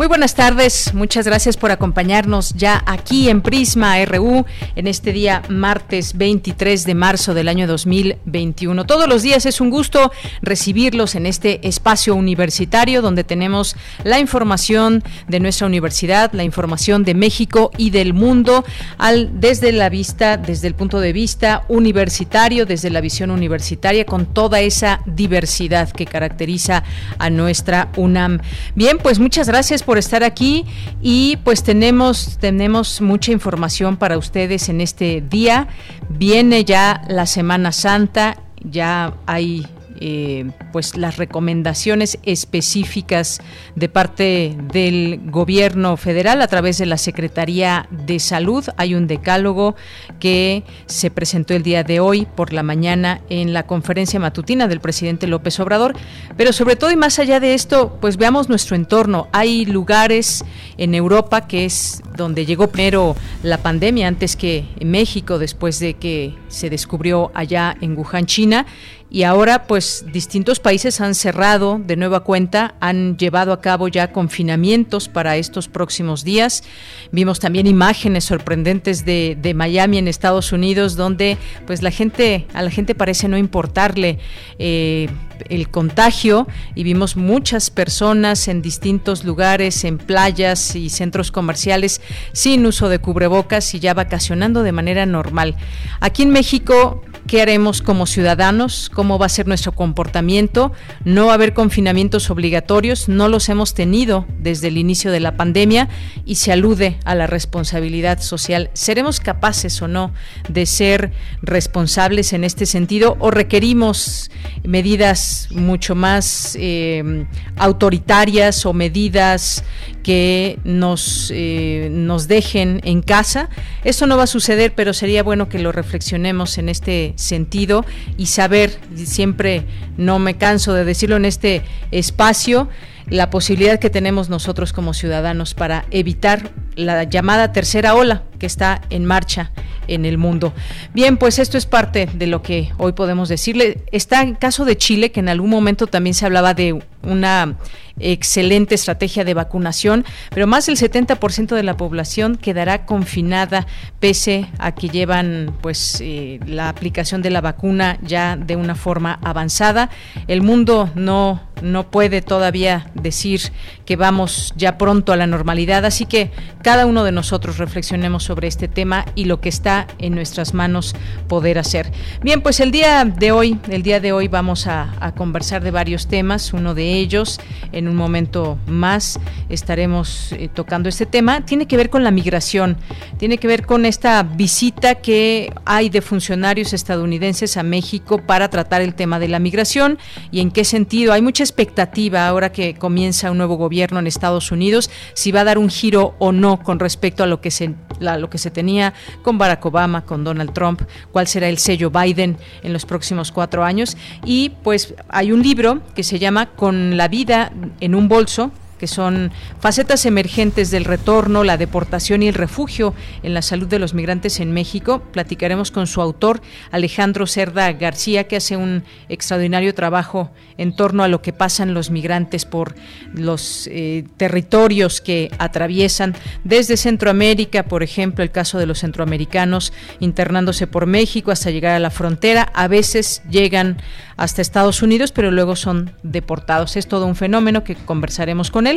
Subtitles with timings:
[0.00, 5.42] Muy buenas tardes, muchas gracias por acompañarnos ya aquí en Prisma RU en este día
[5.50, 8.86] martes 23 de marzo del año 2021.
[8.86, 15.04] Todos los días es un gusto recibirlos en este espacio universitario donde tenemos la información
[15.28, 18.64] de nuestra universidad, la información de México y del mundo
[18.96, 24.24] al, desde la vista, desde el punto de vista universitario, desde la visión universitaria con
[24.24, 26.84] toda esa diversidad que caracteriza
[27.18, 28.40] a nuestra UNAM.
[28.74, 30.64] Bien, pues muchas gracias por estar aquí
[31.02, 35.68] y pues tenemos, tenemos mucha información para ustedes en este día.
[36.08, 39.66] Viene ya la Semana Santa, ya hay
[40.00, 43.40] eh, pues las recomendaciones específicas
[43.74, 48.64] de parte del gobierno federal a través de la Secretaría de Salud.
[48.76, 49.76] Hay un decálogo
[50.18, 54.80] que se presentó el día de hoy por la mañana en la conferencia matutina del
[54.80, 55.94] presidente López Obrador.
[56.36, 59.28] Pero sobre todo y más allá de esto, pues veamos nuestro entorno.
[59.32, 60.44] Hay lugares
[60.78, 65.94] en Europa que es donde llegó primero la pandemia antes que en México, después de
[65.94, 68.66] que se descubrió allá en Wuhan, China
[69.10, 74.12] y ahora pues distintos países han cerrado de nueva cuenta, han llevado a cabo ya
[74.12, 76.62] confinamientos para estos próximos días.
[77.10, 81.36] Vimos también imágenes sorprendentes de, Miami en Estados Unidos donde
[81.66, 84.20] pues la gente, a la gente parece no importarle
[84.60, 85.08] eh,
[85.48, 92.00] el contagio y vimos muchas personas en distintos lugares, en playas y centros comerciales
[92.32, 95.56] sin uso de cubrebocas y ya vacacionando de manera normal.
[95.98, 98.90] Aquí en México ¿Qué haremos como ciudadanos?
[98.92, 100.72] ¿Cómo va a ser nuestro comportamiento?
[101.04, 105.36] No va a haber confinamientos obligatorios, no los hemos tenido desde el inicio de la
[105.36, 105.88] pandemia
[106.24, 108.68] y se alude a la responsabilidad social.
[108.72, 110.12] ¿Seremos capaces o no
[110.48, 114.32] de ser responsables en este sentido o requerimos
[114.64, 117.26] medidas mucho más eh,
[117.56, 119.62] autoritarias o medidas
[120.02, 123.48] que nos, eh, nos dejen en casa.
[123.84, 127.84] Eso no va a suceder, pero sería bueno que lo reflexionemos en este sentido
[128.16, 129.64] y saber, siempre
[129.96, 132.68] no me canso de decirlo en este espacio,
[133.10, 138.80] la posibilidad que tenemos nosotros como ciudadanos para evitar la llamada tercera ola que está
[138.90, 139.50] en marcha
[139.86, 140.54] en el mundo.
[140.94, 143.82] Bien, pues esto es parte de lo que hoy podemos decirle.
[143.90, 147.56] Está el caso de Chile, que en algún momento también se hablaba de una
[147.98, 153.66] excelente estrategia de vacunación, pero más del 70% de la población quedará confinada
[153.98, 159.18] pese a que llevan pues eh, la aplicación de la vacuna ya de una forma
[159.22, 159.90] avanzada.
[160.28, 163.40] El mundo no no puede todavía decir
[163.84, 166.30] que vamos ya pronto a la normalidad, así que
[166.62, 170.94] cada uno de nosotros reflexionemos sobre este tema y lo que está en nuestras manos
[171.28, 171.90] poder hacer.
[172.22, 176.06] Bien, pues el día de hoy, el día de hoy vamos a, conversar de varios
[176.06, 177.40] temas, uno de ellos
[177.72, 179.18] en un momento más
[179.48, 181.44] estaremos eh, tocando este tema.
[181.44, 182.76] Tiene que ver con la migración,
[183.18, 188.82] tiene que ver con esta visita que hay de funcionarios estadounidenses a México para tratar
[188.82, 189.98] el tema de la migración
[190.30, 191.12] y en qué sentido.
[191.12, 195.44] Hay mucha expectativa ahora que comienza un nuevo gobierno en Estados Unidos, si va a
[195.44, 198.94] dar un giro o no con respecto a lo que se, lo que se tenía
[199.22, 203.64] con Barack Obama, con Donald Trump, cuál será el sello Biden en los próximos cuatro
[203.64, 203.96] años.
[204.24, 208.86] Y pues hay un libro que se llama Con la vida en un bolso que
[208.86, 209.30] son
[209.60, 214.40] facetas emergentes del retorno, la deportación y el refugio en la salud de los migrantes
[214.40, 215.02] en México.
[215.12, 216.40] Platicaremos con su autor,
[216.70, 221.90] Alejandro Cerda García, que hace un extraordinario trabajo en torno a lo que pasan los
[221.90, 222.74] migrantes por
[223.12, 230.66] los eh, territorios que atraviesan desde Centroamérica, por ejemplo, el caso de los centroamericanos internándose
[230.66, 232.50] por México hasta llegar a la frontera.
[232.54, 233.76] A veces llegan
[234.16, 236.76] hasta Estados Unidos, pero luego son deportados.
[236.76, 238.69] Es todo un fenómeno que conversaremos con él.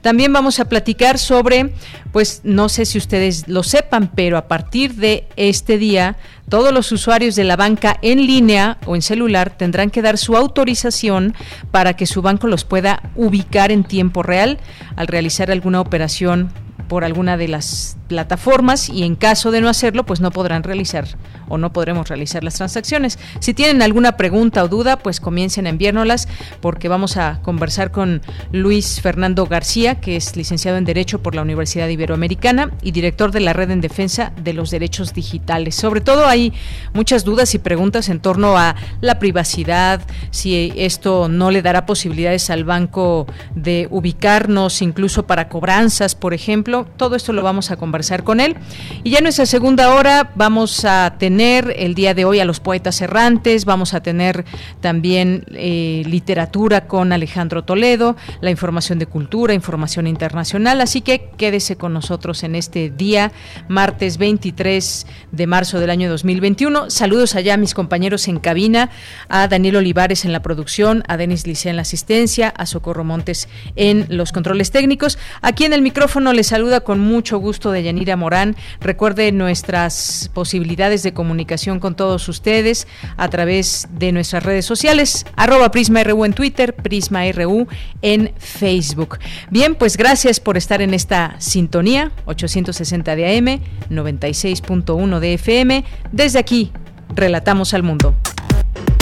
[0.00, 1.74] También vamos a platicar sobre,
[2.12, 6.16] pues no sé si ustedes lo sepan, pero a partir de este día
[6.48, 10.36] todos los usuarios de la banca en línea o en celular tendrán que dar su
[10.36, 11.34] autorización
[11.70, 14.58] para que su banco los pueda ubicar en tiempo real
[14.96, 16.52] al realizar alguna operación
[16.90, 21.06] por alguna de las plataformas y en caso de no hacerlo, pues no podrán realizar
[21.50, 23.18] o no podremos realizar las transacciones.
[23.40, 26.28] Si tienen alguna pregunta o duda, pues comiencen a enviárnoslas
[26.62, 31.42] porque vamos a conversar con Luis Fernando García, que es licenciado en Derecho por la
[31.42, 35.74] Universidad Iberoamericana y director de la Red en Defensa de los Derechos Digitales.
[35.74, 36.52] Sobre todo hay
[36.94, 40.00] muchas dudas y preguntas en torno a la privacidad,
[40.30, 46.86] si esto no le dará posibilidades al banco de ubicarnos incluso para cobranzas, por ejemplo.
[46.96, 48.56] Todo esto lo vamos a conversar con él.
[49.02, 52.60] Y ya en nuestra segunda hora vamos a tener el día de hoy a los
[52.60, 54.44] poetas errantes, vamos a tener
[54.80, 61.76] también eh, literatura con Alejandro Toledo, la información de cultura, información internacional, así que quédese
[61.76, 63.32] con nosotros en este día,
[63.68, 66.90] martes 23 de marzo del año 2021.
[66.90, 68.90] Saludos allá a mis compañeros en cabina,
[69.30, 73.48] a Daniel Olivares en la producción, a Denis Licea en la asistencia, a Socorro Montes
[73.76, 75.18] en los controles técnicos.
[75.40, 78.56] Aquí en el micrófono les saluda con mucho gusto de Yanira Morán.
[78.80, 85.24] Recuerde nuestras posibilidades de comunicación comunicación con todos ustedes a través de nuestras redes sociales,
[85.36, 87.68] arroba PrismaRU en Twitter, PrismaRU
[88.02, 89.20] en Facebook.
[89.48, 93.60] Bien, pues gracias por estar en esta sintonía, 860 de AM,
[93.90, 95.84] 96.1 de FM.
[96.10, 96.72] Desde aquí,
[97.14, 98.16] relatamos al mundo.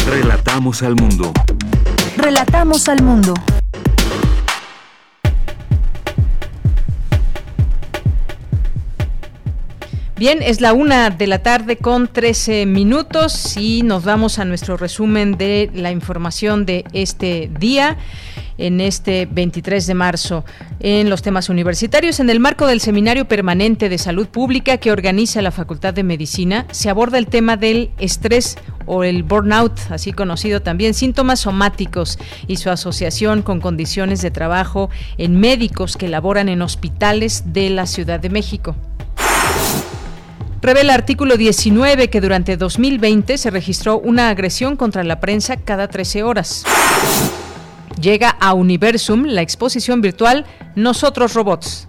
[0.07, 1.33] Relatamos al mundo.
[2.19, 3.33] Relatamos al mundo.
[10.19, 14.77] Bien, es la una de la tarde con 13 minutos y nos vamos a nuestro
[14.77, 17.97] resumen de la información de este día
[18.59, 20.45] en este 23 de marzo
[20.81, 22.19] en los temas universitarios.
[22.19, 26.67] En el marco del Seminario Permanente de Salud Pública que organiza la Facultad de Medicina,
[26.73, 32.19] se aborda el tema del estrés o el burnout, así conocido también, síntomas somáticos
[32.49, 37.87] y su asociación con condiciones de trabajo en médicos que laboran en hospitales de la
[37.87, 38.75] Ciudad de México.
[40.61, 46.25] Revela artículo 19 que durante 2020 se registró una agresión contra la prensa cada 13
[46.25, 46.65] horas.
[48.01, 51.89] Llega a Universum la exposición virtual Nosotros Robots.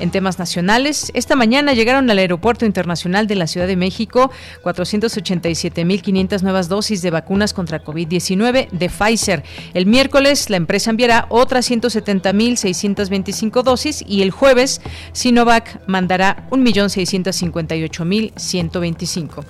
[0.00, 4.30] En temas nacionales, esta mañana llegaron al Aeropuerto Internacional de la Ciudad de México
[4.64, 9.44] 487.500 nuevas dosis de vacunas contra COVID-19 de Pfizer.
[9.74, 14.80] El miércoles la empresa enviará otras 170.625 dosis y el jueves
[15.12, 19.44] Sinovac mandará 1.658.125.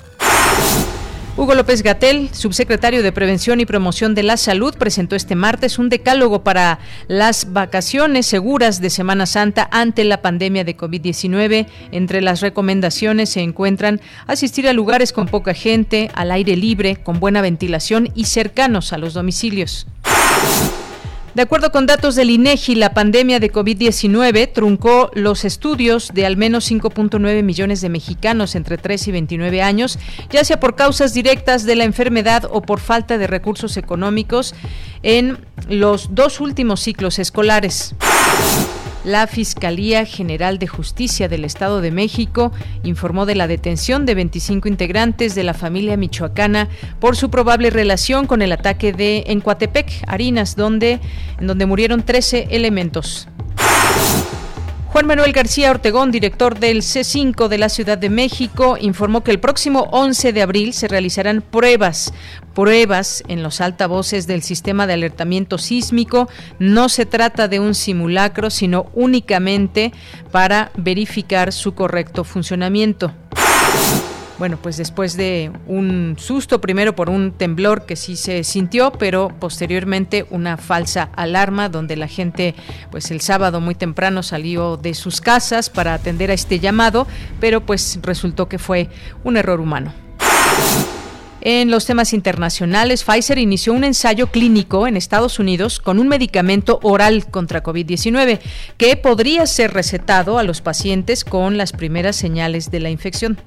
[1.37, 5.88] Hugo López Gatel, subsecretario de Prevención y Promoción de la Salud, presentó este martes un
[5.88, 11.67] decálogo para las vacaciones seguras de Semana Santa ante la pandemia de COVID-19.
[11.93, 17.21] Entre las recomendaciones se encuentran asistir a lugares con poca gente, al aire libre, con
[17.21, 19.87] buena ventilación y cercanos a los domicilios.
[21.35, 26.37] De acuerdo con datos del INEGI, la pandemia de COVID-19 truncó los estudios de al
[26.37, 29.99] menos 5.9 millones de mexicanos entre 3 y 29 años,
[30.31, 34.56] ya sea por causas directas de la enfermedad o por falta de recursos económicos
[35.05, 35.38] en
[35.69, 37.94] los dos últimos ciclos escolares.
[39.05, 42.52] La Fiscalía General de Justicia del Estado de México
[42.82, 46.69] informó de la detención de 25 integrantes de la familia michoacana
[46.99, 51.00] por su probable relación con el ataque de en Coatepec, Harinas, donde,
[51.41, 53.26] en donde murieron 13 elementos.
[54.93, 59.39] Juan Manuel García Ortegón, director del C5 de la Ciudad de México, informó que el
[59.39, 62.13] próximo 11 de abril se realizarán pruebas,
[62.55, 66.29] pruebas en los altavoces del sistema de alertamiento sísmico.
[66.59, 69.93] No se trata de un simulacro, sino únicamente
[70.32, 73.15] para verificar su correcto funcionamiento.
[74.41, 79.29] Bueno, pues después de un susto, primero por un temblor que sí se sintió, pero
[79.39, 82.55] posteriormente una falsa alarma donde la gente,
[82.91, 87.06] pues el sábado muy temprano salió de sus casas para atender a este llamado,
[87.39, 88.89] pero pues resultó que fue
[89.25, 89.93] un error humano.
[91.43, 96.79] En los temas internacionales, Pfizer inició un ensayo clínico en Estados Unidos con un medicamento
[96.82, 98.41] oral contra COVID-19
[98.77, 103.39] que podría ser recetado a los pacientes con las primeras señales de la infección.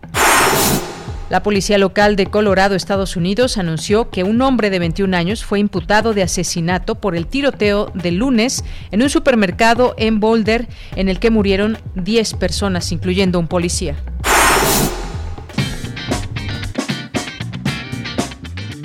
[1.29, 5.59] La policía local de Colorado, Estados Unidos, anunció que un hombre de 21 años fue
[5.59, 11.19] imputado de asesinato por el tiroteo de lunes en un supermercado en Boulder en el
[11.19, 13.95] que murieron 10 personas, incluyendo un policía.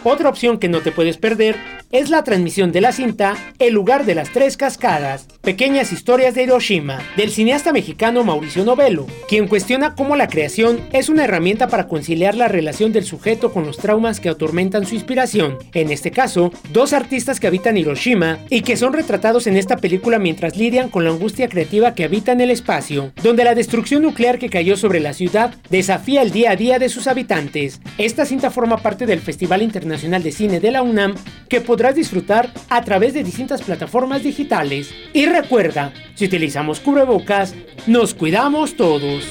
[0.05, 1.57] Otra opción que no te puedes perder
[1.91, 6.43] es la transmisión de la cinta El lugar de las tres cascadas, pequeñas historias de
[6.43, 11.89] Hiroshima, del cineasta mexicano Mauricio Novello, quien cuestiona cómo la creación es una herramienta para
[11.89, 15.59] conciliar la relación del sujeto con los traumas que atormentan su inspiración.
[15.73, 20.19] En este caso, dos artistas que habitan Hiroshima y que son retratados en esta película
[20.19, 24.39] mientras lidian con la angustia creativa que habita en el espacio, donde la destrucción nuclear
[24.39, 27.81] que cayó sobre la ciudad desafía el día a día de sus habitantes.
[27.97, 31.15] Esta cinta forma parte del Festival Internacional de Cine de la UNAM,
[31.49, 34.93] que podrás disfrutar a través de distintas plataformas digitales.
[35.13, 37.55] Y recuerda, si utilizamos cubrebocas,
[37.87, 39.23] nos cuidamos todos.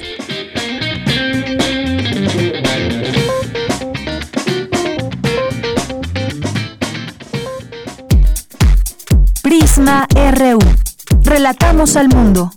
[9.43, 10.59] Prisma RU.
[11.23, 12.53] Relatamos al mundo.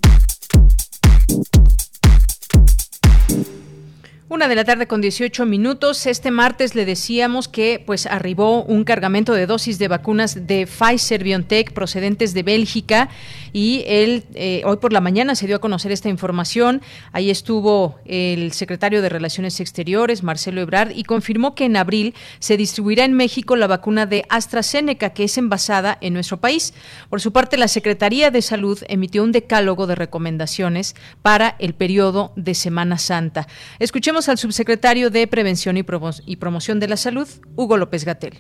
[4.33, 6.07] Una de la tarde con 18 minutos.
[6.07, 11.25] Este martes le decíamos que pues arribó un cargamento de dosis de vacunas de Pfizer
[11.25, 13.09] BioNTech procedentes de Bélgica
[13.53, 16.81] y él eh, hoy por la mañana se dio a conocer esta información.
[17.11, 22.57] Ahí estuvo el secretario de Relaciones Exteriores, Marcelo Ebrard, y confirmó que en abril se
[22.57, 26.73] distribuirá en México la vacuna de AstraZeneca, que es envasada en nuestro país.
[27.09, 32.33] Por su parte, la Secretaría de Salud emitió un decálogo de recomendaciones para el periodo
[32.37, 33.49] de Semana Santa.
[33.81, 38.39] Escuchemos al subsecretario de Prevención y, Promoción de la Salud, Hugo López Gatel.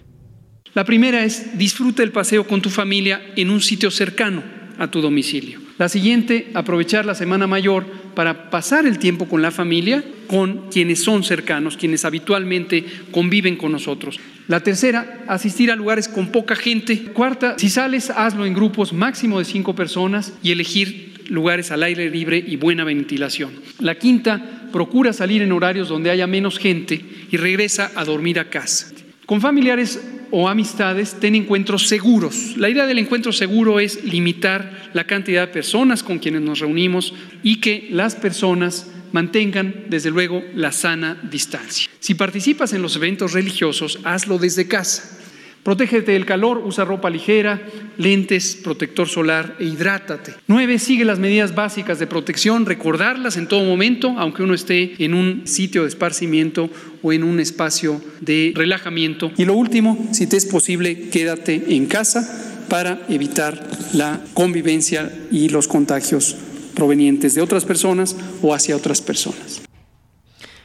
[0.74, 4.42] La primera es disfruta el paseo con tu familia en un sitio cercano
[4.78, 5.60] a tu domicilio.
[5.78, 11.02] La siguiente, aprovechar la Semana Mayor para pasar el tiempo con la familia, con quienes
[11.02, 14.20] son cercanos, quienes habitualmente conviven con nosotros.
[14.46, 17.04] La tercera, asistir a lugares con poca gente.
[17.12, 22.10] Cuarta, si sales, hazlo en grupos máximo de cinco personas y elegir lugares al aire
[22.10, 23.52] libre y buena ventilación.
[23.78, 28.50] La quinta, procura salir en horarios donde haya menos gente y regresa a dormir a
[28.50, 28.88] casa.
[29.26, 32.56] Con familiares o amistades, ten encuentros seguros.
[32.56, 37.14] La idea del encuentro seguro es limitar la cantidad de personas con quienes nos reunimos
[37.42, 41.90] y que las personas mantengan, desde luego, la sana distancia.
[41.98, 45.18] Si participas en los eventos religiosos, hazlo desde casa.
[45.62, 47.60] Protégete del calor, usa ropa ligera,
[47.98, 50.34] lentes, protector solar e hidrátate.
[50.46, 55.12] Nueve, sigue las medidas básicas de protección, recordarlas en todo momento, aunque uno esté en
[55.12, 56.70] un sitio de esparcimiento
[57.02, 59.32] o en un espacio de relajamiento.
[59.36, 65.50] Y lo último, si te es posible, quédate en casa para evitar la convivencia y
[65.50, 66.36] los contagios
[66.74, 69.60] provenientes de otras personas o hacia otras personas.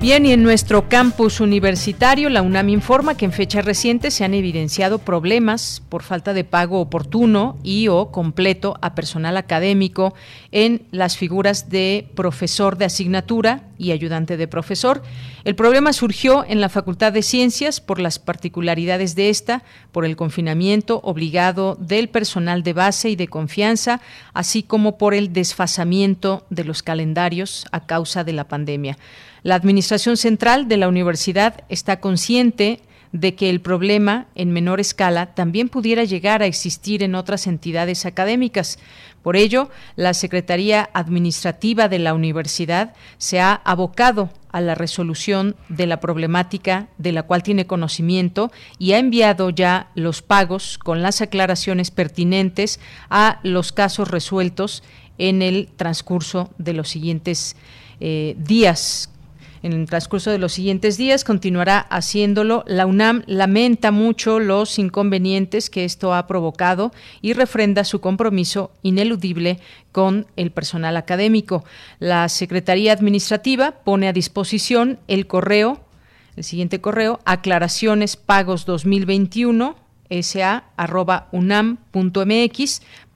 [0.00, 4.32] Bien, y en nuestro campus universitario, la UNAM informa que en fechas recientes se han
[4.32, 10.14] evidenciado problemas por falta de pago oportuno y o completo a personal académico
[10.52, 15.02] en las figuras de profesor de asignatura y ayudante de profesor.
[15.44, 20.16] El problema surgió en la Facultad de Ciencias por las particularidades de esta, por el
[20.16, 24.00] confinamiento obligado del personal de base y de confianza,
[24.32, 28.96] así como por el desfasamiento de los calendarios a causa de la pandemia.
[29.42, 32.80] La Administración Central de la Universidad está consciente
[33.12, 38.06] de que el problema en menor escala también pudiera llegar a existir en otras entidades
[38.06, 38.78] académicas.
[39.22, 45.86] Por ello, la Secretaría Administrativa de la Universidad se ha abocado a la resolución de
[45.86, 51.20] la problemática de la cual tiene conocimiento y ha enviado ya los pagos con las
[51.20, 52.80] aclaraciones pertinentes
[53.10, 54.82] a los casos resueltos
[55.18, 57.56] en el transcurso de los siguientes
[58.00, 59.09] eh, días
[59.62, 62.64] en el transcurso de los siguientes días continuará haciéndolo.
[62.66, 69.60] La UNAM lamenta mucho los inconvenientes que esto ha provocado y refrenda su compromiso ineludible
[69.92, 71.64] con el personal académico.
[71.98, 75.80] La Secretaría Administrativa pone a disposición el correo,
[76.36, 79.76] el siguiente correo, aclaraciones pagos 2021
[80.22, 81.32] sa.unam.mx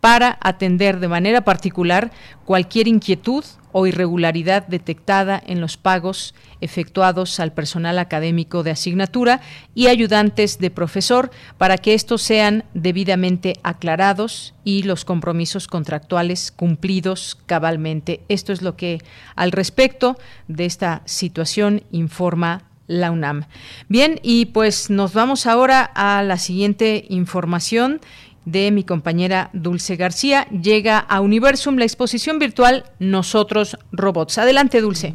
[0.00, 2.12] para atender de manera particular
[2.44, 3.44] cualquier inquietud
[3.76, 9.40] o irregularidad detectada en los pagos efectuados al personal académico de asignatura
[9.74, 17.36] y ayudantes de profesor para que estos sean debidamente aclarados y los compromisos contractuales cumplidos
[17.46, 18.20] cabalmente.
[18.28, 19.00] Esto es lo que
[19.34, 20.16] al respecto
[20.46, 23.46] de esta situación informa la UNAM.
[23.88, 28.00] Bien, y pues nos vamos ahora a la siguiente información
[28.44, 30.46] de mi compañera Dulce García.
[30.50, 34.38] Llega a Universum la exposición virtual Nosotros Robots.
[34.38, 35.14] Adelante, Dulce.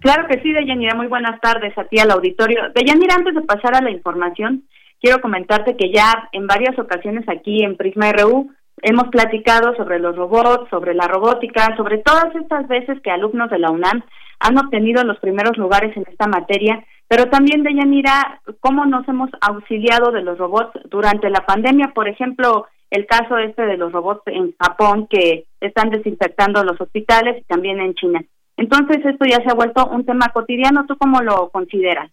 [0.00, 0.94] Claro que sí, Deyanira.
[0.94, 2.70] Muy buenas tardes a ti al auditorio.
[2.74, 4.64] Deyanira, antes de pasar a la información,
[5.00, 8.50] quiero comentarte que ya en varias ocasiones aquí en Prisma RU
[8.82, 13.58] hemos platicado sobre los robots, sobre la robótica, sobre todas estas veces que alumnos de
[13.58, 14.02] la UNAM
[14.40, 20.12] han obtenido los primeros lugares en esta materia pero también, Deyanira, cómo nos hemos auxiliado
[20.12, 21.92] de los robots durante la pandemia.
[21.94, 27.40] Por ejemplo, el caso este de los robots en Japón que están desinfectando los hospitales
[27.40, 28.22] y también en China.
[28.58, 30.84] Entonces, esto ya se ha vuelto un tema cotidiano.
[30.86, 32.10] ¿Tú cómo lo consideras?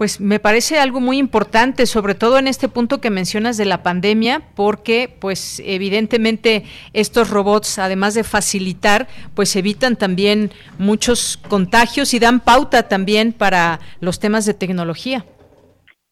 [0.00, 3.82] Pues me parece algo muy importante, sobre todo en este punto que mencionas de la
[3.82, 6.64] pandemia, porque pues evidentemente
[6.94, 13.78] estos robots, además de facilitar, pues evitan también muchos contagios y dan pauta también para
[14.00, 15.26] los temas de tecnología.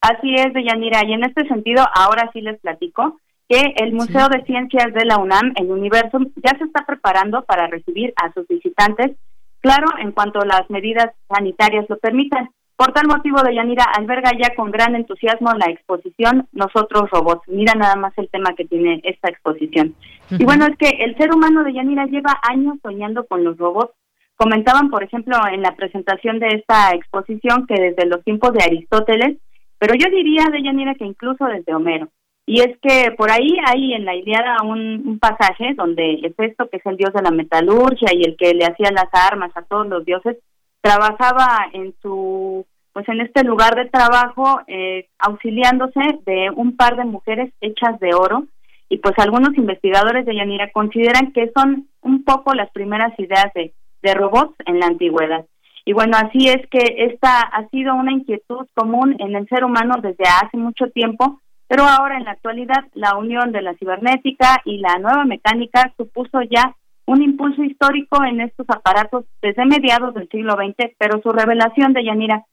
[0.02, 3.18] Así es, Deyanira, y en este sentido ahora sí les platico
[3.48, 7.68] que el Museo de Ciencias de la UNAM, el Universo, ya se está preparando para
[7.68, 9.16] recibir a sus visitantes,
[9.60, 12.50] claro, en cuanto las medidas sanitarias lo permitan.
[12.78, 17.42] Por tal motivo, Deyanira alberga ya con gran entusiasmo la exposición Nosotros Robots.
[17.48, 19.96] Mira nada más el tema que tiene esta exposición.
[20.30, 23.94] Y bueno, es que el ser humano de Yanira lleva años soñando con los robots.
[24.36, 29.38] Comentaban, por ejemplo, en la presentación de esta exposición que desde los tiempos de Aristóteles,
[29.80, 32.06] pero yo diría de Yanira que incluso desde Homero.
[32.46, 36.76] Y es que por ahí hay en la Iliada un, un pasaje donde Hefesto, que
[36.76, 39.88] es el dios de la metalurgia y el que le hacía las armas a todos
[39.88, 40.36] los dioses,
[40.80, 42.64] trabajaba en su
[42.98, 48.12] pues en este lugar de trabajo eh, auxiliándose de un par de mujeres hechas de
[48.12, 48.48] oro
[48.88, 53.72] y pues algunos investigadores de Yanira consideran que son un poco las primeras ideas de,
[54.02, 55.46] de robots en la antigüedad.
[55.84, 59.94] Y bueno, así es que esta ha sido una inquietud común en el ser humano
[60.02, 64.78] desde hace mucho tiempo, pero ahora en la actualidad la unión de la cibernética y
[64.78, 66.74] la nueva mecánica supuso ya
[67.06, 72.04] un impulso histórico en estos aparatos desde mediados del siglo XX, pero su revelación de
[72.04, 72.44] Yanira,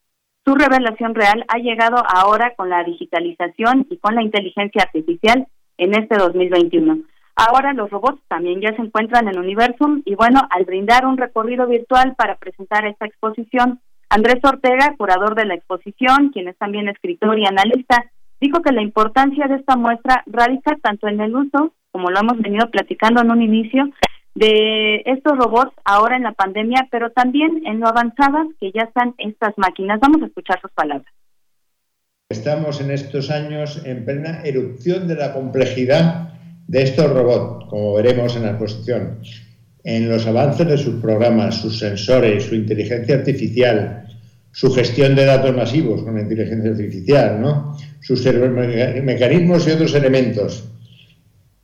[0.46, 5.96] su revelación real ha llegado ahora con la digitalización y con la inteligencia artificial en
[5.96, 7.00] este 2021.
[7.36, 11.68] Ahora los robots también ya se encuentran en Universum y bueno, al brindar un recorrido
[11.68, 17.38] virtual para presentar esta exposición, Andrés Ortega, curador de la exposición, quien es también escritor
[17.40, 18.06] y analista,
[18.40, 22.38] dijo que la importancia de esta muestra radica tanto en el uso, como lo hemos
[22.38, 23.90] venido platicando en un inicio,
[24.36, 29.16] de estos robots ahora en la pandemia, pero también en lo avanzadas que ya están
[29.18, 30.00] estas máquinas.
[30.00, 31.12] Vamos a escuchar sus palabras.
[32.30, 36.34] Estamos en estos años en plena erupción de la complejidad
[36.68, 39.20] de estos robots, como veremos en la exposición,
[39.84, 44.08] en los avances de sus programas, sus sensores, su inteligencia artificial,
[44.52, 47.78] su gestión de datos masivos con la inteligencia artificial, ¿no?
[48.02, 50.75] sus mecanismos y otros elementos.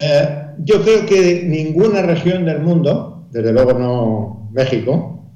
[0.02, 5.32] Eh, yo creo que ninguna región del mundo, desde luego no México,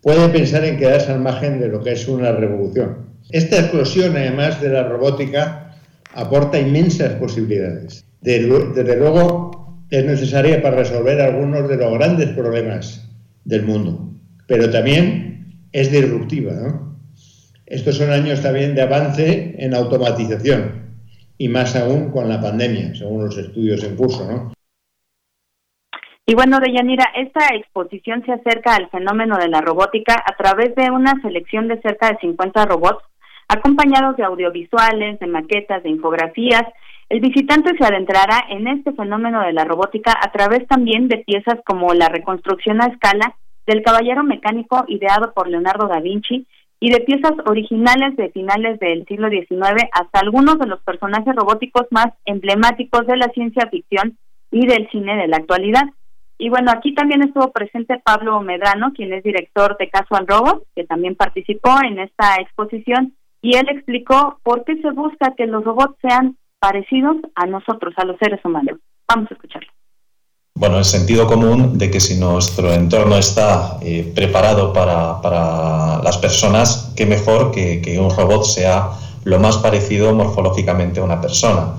[0.00, 3.08] puede pensar en quedarse al margen de lo que es una revolución.
[3.30, 5.74] Esta explosión, además de la robótica,
[6.14, 8.04] aporta inmensas posibilidades.
[8.20, 13.04] Desde luego es necesaria para resolver algunos de los grandes problemas
[13.44, 14.12] del mundo,
[14.46, 16.82] pero también es disruptiva.
[17.66, 20.87] Estos son años también de avance en automatización
[21.38, 24.26] y más aún con la pandemia, según los estudios en curso.
[24.30, 24.52] ¿no?
[26.26, 30.90] Y bueno, Deyanira, esta exposición se acerca al fenómeno de la robótica a través de
[30.90, 33.02] una selección de cerca de 50 robots
[33.48, 36.64] acompañados de audiovisuales, de maquetas, de infografías.
[37.08, 41.60] El visitante se adentrará en este fenómeno de la robótica a través también de piezas
[41.64, 43.34] como la reconstrucción a escala
[43.66, 46.46] del caballero mecánico ideado por Leonardo da Vinci
[46.80, 51.86] y de piezas originales de finales del siglo XIX hasta algunos de los personajes robóticos
[51.90, 54.16] más emblemáticos de la ciencia ficción
[54.50, 55.84] y del cine de la actualidad.
[56.38, 60.84] Y bueno, aquí también estuvo presente Pablo Medrano, quien es director de Casual Robots, que
[60.84, 65.96] también participó en esta exposición, y él explicó por qué se busca que los robots
[66.00, 68.78] sean parecidos a nosotros, a los seres humanos.
[69.08, 69.70] Vamos a escucharlo.
[70.58, 76.18] Bueno, el sentido común de que si nuestro entorno está eh, preparado para, para, las
[76.18, 78.90] personas, qué mejor que, que un robot sea
[79.22, 81.74] lo más parecido morfológicamente a una persona.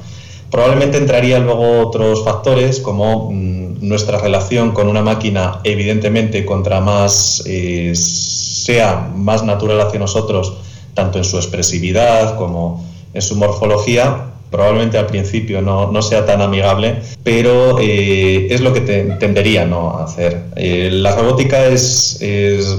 [0.49, 7.43] Probablemente entrarían luego otros factores como mm, nuestra relación con una máquina, evidentemente, contra más
[7.45, 10.53] eh, sea más natural hacia nosotros,
[10.93, 16.41] tanto en su expresividad como en su morfología, probablemente al principio no, no sea tan
[16.41, 19.97] amigable, pero eh, es lo que te, tendería ¿no?
[19.97, 20.43] a hacer.
[20.55, 22.19] Eh, la robótica es,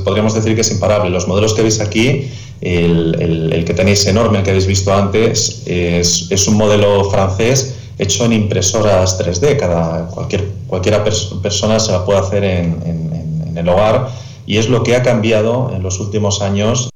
[0.05, 1.11] podríamos decir que es imparable.
[1.11, 2.31] Los modelos que veis aquí
[2.61, 8.33] el, que tenéis enorme, el que habéis visto antes, es, un modelo francés hecho en
[8.33, 9.57] impresoras 3D.
[9.59, 14.09] Cada, cualquier cualquiera persona se la puede hacer en, el hogar
[14.47, 16.89] y es lo que ha cambiado en los últimos años.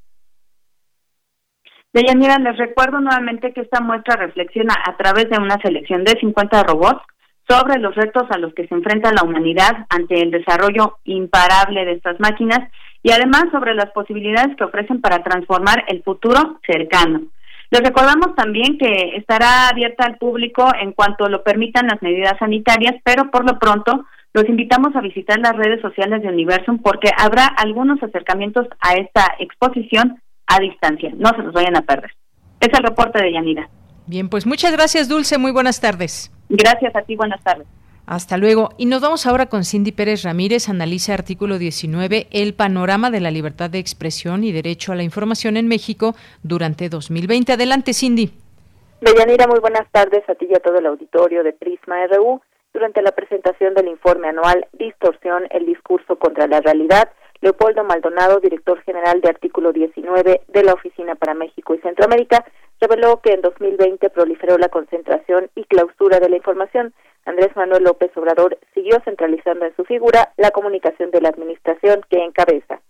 [1.94, 6.64] Deyanira, les recuerdo nuevamente que esta muestra reflexiona a través de una selección de 50
[6.64, 7.02] robots
[7.48, 11.92] sobre los retos a los que se enfrenta la humanidad ante el desarrollo imparable de
[11.92, 12.58] estas máquinas
[13.04, 17.20] y además sobre las posibilidades que ofrecen para transformar el futuro cercano.
[17.70, 22.96] Les recordamos también que estará abierta al público en cuanto lo permitan las medidas sanitarias,
[23.04, 27.46] pero por lo pronto los invitamos a visitar las redes sociales de Universum porque habrá
[27.46, 31.10] algunos acercamientos a esta exposición a distancia.
[31.16, 32.10] No se los vayan a perder.
[32.60, 33.68] Es el reporte de Yanira.
[34.06, 35.38] Bien, pues muchas gracias, Dulce.
[35.38, 36.30] Muy buenas tardes.
[36.48, 37.16] Gracias a ti.
[37.16, 37.66] Buenas tardes.
[38.06, 38.70] Hasta luego.
[38.76, 43.30] Y nos vamos ahora con Cindy Pérez Ramírez, analiza artículo 19, el panorama de la
[43.30, 47.54] libertad de expresión y derecho a la información en México durante 2020.
[47.54, 48.30] Adelante, Cindy.
[49.00, 52.42] Deyanira, muy buenas tardes a ti y a todo el auditorio de Prisma RU.
[52.74, 57.08] Durante la presentación del informe anual Distorsión, el discurso contra la realidad,
[57.44, 62.42] Leopoldo Maldonado, director general de artículo 19 de la Oficina para México y Centroamérica,
[62.80, 66.94] reveló que en 2020 proliferó la concentración y clausura de la información,
[67.26, 72.24] Andrés Manuel López Obrador siguió centralizando en su figura la comunicación de la administración que
[72.24, 72.80] encabeza.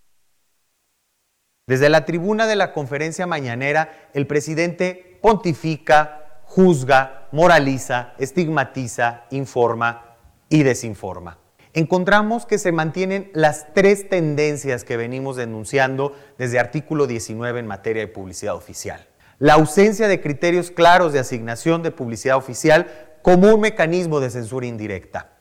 [1.67, 10.15] Desde la tribuna de la conferencia mañanera, el presidente pontifica, juzga, moraliza, estigmatiza, informa
[10.49, 11.39] y desinforma.
[11.77, 18.01] Encontramos que se mantienen las tres tendencias que venimos denunciando desde artículo 19 en materia
[18.01, 19.05] de publicidad oficial.
[19.41, 22.87] La ausencia de criterios claros de asignación de publicidad oficial
[23.23, 25.33] como un mecanismo de censura indirecta.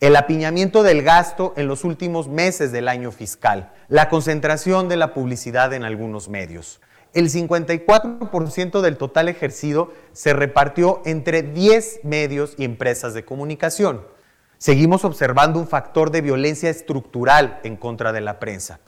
[0.00, 5.14] El apiñamiento del gasto en los últimos meses del año fiscal, la concentración de la
[5.14, 6.80] publicidad en algunos medios.
[7.14, 14.15] El 54% del total ejercido se repartió entre 10 medios y empresas de comunicación.
[14.58, 18.80] Seguimos observando un factor de violencia estructural en contra de la prensa.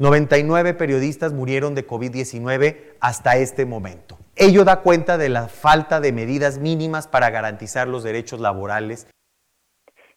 [0.00, 4.18] 99 periodistas murieron de COVID-19 hasta este momento.
[4.34, 9.06] Ello da cuenta de la falta de medidas mínimas para garantizar los derechos laborales.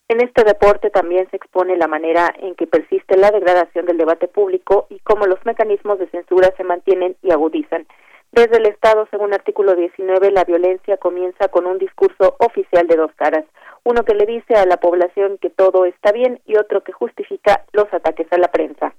[0.08, 4.28] En este reporte también se expone la manera en que persiste la degradación del debate
[4.28, 7.86] público y cómo los mecanismos de censura se mantienen y agudizan.
[8.32, 13.12] Desde el Estado, según artículo 19, la violencia comienza con un discurso oficial de dos
[13.16, 13.46] caras,
[13.84, 17.66] uno que le dice a la población que todo está bien y otro que justifica
[17.72, 18.94] los ataques a la prensa.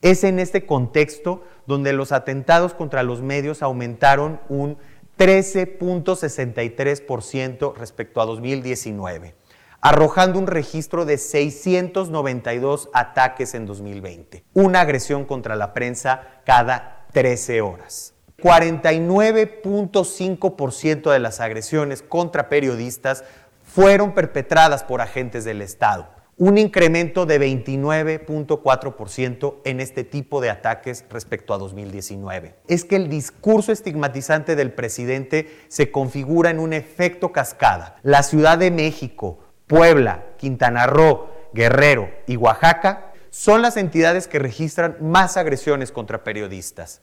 [0.00, 4.78] Es en este contexto donde los atentados contra los medios aumentaron un
[5.18, 9.34] 13.63% respecto a 2019,
[9.80, 17.60] arrojando un registro de 692 ataques en 2020, una agresión contra la prensa cada 13
[17.60, 18.14] horas.
[18.38, 23.24] 49.5% de las agresiones contra periodistas
[23.64, 31.04] fueron perpetradas por agentes del Estado un incremento de 29.4% en este tipo de ataques
[31.10, 32.54] respecto a 2019.
[32.68, 37.96] Es que el discurso estigmatizante del presidente se configura en un efecto cascada.
[38.02, 44.96] La Ciudad de México, Puebla, Quintana Roo, Guerrero y Oaxaca son las entidades que registran
[45.00, 47.02] más agresiones contra periodistas.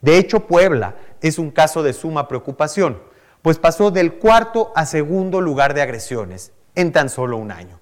[0.00, 3.00] De hecho, Puebla es un caso de suma preocupación,
[3.42, 7.80] pues pasó del cuarto a segundo lugar de agresiones en tan solo un año.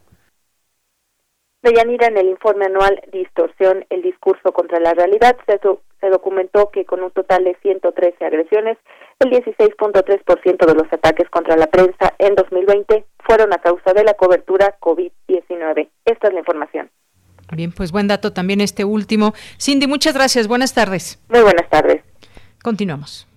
[1.63, 5.59] Deyanira, en el informe anual Distorsión, el discurso contra la realidad, se,
[6.01, 8.77] se documentó que con un total de 113 agresiones,
[9.19, 14.13] el 16.3% de los ataques contra la prensa en 2020 fueron a causa de la
[14.13, 15.89] cobertura COVID-19.
[16.05, 16.91] Esta es la información.
[17.53, 19.33] Bien, pues buen dato también este último.
[19.61, 20.49] Cindy, muchas gracias.
[20.49, 21.21] Buenas tardes.
[21.29, 22.03] Muy buenas tardes.
[22.63, 23.29] Continuamos.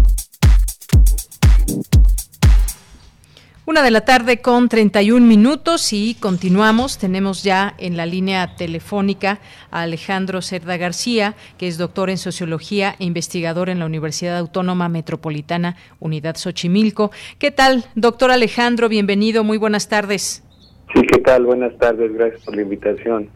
[3.70, 6.98] Una de la tarde con 31 minutos y continuamos.
[6.98, 9.38] Tenemos ya en la línea telefónica
[9.70, 14.90] a Alejandro Cerda García, que es doctor en sociología e investigador en la Universidad Autónoma
[14.90, 17.12] Metropolitana Unidad Xochimilco.
[17.38, 18.90] ¿Qué tal, doctor Alejandro?
[18.90, 20.44] Bienvenido, muy buenas tardes.
[20.92, 21.46] Sí, ¿qué tal?
[21.46, 23.30] Buenas tardes, gracias por la invitación.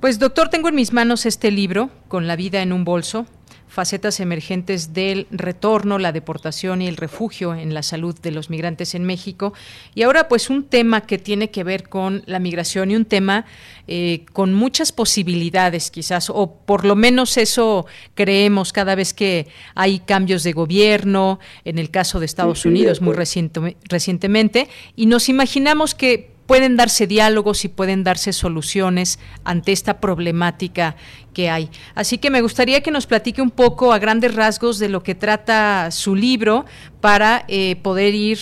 [0.00, 3.26] Pues doctor, tengo en mis manos este libro, Con la vida en un bolso,
[3.72, 8.94] facetas emergentes del retorno, la deportación y el refugio en la salud de los migrantes
[8.94, 9.54] en México.
[9.94, 13.46] Y ahora pues un tema que tiene que ver con la migración y un tema
[13.88, 20.00] eh, con muchas posibilidades quizás, o por lo menos eso creemos cada vez que hay
[20.00, 26.31] cambios de gobierno, en el caso de Estados Unidos muy recientemente, y nos imaginamos que
[26.52, 30.96] pueden darse diálogos y pueden darse soluciones ante esta problemática
[31.32, 31.70] que hay.
[31.94, 35.14] Así que me gustaría que nos platique un poco a grandes rasgos de lo que
[35.14, 36.66] trata su libro
[37.00, 38.36] para eh, poder ir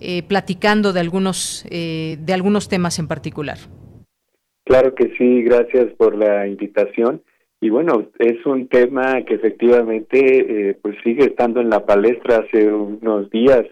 [0.00, 3.58] eh, platicando de algunos, eh, de algunos temas en particular.
[4.64, 7.20] Claro que sí, gracias por la invitación.
[7.60, 13.28] Y bueno, es un tema que efectivamente pues sigue estando en la palestra hace unos
[13.30, 13.66] días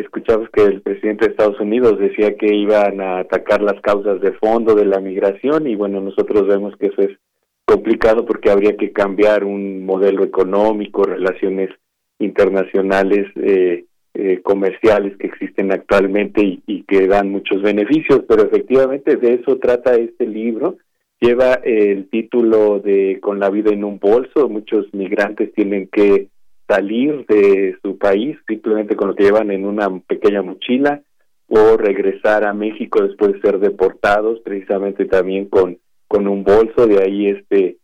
[0.00, 4.32] escuchamos que el presidente de Estados Unidos decía que iban a atacar las causas de
[4.32, 7.18] fondo de la migración y bueno, nosotros vemos que eso es
[7.64, 11.70] complicado porque habría que cambiar un modelo económico, relaciones
[12.18, 13.84] internacionales, eh,
[14.14, 19.58] eh, comerciales que existen actualmente y, y, que dan muchos beneficios, pero efectivamente de eso
[19.58, 20.78] trata este libro.
[21.20, 26.28] Lleva el título de Con la vida en un bolso, muchos migrantes tienen que
[26.68, 31.02] salir de su país simplemente con lo que llevan en una pequeña mochila
[31.48, 37.02] o regresar a México después de ser deportados precisamente también con con un bolso de
[37.02, 37.78] ahí este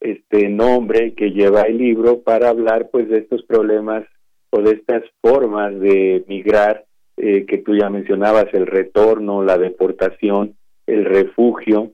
[0.00, 4.04] este nombre que lleva el libro para hablar pues de estos problemas
[4.50, 6.84] o de estas formas de migrar
[7.16, 10.54] eh, que tú ya mencionabas el retorno la deportación
[10.86, 11.90] el refugio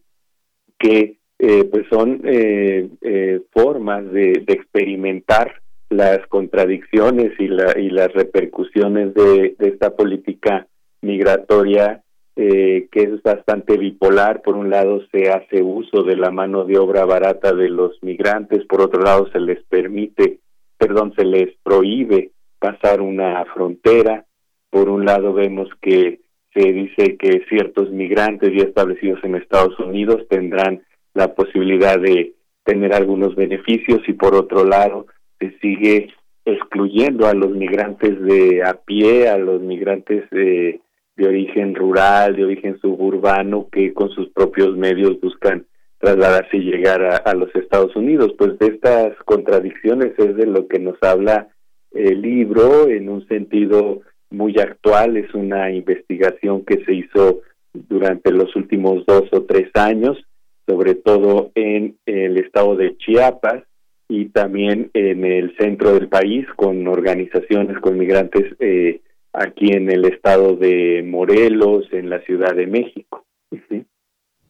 [0.78, 5.63] que eh, pues son eh, formas de, de experimentar
[5.96, 10.66] las contradicciones y, la, y las repercusiones de, esta política
[11.02, 12.02] migratoria
[12.36, 14.42] eh, que es bastante bipolar.
[14.42, 18.64] Por un lado se hace uso de la mano de obra barata de los migrantes,
[18.66, 20.40] por otro lado se les permite,
[20.76, 24.24] perdón, se les prohíbe pasar una frontera.
[24.70, 26.20] Por un lado vemos que
[26.52, 30.82] se dice que ciertos migrantes ya establecidos en Estados Unidos tendrán
[31.14, 35.06] la posibilidad de tener algunos beneficios y por otro lado
[35.38, 36.08] se sigue
[36.44, 40.80] excluyendo a los migrantes de a pie, a los migrantes de,
[41.16, 45.66] de origen rural, de origen suburbano, que con sus propios medios buscan
[45.98, 48.34] trasladarse y llegar a, los Estados Unidos.
[48.36, 51.48] Pues de estas contradicciones es de lo que nos habla
[51.92, 57.40] el libro en un sentido muy actual, es una investigación que se hizo
[57.72, 60.18] durante los últimos dos o tres años,
[60.66, 63.62] sobre todo en el estado de Chiapas,
[64.08, 69.00] y también en el centro del país con organizaciones con migrantes eh,
[69.32, 73.24] aquí en el estado de Morelos, en la Ciudad de México.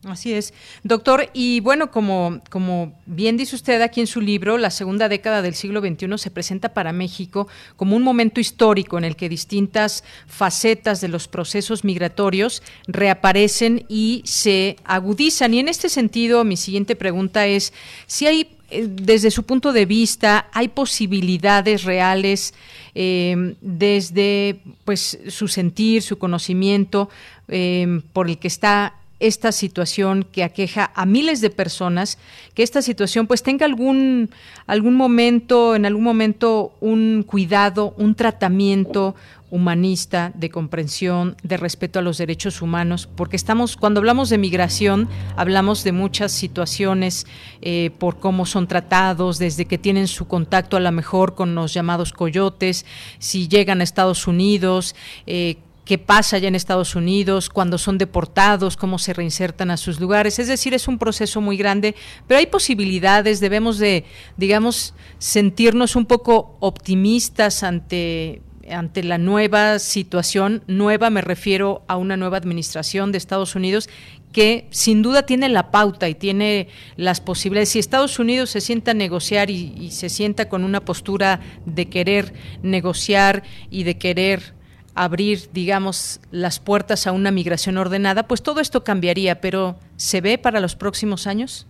[0.06, 0.52] Así es.
[0.82, 5.40] Doctor, y bueno, como, como bien dice usted aquí en su libro, la segunda década
[5.40, 10.04] del siglo XXI se presenta para México como un momento histórico en el que distintas
[10.26, 15.54] facetas de los procesos migratorios reaparecen y se agudizan.
[15.54, 17.72] Y en este sentido, mi siguiente pregunta es
[18.06, 22.54] si hay desde su punto de vista, hay posibilidades reales
[22.94, 27.08] eh, desde pues su sentir, su conocimiento
[27.48, 32.18] eh, por el que está esta situación que aqueja a miles de personas,
[32.54, 34.30] que esta situación pues tenga algún
[34.66, 39.14] algún momento, en algún momento un cuidado, un tratamiento,
[39.54, 45.08] humanista, de comprensión, de respeto a los derechos humanos, porque estamos, cuando hablamos de migración,
[45.36, 47.24] hablamos de muchas situaciones
[47.62, 51.72] eh, por cómo son tratados, desde que tienen su contacto a lo mejor con los
[51.72, 52.84] llamados coyotes,
[53.20, 58.76] si llegan a Estados Unidos, eh, qué pasa ya en Estados Unidos, cuando son deportados,
[58.76, 60.40] cómo se reinsertan a sus lugares.
[60.40, 61.94] Es decir, es un proceso muy grande,
[62.26, 64.04] pero hay posibilidades, debemos de,
[64.36, 72.16] digamos, sentirnos un poco optimistas ante ante la nueva situación, nueva me refiero a una
[72.16, 73.88] nueva administración de Estados Unidos
[74.32, 77.68] que sin duda tiene la pauta y tiene las posibilidades.
[77.70, 82.32] Si Estados Unidos se sienta a negociar y, se sienta con una postura de querer
[82.62, 84.54] negociar y de querer
[84.94, 90.36] abrir, digamos, las puertas a una migración ordenada, pues todo esto cambiaría, pero ¿se ve
[90.36, 91.68] para los próximos años?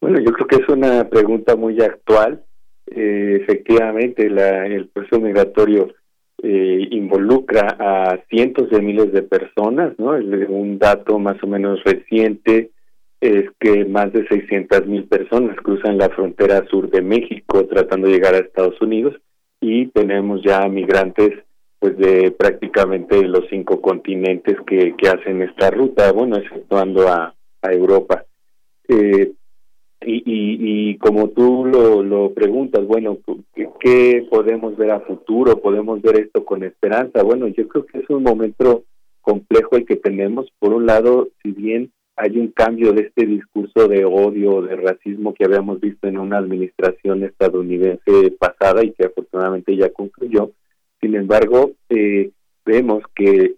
[0.00, 2.44] Bueno, yo creo que es una pregunta muy actual.
[2.90, 5.94] Eh, efectivamente, la, el proceso migratorio
[6.42, 10.10] eh, involucra a cientos de miles de personas, ¿no?
[10.12, 12.70] Un dato más o menos reciente
[13.20, 18.14] es que más de 600 mil personas cruzan la frontera sur de México tratando de
[18.14, 19.14] llegar a Estados Unidos
[19.60, 21.34] y tenemos ya migrantes
[21.78, 27.72] pues de prácticamente los cinco continentes que, que hacen esta ruta, bueno, exceptuando a, a
[27.72, 28.24] Europa.
[28.88, 29.32] Eh,
[30.02, 33.18] y, y, como tú lo, lo preguntas, bueno,
[33.80, 35.60] ¿qué, podemos ver a futuro?
[35.60, 37.22] ¿Podemos ver esto con esperanza?
[37.22, 38.84] Bueno, yo creo que es un momento
[39.20, 40.50] complejo el que tenemos.
[40.58, 45.34] Por un lado, si bien hay un cambio de este discurso de odio, de racismo
[45.34, 50.52] que habíamos visto en una administración estadounidense pasada y que afortunadamente ya concluyó,
[51.00, 52.30] sin embargo, eh,
[52.64, 53.56] vemos que,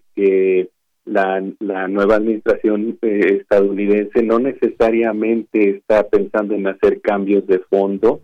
[1.05, 8.21] la, la, nueva administración eh, estadounidense no necesariamente está pensando en hacer cambios de fondo,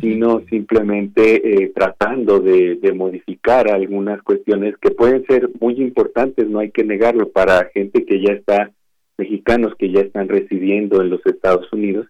[0.00, 6.60] sino simplemente eh, tratando de, de, modificar algunas cuestiones que pueden ser muy importantes, no
[6.60, 8.70] hay que negarlo, para gente que ya está,
[9.18, 12.06] mexicanos que ya están residiendo en los Estados Unidos,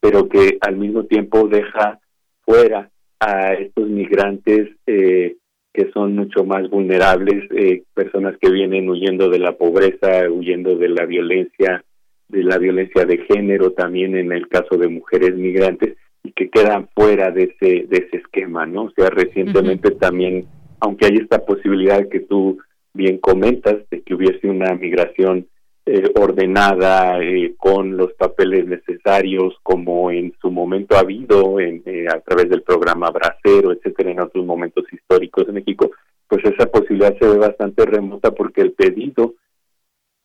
[0.00, 2.00] pero que al mismo tiempo deja
[2.44, 5.36] fuera a estos migrantes eh,
[5.72, 10.88] que son mucho más vulnerables, eh, personas que vienen huyendo de la pobreza, huyendo de
[10.88, 11.84] la violencia,
[12.28, 16.88] de la violencia de género, también en el caso de mujeres migrantes y que quedan
[16.94, 18.84] fuera de ese de ese esquema, ¿no?
[18.84, 20.46] O sea, recientemente también,
[20.80, 22.58] aunque hay esta posibilidad que tú
[22.94, 25.46] bien comentas de que hubiese una migración
[25.84, 32.06] eh, ordenada, eh, con los papeles necesarios, como en su momento ha habido en, eh,
[32.08, 35.90] a través del programa Bracero, etcétera, en otros momentos históricos de México,
[36.28, 39.34] pues esa posibilidad se ve bastante remota porque el pedido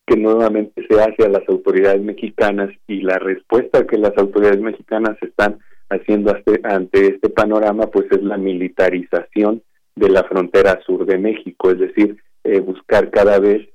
[0.06, 5.17] que nuevamente se hace a las autoridades mexicanas y la respuesta que las autoridades mexicanas
[5.24, 5.58] están
[5.89, 9.63] haciendo ante este panorama, pues es la militarización
[9.96, 12.17] de la frontera sur de México, es decir,
[12.63, 13.67] buscar cada vez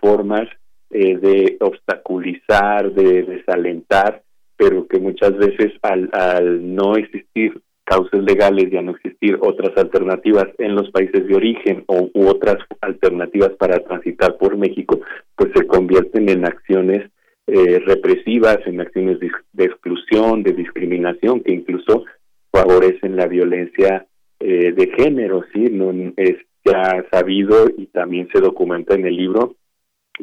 [0.00, 0.46] formas
[0.90, 4.22] eh, de obstaculizar, de desalentar,
[4.56, 9.76] pero que muchas veces al, al no existir causas legales y a no existir otras
[9.76, 15.00] alternativas en los países de origen o u otras alternativas para transitar por México,
[15.34, 17.10] pues se convierten en acciones
[17.48, 22.04] eh, represivas, en acciones de, exclusión, de discriminación, que incluso
[22.52, 24.06] favorecen la violencia
[24.38, 29.56] eh, de género, sí, no es ya sabido y también se documenta en el libro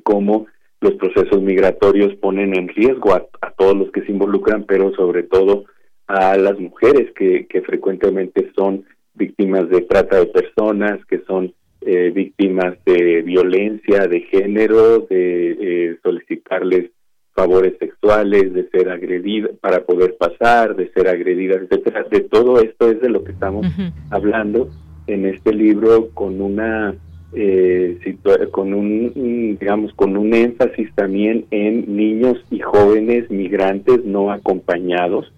[0.04, 0.48] cómo
[0.82, 3.26] los procesos migratorios ponen en riesgo a,
[3.58, 5.66] todos los que se involucran, pero sobre todo
[6.06, 8.86] a las mujeres que, que frecuentemente son
[9.16, 15.98] víctimas de trata de personas, que son eh, víctimas de violencia de género, de eh,
[16.04, 16.92] solicitarles
[17.34, 22.04] favores sexuales, de ser agredidas para poder pasar, de ser agredidas, etcétera.
[22.10, 23.68] De todo esto es de lo que estamos
[24.10, 24.70] hablando
[25.06, 26.96] en este libro con una
[27.34, 28.18] eh,
[28.52, 35.32] con un digamos con un énfasis también en niños y jóvenes migrantes no acompañados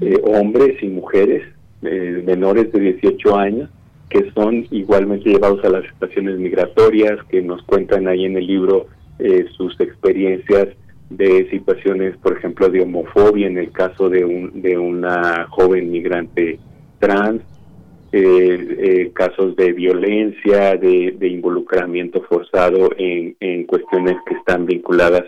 [0.00, 1.42] eh, hombres y mujeres
[1.82, 3.70] eh, menores de 18 años
[4.08, 8.86] que son igualmente llevados a las estaciones migratorias que nos cuentan ahí en el libro
[9.18, 10.68] eh, sus experiencias
[11.10, 16.60] de situaciones por ejemplo de homofobia en el caso de un de una joven migrante
[17.00, 17.42] trans
[18.14, 25.24] eh, eh, casos de violencia, de, involucramiento forzado en, en, cuestiones que están vinculadas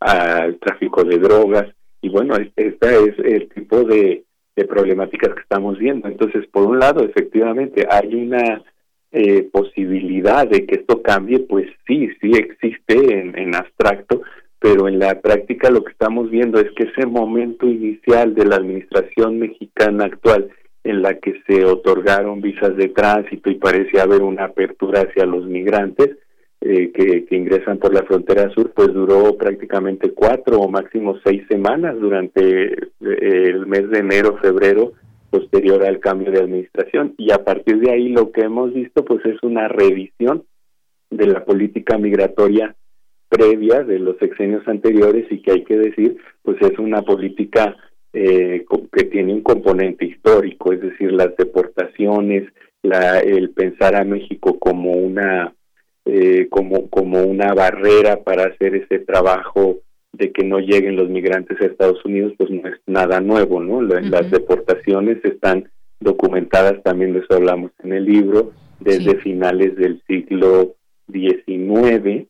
[0.00, 1.68] al tráfico de drogas.
[2.02, 4.24] Y bueno, este es el tipo de,
[4.68, 6.08] problemáticas que estamos viendo.
[6.08, 8.62] Entonces, por un lado, efectivamente, hay una
[9.12, 14.20] eh, posibilidad de que esto cambie, pues sí, sí existe en, en abstracto,
[14.58, 18.56] pero en la práctica lo que estamos viendo es que ese momento inicial de la
[18.56, 20.50] administración mexicana actual
[20.84, 25.46] en la que se otorgaron visas de tránsito y parece haber una apertura hacia los
[25.46, 26.16] migrantes
[26.62, 31.42] eh, que, que, ingresan por la frontera sur, pues duró prácticamente cuatro o máximo seis
[31.48, 34.92] semanas durante eh, el mes de enero, febrero,
[35.30, 37.14] posterior al cambio de administración.
[37.16, 40.44] Y a partir de ahí lo que hemos visto pues es una revisión
[41.10, 42.74] de la política migratoria
[43.28, 47.76] previa de los sexenios anteriores y que hay que decir, pues es una política
[48.12, 52.44] eh, que tiene un componente histórico, es decir, las deportaciones,
[52.82, 55.54] la, el pensar a México como una
[56.06, 59.80] eh, como como una barrera para hacer ese trabajo
[60.12, 63.80] de que no lleguen los migrantes a Estados Unidos, pues no es nada nuevo, ¿no?
[63.80, 70.74] Las deportaciones están documentadas, también de eso hablamos en el libro, desde finales del siglo
[71.12, 72.26] XIX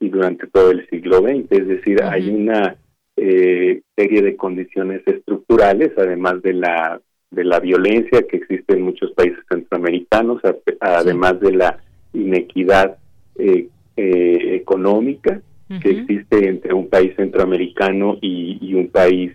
[0.00, 2.76] y durante todo el siglo XX, es decir, hay una
[3.16, 7.00] eh, serie de condiciones estructurales, además de la
[7.30, 10.40] de la violencia que existe en muchos países centroamericanos,
[10.80, 11.78] además de la
[12.12, 12.98] inequidad
[13.36, 15.40] eh, eh, económica
[15.82, 19.32] que existe entre un país centroamericano y, un país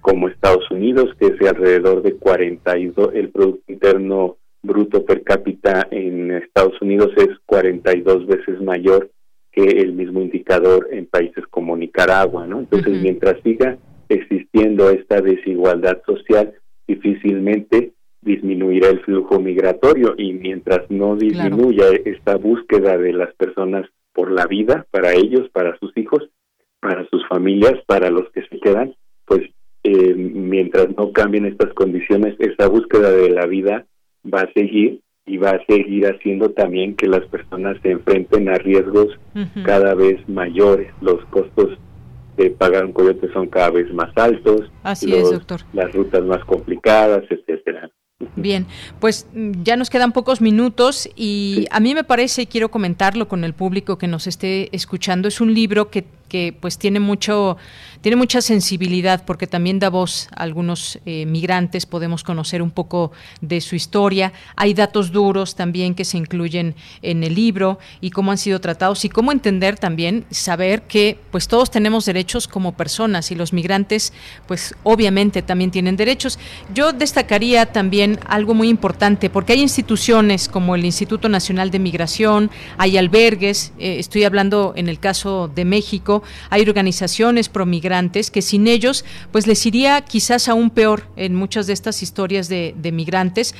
[0.00, 6.32] como Estados Unidos, que es alrededor de 42, el Producto Interno Bruto per cápita en
[6.32, 9.11] Estados Unidos es 42 veces mayor
[9.52, 12.60] que el mismo indicador en países como Nicaragua, ¿no?
[12.60, 13.78] Entonces, mientras siga
[14.08, 16.54] existiendo esta desigualdad social,
[16.86, 17.92] difícilmente
[18.22, 24.46] disminuirá el flujo migratorio y mientras no disminuya esta búsqueda de las personas por la
[24.46, 26.30] vida, para ellos, para sus hijos,
[26.80, 28.94] para sus familias, para los que se quedan,
[29.24, 29.42] pues
[29.84, 33.86] eh, mientras no cambien estas condiciones, esa búsqueda de la vida
[34.24, 38.54] va a seguir y va a seguir haciendo también que las personas se enfrenten a
[38.54, 39.08] riesgos
[39.64, 40.92] cada vez mayores.
[41.00, 41.78] Los costos
[42.36, 44.70] de pagar un coyote son cada vez más altos.
[44.82, 45.60] Así es, doctor.
[45.72, 47.90] Las rutas más complicadas, etcétera.
[48.36, 48.66] Bien,
[49.00, 53.28] pues mm, ya nos quedan pocos minutos y a mí me parece, y quiero comentarlo
[53.28, 57.56] con el público que nos esté escuchando, es un libro que, que pues tiene mucho
[58.02, 63.12] tiene mucha sensibilidad porque también da voz a algunos eh, migrantes, podemos conocer un poco
[63.40, 64.32] de su historia.
[64.56, 69.04] Hay datos duros también que se incluyen en el libro y cómo han sido tratados
[69.04, 74.12] y cómo entender también, saber que pues todos tenemos derechos como personas y los migrantes
[74.48, 76.40] pues obviamente también tienen derechos.
[76.74, 82.50] Yo destacaría también algo muy importante porque hay instituciones como el Instituto Nacional de Migración,
[82.78, 87.64] hay albergues, eh, estoy hablando en el caso de México, hay organizaciones pro
[88.32, 92.74] que sin ellos pues les iría quizás aún peor en muchas de estas historias de,
[92.92, 93.54] migrantes.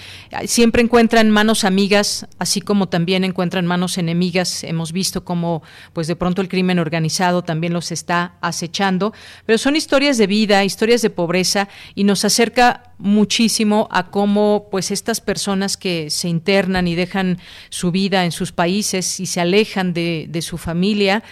[0.47, 4.65] Siempre encuentran manos amigas, así como también encuentran manos enemigas.
[4.65, 5.63] Hemos visto cómo
[5.93, 9.13] pues de pronto el crimen organizado también los está acechando,
[9.47, 14.91] pero son historias de vida, historias de pobreza y nos acerca muchísimo a cómo pues
[14.91, 19.93] estas personas que se internan y dejan su vida en sus países y se alejan
[19.93, 21.23] de, de su familia,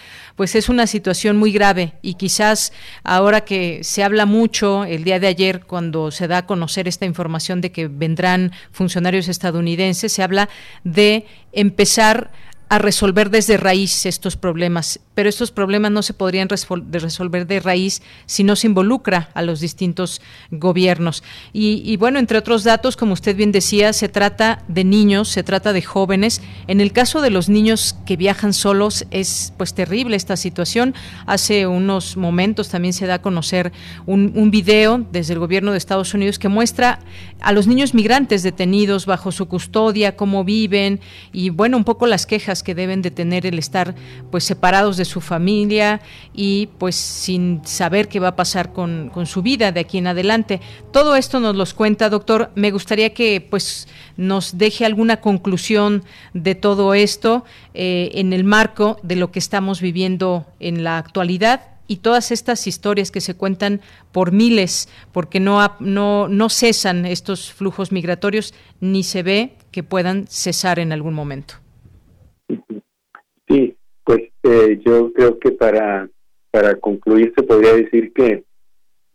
[0.41, 2.73] pues es una situación muy grave y quizás
[3.03, 7.05] ahora que se habla mucho el día de ayer cuando se da a conocer esta
[7.05, 10.49] información de que vendrán funcionarios estadounidenses, se habla
[10.83, 12.31] de empezar
[12.69, 18.01] a resolver desde raíz estos problemas, pero estos problemas no se podrían resolver de raíz
[18.25, 21.23] si no se involucra a los distintos gobiernos.
[21.51, 25.73] Y, bueno, entre otros datos, como usted bien decía, se trata de niños, se trata
[25.73, 26.41] de jóvenes.
[26.67, 30.95] En el caso de los niños que viajan solos es pues terrible esta situación.
[31.25, 33.71] Hace unos momentos también se da a conocer
[34.05, 36.99] un, video desde el gobierno de Estados Unidos que muestra
[37.39, 40.99] a los niños migrantes detenidos bajo su custodia, cómo viven
[41.31, 43.95] y bueno, un poco las quejas que deben de tener el estar
[44.29, 46.01] pues separados su familia
[46.33, 50.07] y pues sin saber qué va a pasar con, con su vida de aquí en
[50.07, 50.61] adelante.
[50.91, 52.51] Todo esto nos los cuenta, doctor.
[52.55, 53.87] Me gustaría que pues
[54.17, 57.43] nos deje alguna conclusión de todo esto
[57.73, 62.67] eh, en el marco de lo que estamos viviendo en la actualidad y todas estas
[62.67, 63.81] historias que se cuentan
[64.13, 70.25] por miles, porque no, no, no cesan estos flujos migratorios, ni se ve que puedan
[70.29, 71.60] cesar en algún momento.
[74.11, 76.09] Pues eh, yo creo que para,
[76.51, 78.43] para concluir se podría decir que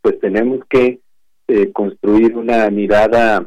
[0.01, 1.01] pues tenemos que
[1.49, 3.47] eh, construir una mirada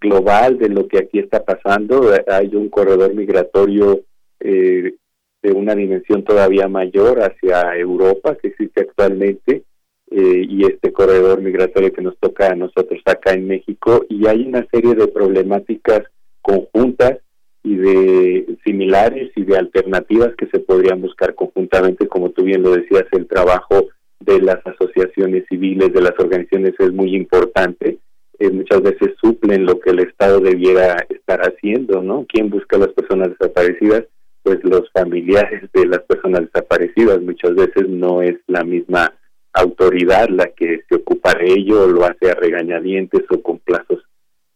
[0.00, 2.10] global de lo que aquí está pasando.
[2.26, 4.00] Hay un corredor migratorio
[4.40, 4.94] eh,
[5.42, 9.64] de una dimensión todavía mayor hacia Europa que existe actualmente
[10.10, 14.66] y este corredor migratorio que nos toca a nosotros acá en México y hay una
[14.72, 16.04] serie de problemáticas
[16.40, 17.18] conjuntas
[17.62, 22.72] y de similares y de alternativas que se podrían buscar conjuntamente, como tú bien lo
[22.72, 23.88] decías, el trabajo
[24.20, 27.98] de las asociaciones civiles, de las organizaciones es muy importante.
[28.38, 32.24] Eh, muchas veces suplen lo que el Estado debiera estar haciendo, ¿no?
[32.28, 34.04] ¿Quién busca a las personas desaparecidas?
[34.42, 37.20] Pues los familiares de las personas desaparecidas.
[37.20, 39.12] Muchas veces no es la misma
[39.52, 44.04] autoridad la que se ocupa de ello, o lo hace a regañadientes o con plazos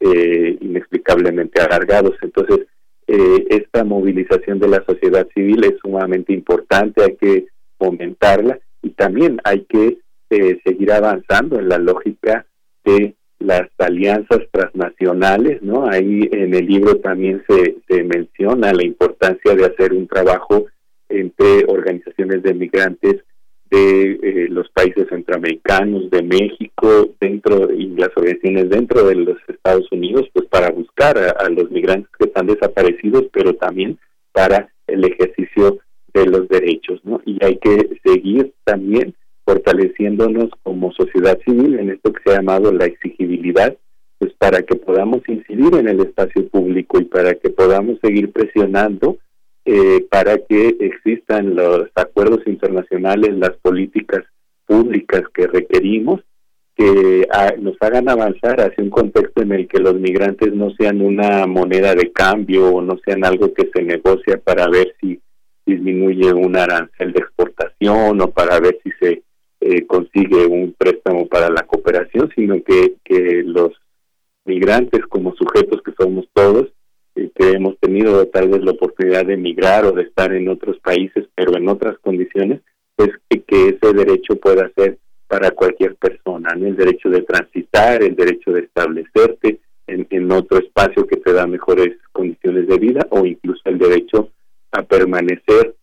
[0.00, 2.14] eh, inexplicablemente alargados.
[2.22, 2.66] Entonces,
[3.14, 7.46] eh, esta movilización de la sociedad civil es sumamente importante, hay que
[7.76, 9.98] fomentarla y también hay que
[10.30, 12.46] eh, seguir avanzando en la lógica
[12.86, 15.86] de las alianzas transnacionales, ¿no?
[15.86, 20.68] Ahí en el libro también se, se menciona la importancia de hacer un trabajo
[21.10, 23.16] entre organizaciones de migrantes
[23.72, 29.90] de eh, los países centroamericanos, de México, dentro y las organizaciones dentro de los Estados
[29.90, 33.98] Unidos, pues para buscar a, los migrantes que están desaparecidos, pero también
[34.32, 35.78] para el ejercicio
[36.12, 37.22] de los derechos, ¿no?
[37.24, 39.14] Y hay que seguir también
[39.46, 43.74] fortaleciéndonos como sociedad civil en esto que se ha llamado la exigibilidad,
[44.18, 49.16] pues para que podamos incidir en el espacio público y para que podamos seguir presionando
[49.64, 54.24] eh, para que existan los acuerdos internacionales, las políticas
[54.66, 56.20] públicas que requerimos,
[56.74, 57.28] que
[57.60, 61.94] nos hagan avanzar hacia un contexto en el que los migrantes no sean una moneda
[61.94, 65.20] de cambio o no sean algo que se negocia para ver si
[65.66, 69.22] disminuye un arancel de exportación o para ver si se
[69.60, 73.70] eh, consigue un préstamo para la cooperación, sino que, que los
[74.44, 76.72] migrantes como sujetos que somos todos
[77.14, 81.26] que hemos tenido tal vez la oportunidad de emigrar o de estar en otros países,
[81.34, 82.60] pero en otras condiciones,
[82.96, 88.52] pues que, ese derecho pueda ser para cualquier persona, el derecho de transitar, el derecho
[88.52, 93.62] de establecerte en, en otro espacio que te da mejores condiciones de vida o incluso
[93.64, 94.30] el derecho
[94.72, 95.74] a permanecer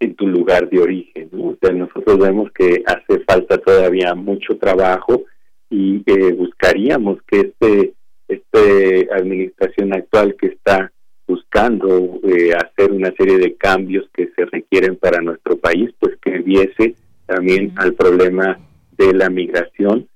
[0.00, 1.28] en tu lugar de origen.
[1.32, 1.48] ¿no?
[1.48, 5.24] O sea, nosotros vemos que hace falta todavía mucho trabajo
[5.70, 7.94] y eh, buscaríamos que este
[8.28, 10.92] esta administración actual que está
[11.26, 16.38] buscando eh, hacer una serie de cambios que se requieren para nuestro país, pues que
[16.38, 16.94] viese
[17.26, 18.58] también al problema
[18.96, 20.08] de la migración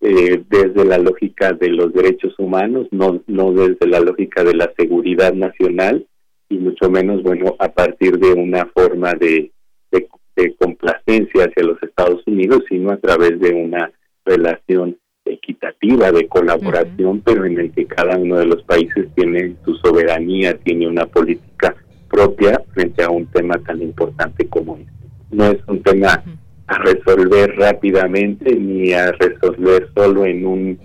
[0.00, 4.72] eh, desde la lógica de los derechos humanos, no, no desde la lógica de la
[4.76, 6.06] seguridad nacional
[6.48, 9.52] y mucho menos, bueno, a partir de una forma de,
[9.90, 13.92] de, de complacencia hacia los Estados Unidos, sino a través de una
[14.24, 19.74] relación equitativa de colaboración, pero en el que cada uno de los países tiene su
[19.76, 21.74] soberanía, tiene una política
[22.10, 24.92] propia frente a un tema tan importante como este.
[25.30, 26.22] No es un tema
[26.66, 30.78] a resolver rápidamente ni a resolver solo en un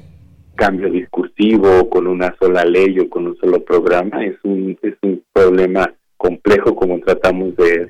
[0.56, 5.24] cambio discursivo con una sola ley o con un solo programa, es un es un
[5.32, 7.90] problema complejo como tratamos de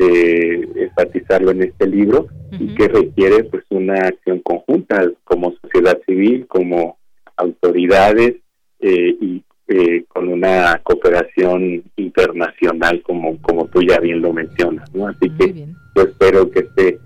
[0.00, 6.46] de enfatizarlo en este libro y que requiere pues una acción conjunta como sociedad civil,
[6.46, 6.98] como
[7.36, 8.36] autoridades
[8.80, 15.06] eh, y eh, con una cooperación internacional como como tú ya bien lo mencionas, ¿no?
[15.06, 16.98] Así que yo espero que este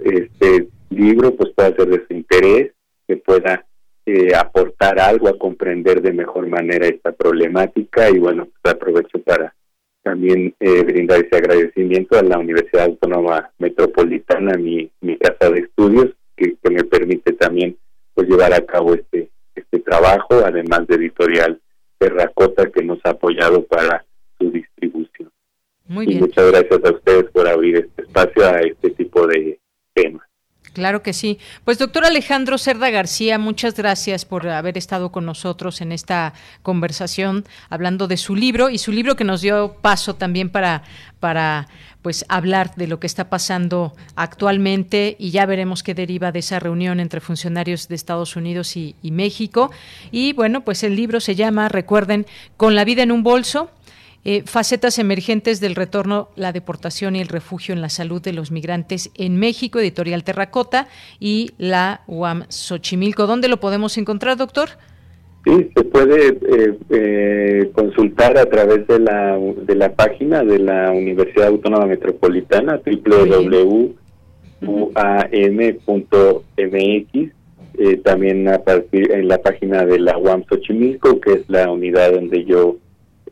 [0.00, 2.72] este libro pues pueda ser de su interés,
[3.06, 3.64] que pueda
[4.06, 9.54] eh, aportar algo a comprender de mejor manera esta problemática y bueno, pues aprovecho para
[10.10, 16.08] también eh, brindar ese agradecimiento a la Universidad Autónoma Metropolitana, mi, mi casa de estudios,
[16.36, 17.76] que, me permite también
[18.14, 21.60] pues llevar a cabo este este trabajo, además de Editorial
[21.98, 24.04] Terracota, que nos ha apoyado para
[24.38, 25.30] su distribución.
[25.86, 26.18] Muy bien.
[26.18, 29.60] Y muchas gracias a ustedes por abrir este espacio a este tipo de
[29.94, 30.26] temas.
[30.80, 31.38] Claro que sí.
[31.66, 37.44] Pues doctor Alejandro Cerda García, muchas gracias por haber estado con nosotros en esta conversación
[37.68, 40.82] hablando de su libro y su libro que nos dio paso también para,
[41.20, 41.68] para
[42.00, 46.58] pues hablar de lo que está pasando actualmente y ya veremos qué deriva de esa
[46.58, 49.70] reunión entre funcionarios de Estados Unidos y, y México.
[50.10, 52.24] Y bueno, pues el libro se llama, recuerden,
[52.56, 53.70] Con la vida en un bolso,
[54.22, 58.50] eh, facetas emergentes del retorno, la deportación y el refugio en la salud de los
[58.50, 63.26] migrantes en México, editorial Terracota y la UAM Xochimilco.
[63.26, 64.68] ¿Dónde lo podemos encontrar, doctor?
[65.44, 70.90] Sí, se puede eh, eh, consultar a través de la, de la página de la
[70.90, 74.02] Universidad Autónoma Metropolitana, www.uam.mx.
[78.04, 82.44] también a partir en la página de la UAM Xochimilco, que es la unidad donde
[82.44, 82.76] yo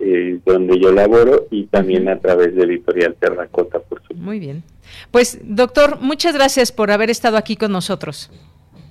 [0.00, 4.24] eh, donde yo laboro y también a través de Editorial Terracota, por supuesto.
[4.24, 4.62] Muy bien.
[5.10, 8.30] Pues, doctor, muchas gracias por haber estado aquí con nosotros.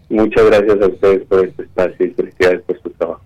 [0.10, 3.22] Muchas gracias a ustedes por este espacio y felicidades por su trabajo.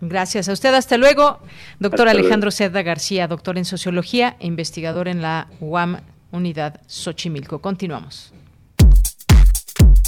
[0.00, 0.74] Gracias a usted.
[0.74, 1.38] Hasta luego.
[1.80, 6.00] Doctor Alejandro Cerda García, doctor en Sociología e investigador en la UAM
[6.30, 7.60] Unidad Xochimilco.
[7.60, 8.32] Continuamos.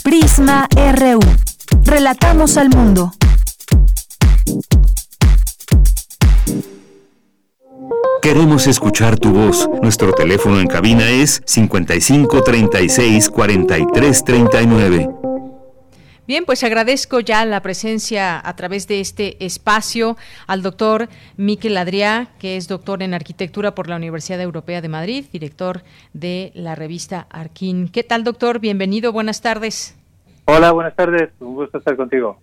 [0.05, 1.21] Prisma RU.
[1.85, 3.13] Relatamos al mundo.
[8.23, 9.67] Queremos escuchar tu voz.
[9.81, 15.09] Nuestro teléfono en cabina es 55 36 43 39.
[16.27, 21.09] Bien, pues agradezco ya la presencia a través de este espacio al doctor
[21.39, 25.81] Miquel Adrià, que es doctor en arquitectura por la Universidad Europea de Madrid, director
[26.13, 27.89] de la revista Arquín.
[27.89, 28.59] ¿Qué tal, doctor?
[28.59, 29.97] Bienvenido, buenas tardes.
[30.45, 32.39] Hola, buenas tardes, un gusto estar contigo.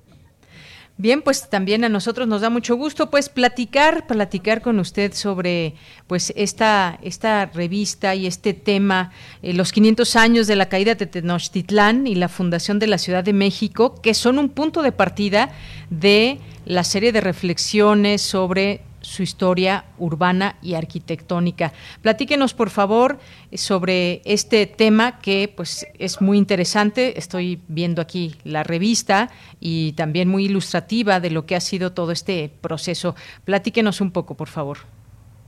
[0.99, 5.75] Bien, pues también a nosotros nos da mucho gusto pues platicar, platicar con usted sobre
[6.07, 9.11] pues esta esta revista y este tema
[9.43, 13.23] eh, los 500 años de la caída de Tenochtitlán y la fundación de la Ciudad
[13.23, 15.51] de México, que son un punto de partida
[15.91, 21.71] de la serie de reflexiones sobre su historia urbana y arquitectónica.
[22.01, 23.17] Platíquenos, por favor,
[23.53, 27.17] sobre este tema que pues es muy interesante.
[27.17, 29.29] Estoy viendo aquí la revista
[29.61, 33.15] y también muy ilustrativa de lo que ha sido todo este proceso.
[33.45, 34.79] Platíquenos un poco, por favor.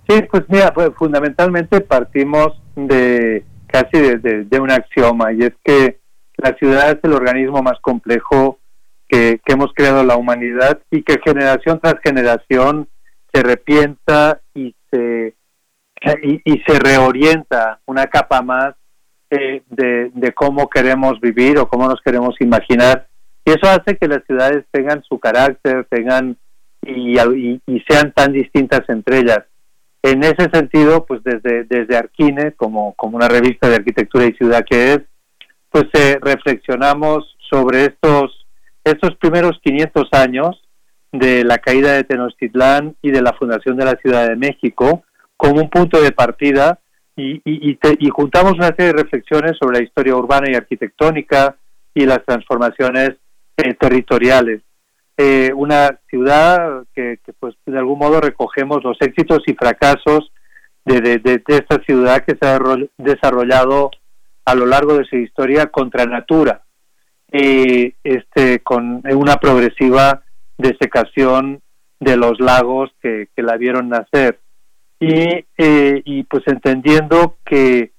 [0.07, 5.99] Sí, pues mira, pues, fundamentalmente partimos de casi de, de, un axioma y es que
[6.37, 8.57] la ciudad es el organismo más complejo
[9.09, 12.87] que, que hemos creado la humanidad y que generación tras generación
[13.31, 15.35] se repiensa y se,
[16.23, 18.75] y, se reorienta una capa más
[19.29, 23.07] eh, de, cómo queremos vivir o cómo nos queremos imaginar.
[23.45, 26.37] Y eso hace que las ciudades tengan su carácter, tengan
[26.81, 29.39] y, y, sean tan distintas entre ellas.
[30.01, 34.63] En ese sentido, pues desde, desde Arquine, como, como una revista de arquitectura y ciudad
[34.69, 34.99] que es,
[35.69, 38.47] pues eh, reflexionamos sobre estos,
[38.83, 40.68] estos primeros 500 años
[41.11, 45.03] de la caída de Tenochtitlán y de la fundación de la Ciudad de México
[45.35, 46.79] como un punto de partida
[47.15, 51.55] y, y, juntamos una serie de reflexiones sobre la historia urbana y arquitectónica
[51.93, 53.11] y las transformaciones
[53.57, 54.61] eh, territoriales.
[55.17, 60.31] Eh, una ciudad que, pues de algún modo recogemos los éxitos y fracasos
[60.85, 62.57] de, de, esta ciudad que se ha
[62.97, 63.91] desarrollado
[64.45, 66.63] a lo largo de su historia contra natura,
[67.31, 70.23] eh, este, con una progresiva
[70.59, 71.61] desecación
[71.99, 74.39] de los lagos que, la vieron nacer.
[74.99, 77.91] Y, eh, y pues entendiendo que,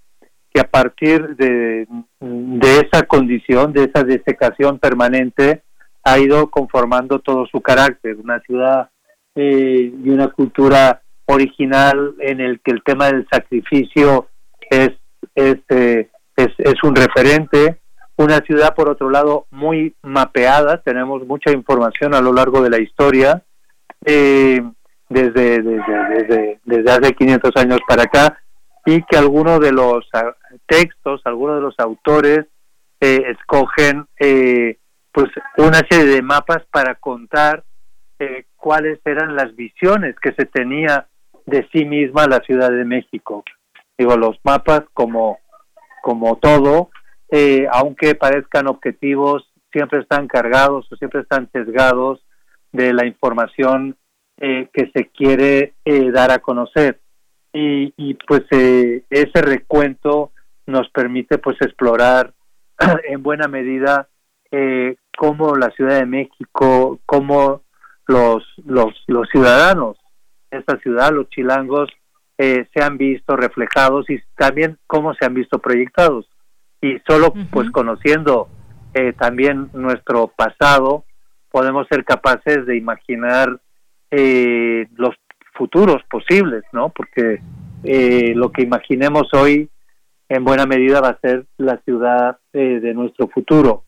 [0.52, 1.86] que a partir de,
[2.20, 5.62] de, esa condición, de esa desecación permanente,
[6.04, 8.90] ha ido conformando todo su carácter, una ciudad
[9.34, 14.28] eh, y una cultura original en el que el tema del sacrificio
[14.70, 14.90] es,
[15.34, 17.80] es, eh, es, es un referente,
[18.20, 22.78] una ciudad, por otro lado, muy mapeada, tenemos mucha información a lo largo de la
[22.78, 23.42] historia,
[24.04, 24.60] eh,
[25.08, 28.38] desde, desde, desde, hace 500 años para acá,
[28.84, 30.34] y que algunos de los ah,
[30.66, 32.40] textos, algunos de los autores
[33.00, 34.76] eh, escogen eh,
[35.12, 37.64] pues una serie de mapas para contar
[38.56, 41.06] cuáles eran las visiones que se tenía
[41.46, 43.42] de sí misma la Ciudad de México.
[43.96, 45.38] Digo, los mapas como,
[46.02, 46.90] como todo,
[47.31, 52.20] eh, aunque parezcan objetivos, siempre están cargados o siempre están sesgados
[52.72, 53.97] de la información
[54.39, 57.01] eh, que se quiere eh, dar a conocer.
[57.53, 60.33] Y, y pues ese recuento
[60.66, 62.33] nos permite pues explorar
[63.09, 64.09] en buena medida
[65.16, 67.62] cómo la Ciudad de México, cómo
[68.09, 69.97] los, los, los ciudadanos
[70.51, 71.89] de esta ciudad, los chilangos,
[72.37, 76.30] se han visto reflejados y también cómo se han visto proyectados
[76.81, 78.49] y solo pues conociendo
[78.95, 81.05] eh, también nuestro pasado
[81.51, 83.61] podemos ser capaces de imaginar
[84.11, 85.14] eh, los
[85.55, 86.91] futuros posibles, ¿no?
[86.91, 87.41] Porque
[87.85, 89.68] eh, lo que imaginemos hoy
[90.28, 93.85] en buena medida va a ser la ciudad de nuestro futuro.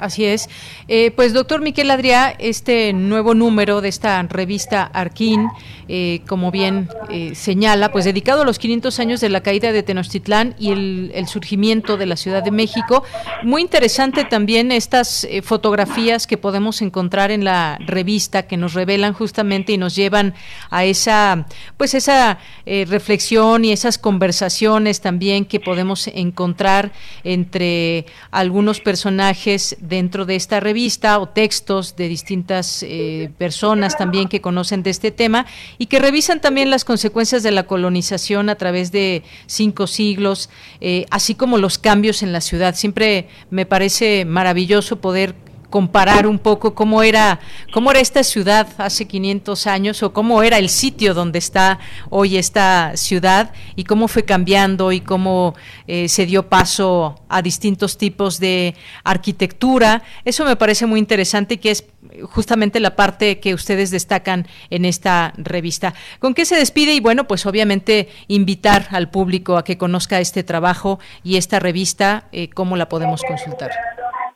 [0.00, 0.48] Así es.
[0.88, 5.48] Eh, pues doctor Miquel Adrià, este nuevo número de esta revista Arquín,
[5.88, 9.82] eh, como bien eh, señala, pues dedicado a los 500 años de la caída de
[9.82, 13.04] Tenochtitlán y el, el surgimiento de la Ciudad de México.
[13.42, 19.72] Muy interesante también estas fotografías que podemos encontrar en la revista que nos revelan justamente
[19.72, 20.34] y nos llevan
[20.70, 21.46] a esa,
[21.76, 26.92] pues esa reflexión y esas conversaciones también que podemos encontrar
[27.24, 34.40] entre algunos personajes dentro de esta revista o textos de distintas eh, personas también que
[34.40, 35.46] conocen de este tema
[35.78, 40.50] y que revisan también las consecuencias de la colonización a través de cinco siglos,
[40.80, 42.74] eh, así como los cambios en la ciudad.
[42.74, 45.34] Siempre me parece maravilloso poder
[45.70, 47.40] comparar un poco cómo era
[47.72, 51.78] cómo era esta ciudad hace 500 años o cómo era el sitio donde está
[52.10, 55.54] hoy esta ciudad y cómo fue cambiando y cómo
[55.86, 60.02] eh, se dio paso a distintos tipos de arquitectura.
[60.24, 61.84] Eso me parece muy interesante y que es
[62.22, 65.94] justamente la parte que ustedes destacan en esta revista.
[66.18, 66.94] ¿Con qué se despide?
[66.94, 72.28] Y bueno, pues obviamente invitar al público a que conozca este trabajo y esta revista,
[72.32, 73.70] eh, cómo la podemos consultar.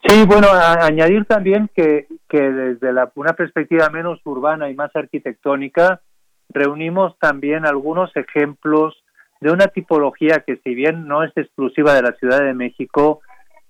[0.05, 6.01] Sí, bueno, añadir también que, que desde la, una perspectiva menos urbana y más arquitectónica,
[6.49, 9.03] reunimos también algunos ejemplos
[9.41, 13.21] de una tipología que si bien no es exclusiva de la Ciudad de México,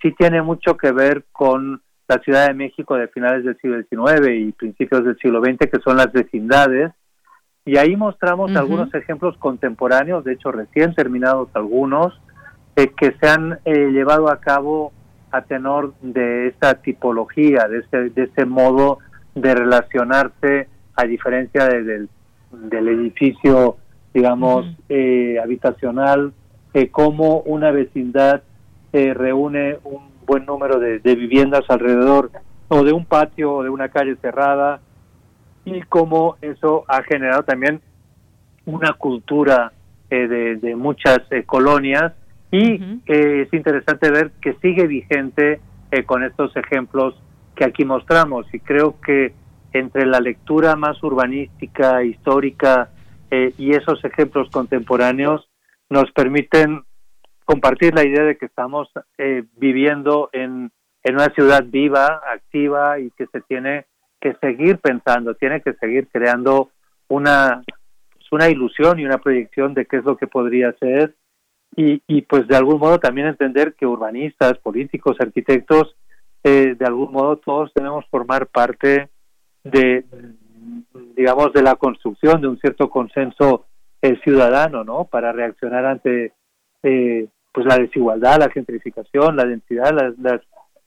[0.01, 4.29] sí tiene mucho que ver con la Ciudad de México de finales del siglo XIX
[4.31, 6.93] y principios del siglo XX, que son las vecindades.
[7.65, 12.21] Y ahí mostramos algunos ejemplos contemporáneos, de hecho recién terminados algunos,
[12.75, 14.93] eh, que se han eh, llevado a cabo
[15.33, 18.99] a tenor de esta tipología, de ese, de ese modo
[19.35, 22.09] de relacionarse, a diferencia del,
[22.53, 23.79] del edificio
[24.13, 26.33] digamos, eh, habitacional,
[26.75, 28.43] eh, cómo una vecindad
[28.93, 32.31] eh, reúne un buen número de, viviendas alrededor
[32.69, 34.81] o de un patio o de una calle cerrada
[35.65, 37.81] y cómo eso ha generado también
[38.67, 39.73] una cultura
[40.11, 42.13] de, de, muchas colonias
[42.53, 45.61] y es interesante ver que sigue vigente
[46.07, 47.15] con estos ejemplos
[47.57, 48.47] que aquí mostramos.
[48.53, 49.35] Y creo que
[49.73, 52.91] entre la lectura más urbanística, histórica,
[53.31, 55.49] eh, y esos ejemplos contemporáneos
[55.89, 56.83] nos permiten
[57.45, 60.71] compartir la idea de que estamos eh, viviendo en,
[61.03, 63.87] en una ciudad viva, activa y que se tiene
[64.21, 66.71] que seguir pensando, tiene que seguir creando
[67.09, 67.63] una,
[68.31, 71.15] una ilusión y una proyección de qué es lo que podría ser
[71.77, 75.97] y, y pues de algún modo también entender que urbanistas, políticos, arquitectos,
[76.45, 79.09] eh, de algún modo todos debemos formar parte
[79.65, 80.05] de,
[81.17, 83.67] digamos, de la construcción de un cierto consenso
[84.01, 85.05] eh, ciudadano, ¿no?
[85.05, 86.33] Para reaccionar ante,
[86.83, 90.41] eh, pues, la desigualdad, la gentrificación, la densidad las,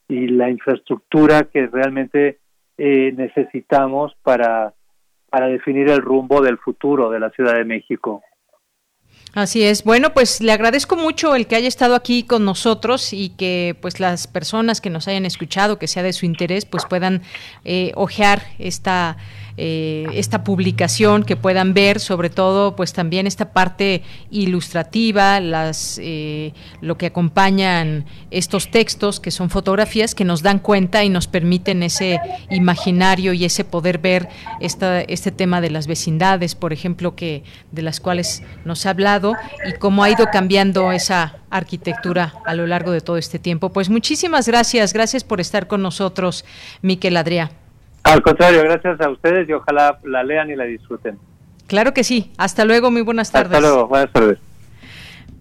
[0.08, 2.40] y la infraestructura que realmente
[2.78, 4.74] eh, necesitamos para,
[5.30, 8.22] para definir el rumbo del futuro de la Ciudad de México.
[9.36, 9.84] Así es.
[9.84, 14.00] Bueno, pues le agradezco mucho el que haya estado aquí con nosotros y que pues
[14.00, 17.22] las personas que nos hayan escuchado, que sea de su interés, pues puedan
[17.66, 19.18] eh, ojear esta
[19.58, 26.54] eh, esta publicación que puedan ver, sobre todo pues también esta parte ilustrativa, las eh,
[26.82, 31.84] lo que acompañan estos textos que son fotografías que nos dan cuenta y nos permiten
[31.84, 34.28] ese imaginario y ese poder ver
[34.60, 39.36] esta, este tema de las vecindades, por ejemplo, que de las cuales nos ha hablado
[39.66, 43.72] y cómo ha ido cambiando esa arquitectura a lo largo de todo este tiempo.
[43.72, 46.44] Pues muchísimas gracias, gracias por estar con nosotros,
[46.82, 47.65] Miquel Adrià.
[48.06, 51.18] Al contrario, gracias a ustedes y ojalá la lean y la disfruten.
[51.66, 52.32] Claro que sí.
[52.38, 53.52] Hasta luego, muy buenas tardes.
[53.52, 54.38] Hasta luego, buenas tardes.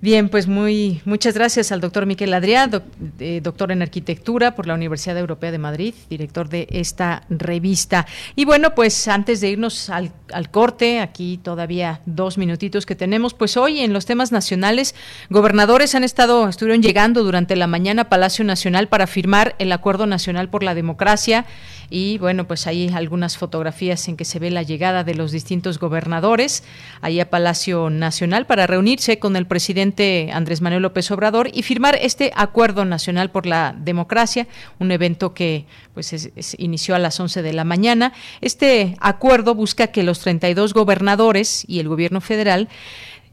[0.00, 2.82] Bien, pues muy muchas gracias al doctor Miquel Adrià,
[3.20, 8.06] eh, doctor en arquitectura por la Universidad Europea de Madrid, director de esta revista.
[8.36, 13.32] Y bueno, pues antes de irnos al, al, corte, aquí todavía dos minutitos que tenemos,
[13.32, 14.94] pues hoy en los temas nacionales,
[15.30, 20.06] gobernadores han estado, estuvieron llegando durante la mañana a Palacio Nacional para firmar el Acuerdo
[20.06, 21.46] Nacional por la Democracia
[21.90, 25.78] y bueno, pues hay algunas fotografías en que se ve la llegada de los distintos
[25.78, 26.64] gobernadores
[27.00, 31.98] ahí a Palacio Nacional para reunirse con el presidente Andrés Manuel López Obrador y firmar
[32.00, 34.46] este Acuerdo Nacional por la Democracia,
[34.78, 38.12] un evento que pues inició a las 11 de la mañana.
[38.40, 42.68] Este acuerdo busca que los 32 gobernadores y el gobierno federal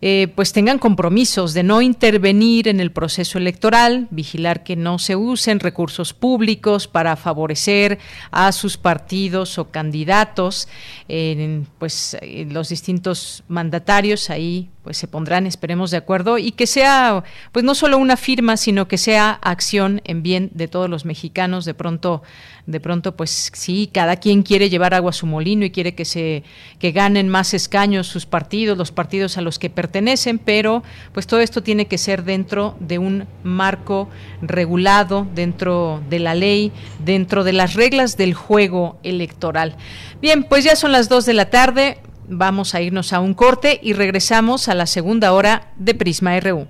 [0.02, 5.16] eh, pues tengan compromisos de no intervenir en el proceso electoral, vigilar que no se
[5.16, 8.00] usen recursos públicos para favorecer
[8.32, 10.68] a sus partidos o candidatos,
[11.08, 12.18] en, pues
[12.50, 14.30] los distintos mandatarios.
[14.30, 18.58] Ahí pues se pondrán, esperemos de acuerdo, y que sea pues no solo una firma,
[18.58, 21.66] sino que sea acción en bien de todos los mexicanos.
[21.66, 22.24] De pronto,
[22.66, 26.06] de pronto, pues sí, cada quien quiere llevar agua a su molino y quiere que
[26.06, 26.44] se,
[26.80, 31.40] que ganen más escaños sus partidos, los partidos a los que pertenecen, pero pues todo
[31.40, 34.10] esto tiene que ser dentro de un marco
[34.42, 36.72] regulado, dentro de la ley,
[37.04, 39.76] dentro de las reglas del juego electoral.
[40.22, 41.98] Bien, pues ya son las dos de la tarde.
[42.34, 46.66] Vamos a irnos a un corte y regresamos a la segunda hora de Prisma RU.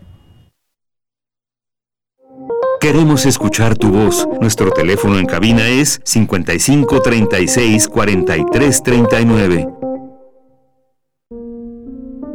[2.79, 4.27] Queremos escuchar tu voz.
[4.41, 9.69] Nuestro teléfono en cabina es 55 36 43 39.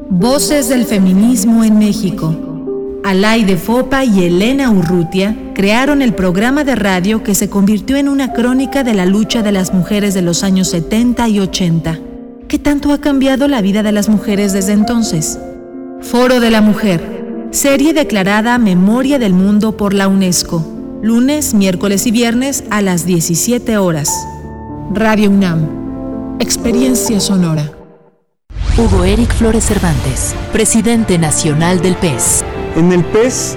[0.09, 2.33] Voces del feminismo en México.
[3.03, 8.09] Alay de Fopa y Elena Urrutia crearon el programa de radio que se convirtió en
[8.09, 12.06] una crónica de la lucha de las mujeres de los años 70 y 80
[12.49, 15.37] ¿Qué tanto ha cambiado la vida de las mujeres desde entonces?
[16.01, 20.65] Foro de la Mujer, serie declarada Memoria del Mundo por la UNESCO,
[21.03, 24.13] lunes, miércoles y viernes a las 17 horas.
[24.93, 27.73] Radio UNAM, Experiencia Sonora.
[28.79, 32.45] Hugo Eric Flores Cervantes, presidente nacional del PES.
[32.77, 33.57] En el PES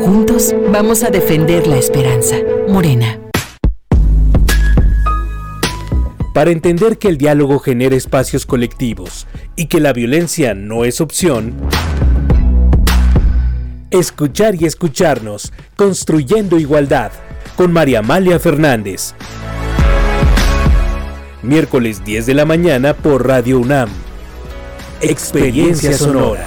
[0.00, 2.36] Juntos vamos a defender la esperanza.
[2.68, 3.20] Morena.
[6.32, 9.26] Para entender que el diálogo genera espacios colectivos
[9.56, 11.54] y que la violencia no es opción,
[13.90, 17.10] escuchar y escucharnos, construyendo igualdad,
[17.56, 19.14] con María Amalia Fernández.
[21.42, 23.88] Miércoles 10 de la mañana por Radio UNAM.
[25.00, 26.46] Experiencia Sonora.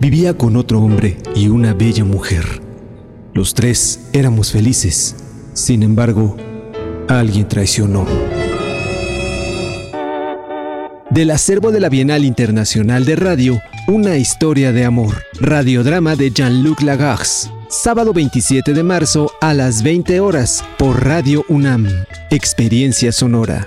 [0.00, 2.62] vivía con otro hombre y una bella mujer.
[3.34, 5.16] Los tres éramos felices.
[5.52, 6.36] Sin embargo,
[7.08, 8.06] alguien traicionó.
[11.10, 15.22] Del acervo de la Bienal Internacional de Radio, una historia de amor.
[15.40, 17.50] Radiodrama de Jean-Luc Lagarce.
[17.68, 21.86] Sábado 27 de marzo a las 20 horas por Radio UNAM.
[22.30, 23.66] Experiencia sonora.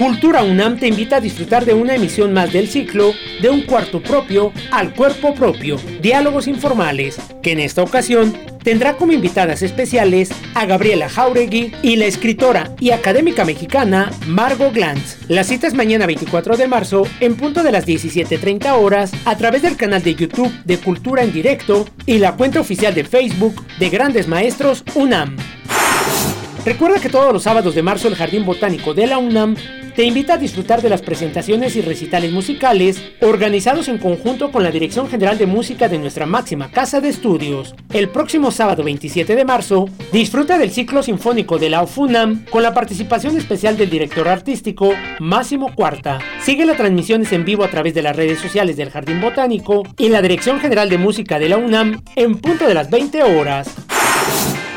[0.00, 4.02] Cultura UNAM te invita a disfrutar de una emisión más del ciclo De un cuarto
[4.02, 8.32] propio al cuerpo propio, diálogos informales, que en esta ocasión
[8.64, 15.18] tendrá como invitadas especiales a Gabriela Jauregui y la escritora y académica mexicana Margot Glantz.
[15.28, 19.60] La cita es mañana 24 de marzo en punto de las 17.30 horas a través
[19.60, 23.90] del canal de YouTube de Cultura en Directo y la cuenta oficial de Facebook de
[23.90, 25.36] Grandes Maestros UNAM.
[26.64, 29.56] Recuerda que todos los sábados de marzo el Jardín Botánico de la UNAM
[29.94, 34.70] te invita a disfrutar de las presentaciones y recitales musicales organizados en conjunto con la
[34.70, 37.74] Dirección General de Música de nuestra máxima casa de estudios.
[37.92, 42.74] El próximo sábado 27 de marzo, disfruta del ciclo sinfónico de la UFUNAM con la
[42.74, 46.18] participación especial del director artístico Máximo Cuarta.
[46.42, 50.08] Sigue las transmisiones en vivo a través de las redes sociales del Jardín Botánico y
[50.08, 53.74] la Dirección General de Música de la UNAM en punto de las 20 horas.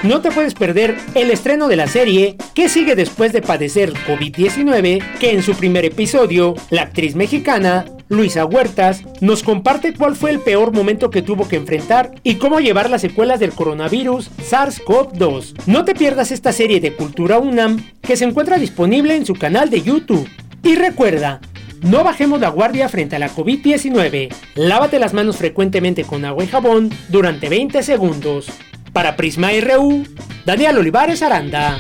[0.04, 5.02] No te puedes perder el estreno de la serie ¿Qué sigue después de padecer COVID-19?
[5.18, 10.40] que en su primer episodio, la actriz mexicana Luisa Huertas nos comparte cuál fue el
[10.40, 15.54] peor momento que tuvo que enfrentar y cómo llevar las secuelas del coronavirus SARS-CoV-2.
[15.68, 19.70] No te pierdas esta serie de Cultura UNAM que se encuentra disponible en su canal
[19.70, 20.30] de YouTube.
[20.64, 21.40] Y recuerda,
[21.82, 24.34] no bajemos la guardia frente a la COVID-19.
[24.56, 28.48] Lávate las manos frecuentemente con agua y jabón durante 20 segundos.
[28.94, 30.06] Para Prisma RU,
[30.46, 31.80] Daniel Olivares Aranda.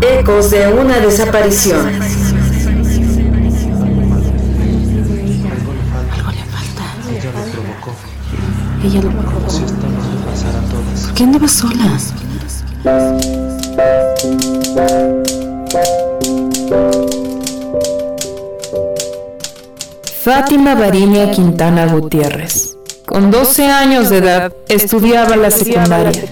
[0.00, 1.86] Ecos de una desaparición.
[1.86, 2.02] Algo
[3.32, 3.50] le
[5.92, 6.12] falta.
[6.12, 6.84] Algo le falta.
[8.84, 9.52] Ella lo provocó.
[11.04, 11.96] ¿Por qué andabas sola?
[20.26, 22.76] Fátima Bariña Quintana Gutiérrez.
[23.06, 26.22] Con 12 años de edad estudiaba la secundaria.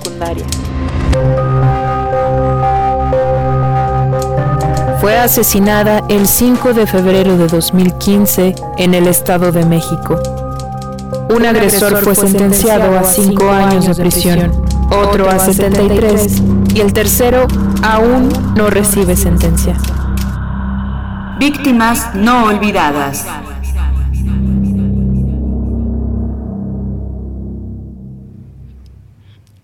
[5.00, 10.20] Fue asesinada el 5 de febrero de 2015 en el Estado de México.
[11.28, 14.52] Un agresor fue sentenciado a 5 años de prisión,
[14.90, 16.42] otro a 73
[16.74, 17.46] y el tercero
[17.82, 19.76] aún no recibe sentencia.
[21.38, 23.26] Víctimas no olvidadas.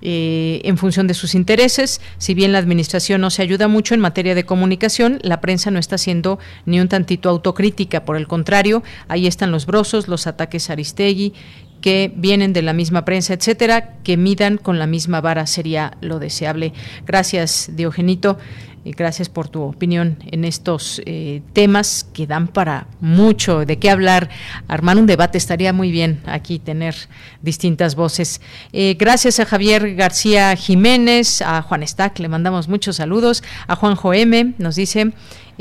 [0.02, 2.02] eh, en función de sus intereses.
[2.18, 5.80] Si bien la administración no se ayuda mucho en materia de comunicación, la prensa no
[5.80, 8.06] está siendo ni un tantito autocrítica.
[8.06, 11.34] Por el contrario, ahí están los brosos, los ataques a Aristegui
[11.82, 16.20] que vienen de la misma prensa, etcétera, que midan con la misma vara sería lo
[16.20, 16.74] deseable.
[17.06, 18.38] Gracias, Diogenito
[18.86, 24.30] gracias por tu opinión en estos eh, temas que dan para mucho de qué hablar.
[24.68, 26.96] Armar un debate estaría muy bien aquí tener
[27.42, 28.42] distintas voces.
[28.74, 33.44] Eh, gracias a Javier García Jiménez, a Juan Stack, le mandamos muchos saludos.
[33.68, 35.12] A Juan M nos dice.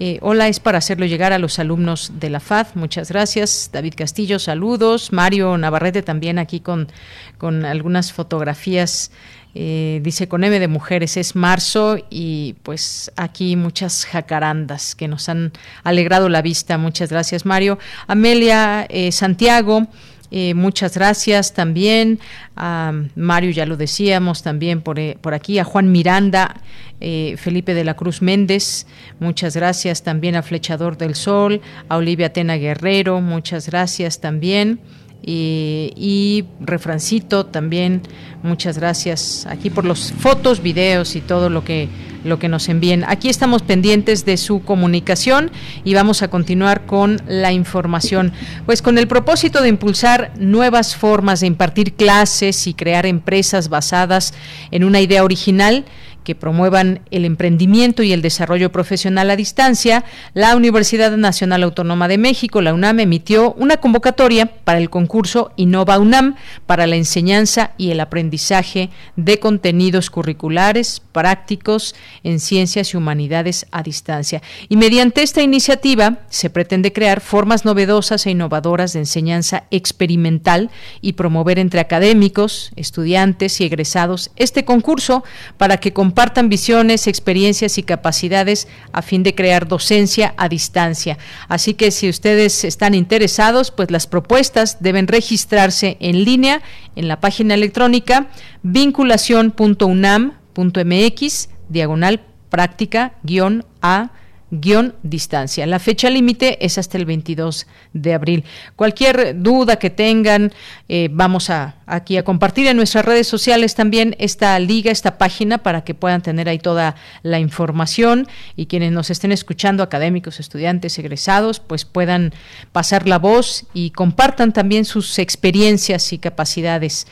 [0.03, 2.68] Eh, hola, es para hacerlo llegar a los alumnos de la FAD.
[2.75, 3.68] Muchas gracias.
[3.71, 5.12] David Castillo, saludos.
[5.12, 6.89] Mario Navarrete también aquí con,
[7.37, 9.11] con algunas fotografías
[9.55, 15.28] eh, dice con M de mujeres es marzo y pues aquí muchas jacarandas que nos
[15.28, 16.78] han alegrado la vista.
[16.78, 17.78] Muchas gracias Mario.
[18.07, 19.86] Amelia eh, Santiago.
[20.32, 22.20] Eh, muchas gracias también
[22.55, 26.55] a Mario, ya lo decíamos también por, por aquí, a Juan Miranda,
[27.01, 28.86] Felipe de la Cruz Méndez,
[29.18, 34.78] muchas gracias también a Flechador del Sol, a Olivia Tena Guerrero, muchas gracias también.
[35.23, 38.03] Y Refrancito también,
[38.43, 41.89] Muchas gracias aquí por los fotos, videos y todo lo que
[42.25, 43.05] lo que nos envíen.
[43.07, 45.51] Aquí estamos pendientes de su comunicación
[45.85, 48.33] y vamos a continuar con la información.
[48.66, 54.35] Pues con el propósito de impulsar nuevas formas de impartir clases y crear empresas basadas
[54.71, 55.87] en una idea original,
[56.25, 60.05] que promuevan el emprendimiento y el desarrollo profesional a distancia,
[60.35, 65.99] la Universidad Nacional Autónoma de México, la UNAM, emitió una convocatoria para el concurso Innova
[65.99, 73.66] UNAM para la enseñanza y el aprendizaje de contenidos curriculares prácticos en ciencias y humanidades
[73.71, 74.43] a distancia.
[74.68, 81.14] Y mediante esta iniciativa se pretende crear formas novedosas e innovadoras de enseñanza experimental y
[81.14, 85.25] promover entre académicos, estudiantes y egresados este concurso
[85.57, 91.19] para que compartan visiones, experiencias y capacidades a fin de crear docencia a distancia.
[91.47, 96.63] Así que si ustedes están interesados, pues las propuestas deben registrarse en línea
[96.97, 98.27] en la página electrónica
[98.65, 104.11] vinculación.unam unam.mx, diagonal práctica guion a
[104.51, 105.65] guion distancia.
[105.65, 108.45] La fecha límite es hasta el 22 de abril.
[108.75, 110.53] Cualquier duda que tengan,
[110.89, 115.59] eh, vamos a aquí a compartir en nuestras redes sociales también esta liga, esta página
[115.59, 120.99] para que puedan tener ahí toda la información y quienes nos estén escuchando, académicos, estudiantes,
[120.99, 122.32] egresados, pues puedan
[122.72, 127.07] pasar la voz y compartan también sus experiencias y capacidades.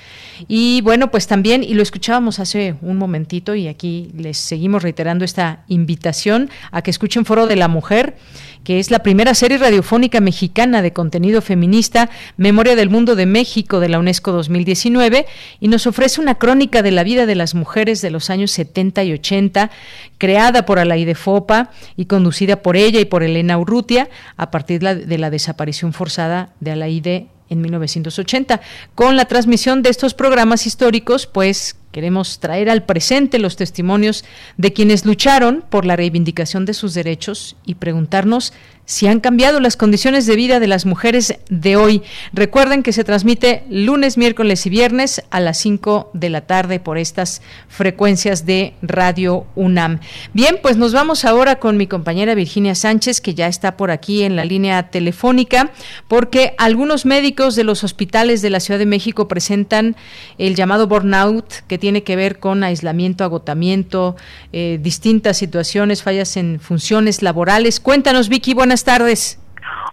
[0.47, 5.25] Y bueno, pues también, y lo escuchábamos hace un momentito y aquí les seguimos reiterando
[5.25, 8.17] esta invitación a que escuchen Foro de la Mujer,
[8.65, 13.81] que es la primera serie radiofónica mexicana de contenido feminista, Memoria del Mundo de México
[13.81, 15.27] de la UNESCO 2019,
[15.61, 19.05] y nos ofrece una crónica de la vida de las mujeres de los años 70
[19.05, 19.71] y 80,
[20.19, 25.19] creada por Alaide Fopa y conducida por ella y por Elena Urrutia, a partir de
[25.19, 28.61] la desaparición forzada de Alaide en 1980.
[28.95, 34.25] Con la transmisión de estos programas históricos, pues Queremos traer al presente los testimonios
[34.57, 38.53] de quienes lucharon por la reivindicación de sus derechos y preguntarnos
[38.89, 42.03] si han cambiado las condiciones de vida de las mujeres de hoy.
[42.33, 46.97] Recuerden que se transmite lunes, miércoles y viernes a las 5 de la tarde por
[46.97, 50.01] estas frecuencias de Radio UNAM.
[50.33, 54.23] Bien, pues nos vamos ahora con mi compañera Virginia Sánchez, que ya está por aquí
[54.23, 55.71] en la línea telefónica,
[56.09, 59.97] porque algunos médicos de los hospitales de la Ciudad de México presentan
[60.39, 64.17] el llamado burnout, que tiene que ver con aislamiento, agotamiento,
[64.55, 67.81] eh, distintas situaciones, fallas en funciones laborales.
[67.81, 69.39] Cuéntanos, Vicky, buenas buenas tardes.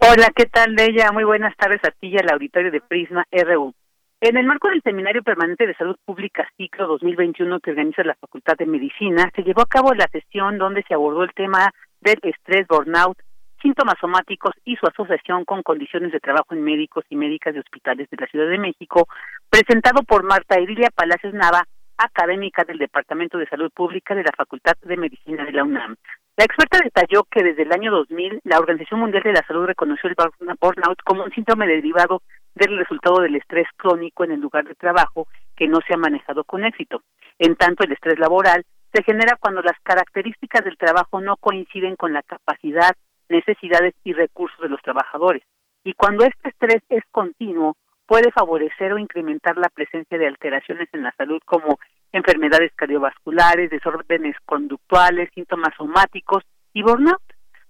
[0.02, 1.12] Hola, ¿qué tal, Bella?
[1.12, 3.74] Muy buenas tardes a ti y al auditorio de Prisma RU.
[4.22, 8.56] En el marco del Seminario Permanente de Salud Pública Ciclo 2021 que organiza la Facultad
[8.58, 11.72] de Medicina, se llevó a cabo la sesión donde se abordó el tema
[12.02, 13.18] del estrés, burnout,
[13.60, 18.08] síntomas somáticos y su asociación con condiciones de trabajo en médicos y médicas de hospitales
[18.12, 19.08] de la Ciudad de México,
[19.50, 21.64] presentado por Marta Irilia Palacios Nava,
[21.98, 25.96] académica del Departamento de Salud Pública de la Facultad de Medicina de la UNAM.
[26.38, 30.10] La experta detalló que desde el año 2000 la Organización Mundial de la Salud reconoció
[30.10, 30.16] el
[30.60, 32.22] burnout como un síntoma derivado
[32.56, 36.44] del resultado del estrés crónico en el lugar de trabajo que no se ha manejado
[36.44, 37.04] con éxito.
[37.40, 42.12] En tanto, el estrés laboral se genera cuando las características del trabajo no coinciden con
[42.12, 42.92] la capacidad,
[43.30, 45.44] necesidades y recursos de los trabajadores.
[45.86, 47.78] Y cuando este estrés es continuo,
[48.08, 51.80] puede favorecer o incrementar la presencia de alteraciones en la salud como
[52.16, 56.44] enfermedades cardiovasculares, desórdenes conductuales, síntomas somáticos
[56.74, 57.22] y burnout.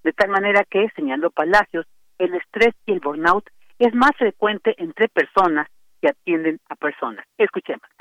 [0.04, 1.88] De tal manera que, señaló Palacios,
[2.20, 5.68] el estrés y el burnout es más frecuente entre personas
[6.02, 7.26] que atienden a personas.
[7.38, 7.95] Escuchemos.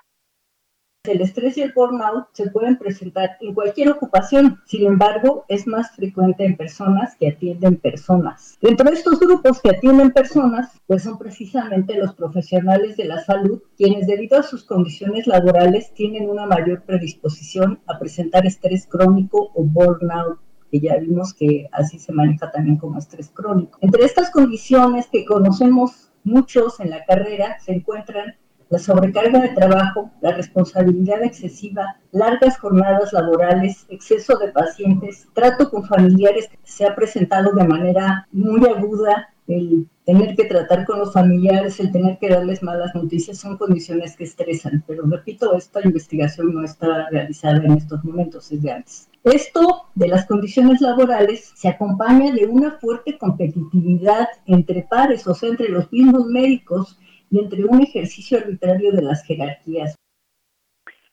[1.05, 5.94] El estrés y el burnout se pueden presentar en cualquier ocupación, sin embargo, es más
[5.94, 8.57] frecuente en personas que atienden personas.
[8.62, 13.61] Dentro de estos grupos que atienden personas, pues son precisamente los profesionales de la salud
[13.76, 19.62] quienes debido a sus condiciones laborales tienen una mayor predisposición a presentar estrés crónico o
[19.62, 20.38] burnout
[20.70, 23.78] que ya vimos que así se maneja también como estrés crónico.
[23.82, 28.36] Entre estas condiciones que conocemos muchos en la carrera se encuentran
[28.74, 35.84] la sobrecarga de trabajo, la responsabilidad excesiva, largas jornadas laborales, exceso de pacientes, trato con
[35.84, 41.12] familiares que se ha presentado de manera muy aguda, el tener que tratar con los
[41.12, 44.82] familiares, el tener que darles malas noticias, son condiciones que estresan.
[44.88, 49.08] Pero repito, esta investigación no está realizada en estos momentos, es de antes.
[49.22, 55.50] Esto de las condiciones laborales se acompaña de una fuerte competitividad entre pares, o sea,
[55.50, 56.98] entre los mismos médicos
[57.41, 59.97] entre un ejercicio arbitrario de las jerarquías.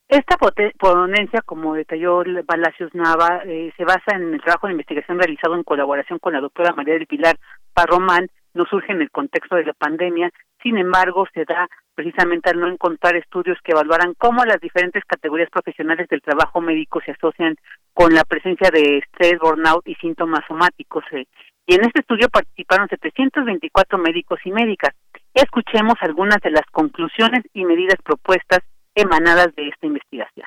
[0.08, 0.36] Esta
[0.78, 5.62] ponencia, como detalló Palacios Nava, eh, se basa en el trabajo de investigación realizado en
[5.62, 7.38] colaboración con la doctora María del Pilar
[7.72, 10.30] Parromán, no surge en el contexto de la pandemia,
[10.62, 15.50] sin embargo, se da precisamente al no encontrar estudios que evaluaran cómo las diferentes categorías
[15.50, 17.56] profesionales del trabajo médico se asocian
[17.92, 21.04] con la presencia de estrés, burnout y síntomas somáticos.
[21.12, 21.26] Eh.
[21.66, 24.94] Y en este estudio participaron 724 médicos y médicas.
[25.34, 28.60] Escuchemos algunas de las conclusiones y medidas propuestas
[28.94, 30.46] emanadas de esta investigación.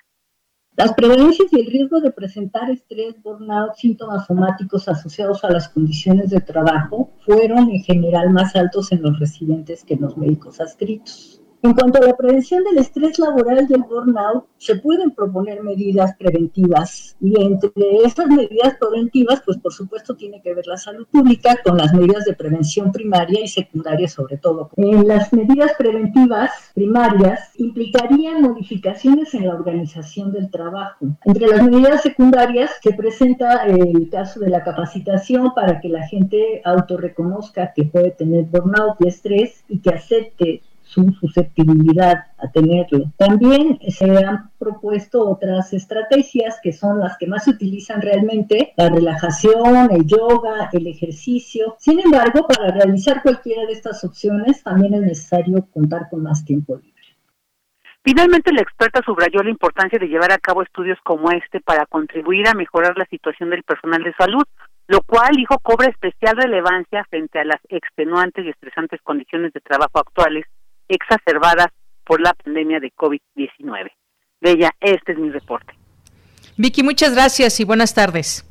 [0.77, 6.31] Las prevalencias y el riesgo de presentar estrés, burnout, síntomas somáticos asociados a las condiciones
[6.31, 11.41] de trabajo fueron en general más altos en los residentes que en los médicos adscritos.
[11.65, 16.15] En cuanto a la prevención del estrés laboral y el burnout, se pueden proponer medidas
[16.15, 17.71] preventivas y entre
[18.03, 22.23] estas medidas preventivas, pues por supuesto tiene que ver la salud pública con las medidas
[22.25, 24.69] de prevención primaria y secundaria sobre todo.
[24.77, 31.17] En las medidas preventivas primarias implicarían modificaciones en la organización del trabajo.
[31.23, 36.61] Entre las medidas secundarias se presenta el caso de la capacitación para que la gente
[36.63, 43.11] autorreconozca que puede tener burnout y estrés y que acepte su susceptibilidad a tenerlo.
[43.17, 48.89] También se han propuesto otras estrategias que son las que más se utilizan realmente, la
[48.89, 51.75] relajación, el yoga, el ejercicio.
[51.79, 56.75] Sin embargo, para realizar cualquiera de estas opciones también es necesario contar con más tiempo
[56.77, 56.93] libre.
[58.03, 62.47] Finalmente, la experta subrayó la importancia de llevar a cabo estudios como este para contribuir
[62.47, 64.43] a mejorar la situación del personal de salud,
[64.87, 69.97] lo cual, dijo, cobra especial relevancia frente a las extenuantes y estresantes condiciones de trabajo
[69.97, 70.45] actuales
[70.87, 71.67] exacerbadas
[72.05, 73.91] por la pandemia de COVID-19.
[74.41, 75.73] Bella, este es mi reporte.
[76.57, 78.45] Vicky, muchas gracias y buenas tardes.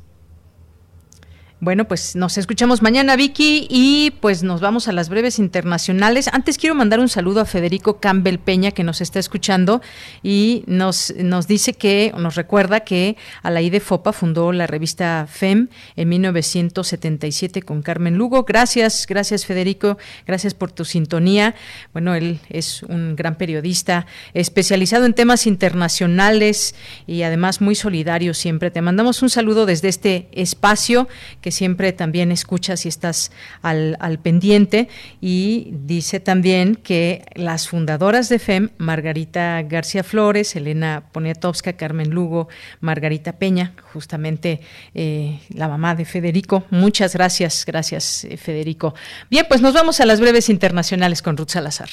[1.61, 6.27] Bueno, pues nos escuchamos mañana, Vicky, y pues nos vamos a las breves internacionales.
[6.33, 9.81] Antes quiero mandar un saludo a Federico Campbell Peña, que nos está escuchando
[10.21, 15.69] y nos, nos dice que, nos recuerda que a la Fopa fundó la revista FEM
[15.95, 18.43] en 1977 con Carmen Lugo.
[18.43, 21.55] Gracias, gracias Federico, gracias por tu sintonía.
[21.93, 26.75] Bueno, él es un gran periodista especializado en temas internacionales
[27.07, 28.71] y además muy solidario siempre.
[28.71, 31.07] Te mandamos un saludo desde este espacio
[31.45, 33.31] que siempre también escuchas y estás
[33.61, 34.89] al, pendiente.
[35.21, 42.47] Y dice también que las fundadoras de FEM, Margarita García Flores, Elena Poniatowska, Carmen Lugo,
[42.79, 44.61] Margarita Peña, justamente
[44.95, 46.63] eh, la mamá de Federico.
[46.71, 48.95] Muchas gracias, gracias eh, Federico.
[49.29, 51.89] Bien, pues nos vamos a las breves internacionales con Ruth Salazar.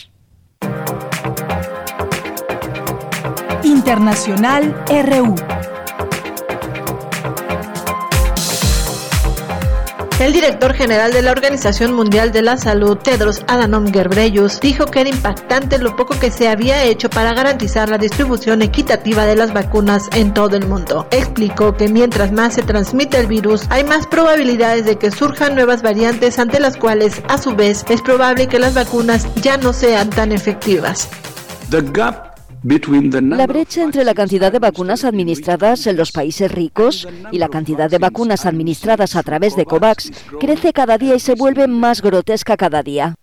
[3.63, 5.62] Internacional RU.
[10.23, 15.01] El director general de la Organización Mundial de la Salud, Tedros Adhanom Ghebreyesus, dijo que
[15.01, 19.53] era impactante lo poco que se había hecho para garantizar la distribución equitativa de las
[19.53, 21.09] vacunas en todo el mundo.
[21.11, 25.83] Explicó que mientras más se transmite el virus, hay más probabilidades de que surjan nuevas
[25.83, 30.09] variantes ante las cuales, a su vez, es probable que las vacunas ya no sean
[30.09, 31.09] tan efectivas.
[32.63, 37.91] La brecha entre la cantidad de vacunas administradas en los países ricos y la cantidad
[37.91, 42.57] de vacunas administradas a través de COVAX crece cada día y se vuelve más grotesca
[42.57, 43.15] cada día.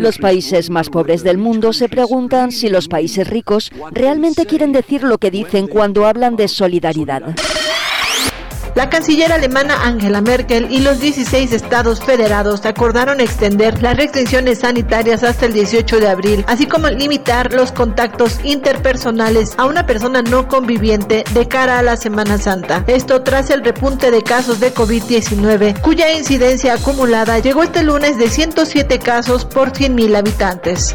[0.00, 5.02] Los países más pobres del mundo se preguntan si los países ricos realmente quieren decir
[5.02, 7.34] lo que dicen cuando hablan de solidaridad.
[8.76, 15.22] La canciller alemana Angela Merkel y los 16 estados federados acordaron extender las restricciones sanitarias
[15.22, 20.46] hasta el 18 de abril, así como limitar los contactos interpersonales a una persona no
[20.46, 22.84] conviviente de cara a la Semana Santa.
[22.86, 28.28] Esto tras el repunte de casos de COVID-19, cuya incidencia acumulada llegó este lunes de
[28.28, 30.94] 107 casos por 100.000 habitantes.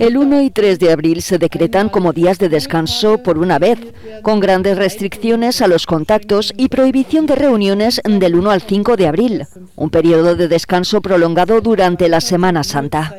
[0.00, 3.78] El 1 y 3 de abril se decretan como días de descanso por una vez,
[4.22, 9.06] con grandes restricciones a los contactos y prohibición de reuniones del 1 al 5 de
[9.06, 9.46] abril,
[9.76, 13.14] un periodo de descanso prolongado durante la Semana Santa.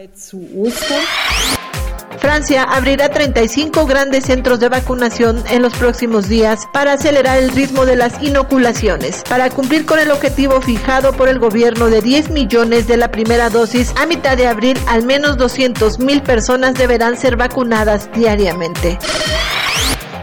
[2.19, 7.85] Francia abrirá 35 grandes centros de vacunación en los próximos días para acelerar el ritmo
[7.85, 12.87] de las inoculaciones, para cumplir con el objetivo fijado por el gobierno de 10 millones
[12.87, 17.35] de la primera dosis a mitad de abril, al menos 200 mil personas deberán ser
[17.35, 18.97] vacunadas diariamente.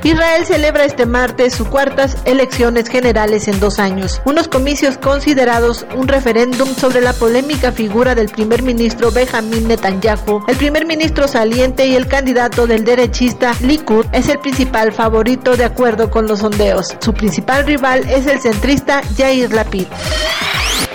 [0.05, 6.09] Israel celebra este martes sus cuartas elecciones generales en dos años, unos comicios considerados un
[6.09, 10.45] referéndum sobre la polémica figura del primer ministro Benjamin Netanyahu.
[10.49, 15.67] El primer ministro saliente y el candidato del derechista Likud es el principal favorito de
[15.67, 16.97] acuerdo con los sondeos.
[16.99, 19.87] Su principal rival es el centrista Yair Lapid.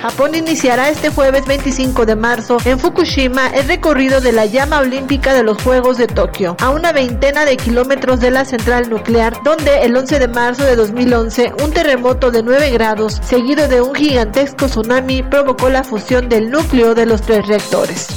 [0.02, 5.34] Japón iniciará este jueves 25 de marzo en Fukushima el recorrido de la llama olímpica
[5.34, 9.82] de los Juegos de Tokio, a una veintena de kilómetros de la central nuclear, donde
[9.82, 14.68] el 11 de marzo de 2011 un terremoto de 9 grados, seguido de un gigantesco
[14.68, 18.08] tsunami, provocó la fusión del núcleo de los tres reactores.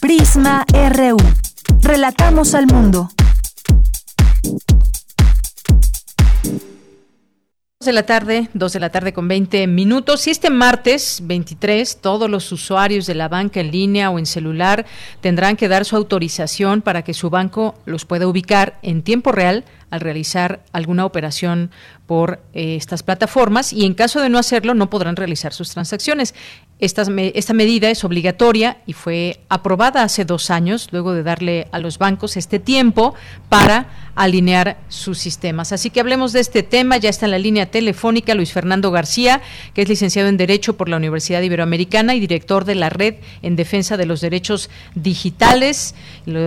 [0.00, 1.18] Prisma RU.
[1.82, 3.10] Relatamos al mundo.
[7.82, 10.26] De la tarde, 2 de la tarde con 20 minutos.
[10.26, 14.84] Y este martes 23, todos los usuarios de la banca en línea o en celular
[15.22, 19.64] tendrán que dar su autorización para que su banco los pueda ubicar en tiempo real
[19.90, 21.70] al realizar alguna operación
[22.06, 26.34] por eh, estas plataformas y en caso de no hacerlo no podrán realizar sus transacciones.
[26.80, 27.04] Esta,
[27.52, 32.38] medida es obligatoria y fue aprobada hace dos años, luego de darle a los bancos
[32.38, 33.14] este tiempo
[33.50, 35.72] para alinear sus sistemas.
[35.72, 36.96] Así que hablemos de este tema.
[36.96, 39.42] Ya está en la línea telefónica Luis Fernando García,
[39.74, 43.56] que es licenciado en Derecho por la Universidad Iberoamericana y director de la Red en
[43.56, 45.94] Defensa de los Derechos Digitales.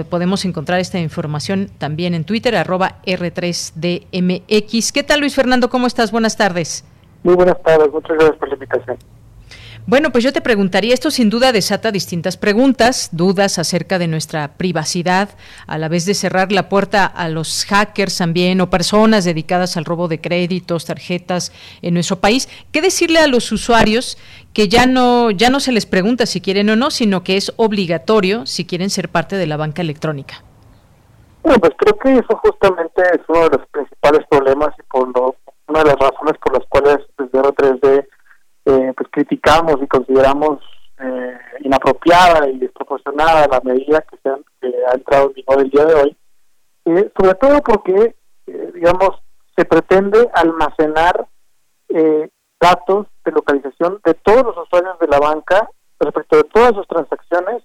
[0.09, 4.91] podemos encontrar esta información también en Twitter, arroba RT R3DMX.
[4.91, 5.69] ¿Qué tal Luis Fernando?
[5.69, 6.11] ¿Cómo estás?
[6.11, 6.85] Buenas tardes.
[7.23, 8.97] Muy buenas tardes, muchas gracias por la invitación.
[9.85, 14.53] Bueno, pues yo te preguntaría, esto sin duda desata distintas preguntas, dudas acerca de nuestra
[14.53, 15.31] privacidad,
[15.67, 19.83] a la vez de cerrar la puerta a los hackers también o personas dedicadas al
[19.83, 21.51] robo de créditos, tarjetas
[21.81, 22.47] en nuestro país.
[22.71, 24.17] ¿Qué decirle a los usuarios
[24.53, 27.51] que ya no ya no se les pregunta si quieren o no, sino que es
[27.57, 30.45] obligatorio si quieren ser parte de la banca electrónica?
[31.43, 35.35] Bueno, pues creo que eso justamente es uno de los principales problemas y por lo,
[35.67, 38.07] una de las razones por las cuales desde R3D
[38.65, 40.59] eh, pues criticamos y consideramos
[40.99, 45.95] eh, inapropiada y desproporcionada la medida que, se ha entrado en vigor el día de
[45.95, 46.17] hoy,
[46.85, 48.15] eh, sobre todo porque,
[48.45, 49.09] digamos,
[49.55, 51.27] se pretende almacenar
[52.59, 57.63] datos de localización de todos los usuarios de la banca respecto de todas sus transacciones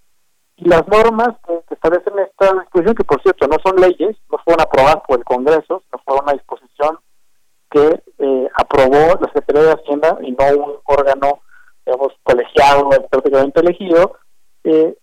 [0.57, 4.61] y las normas que, establecen esta disposición, que por cierto no son leyes, no fueron
[4.61, 6.99] aprobadas por el Congreso, no fue una disposición
[7.71, 11.41] que eh, aprobó la Secretaría de Hacienda y no un órgano,
[11.87, 13.63] digamos, colegiado, prácticamente
[14.65, 14.97] Eh,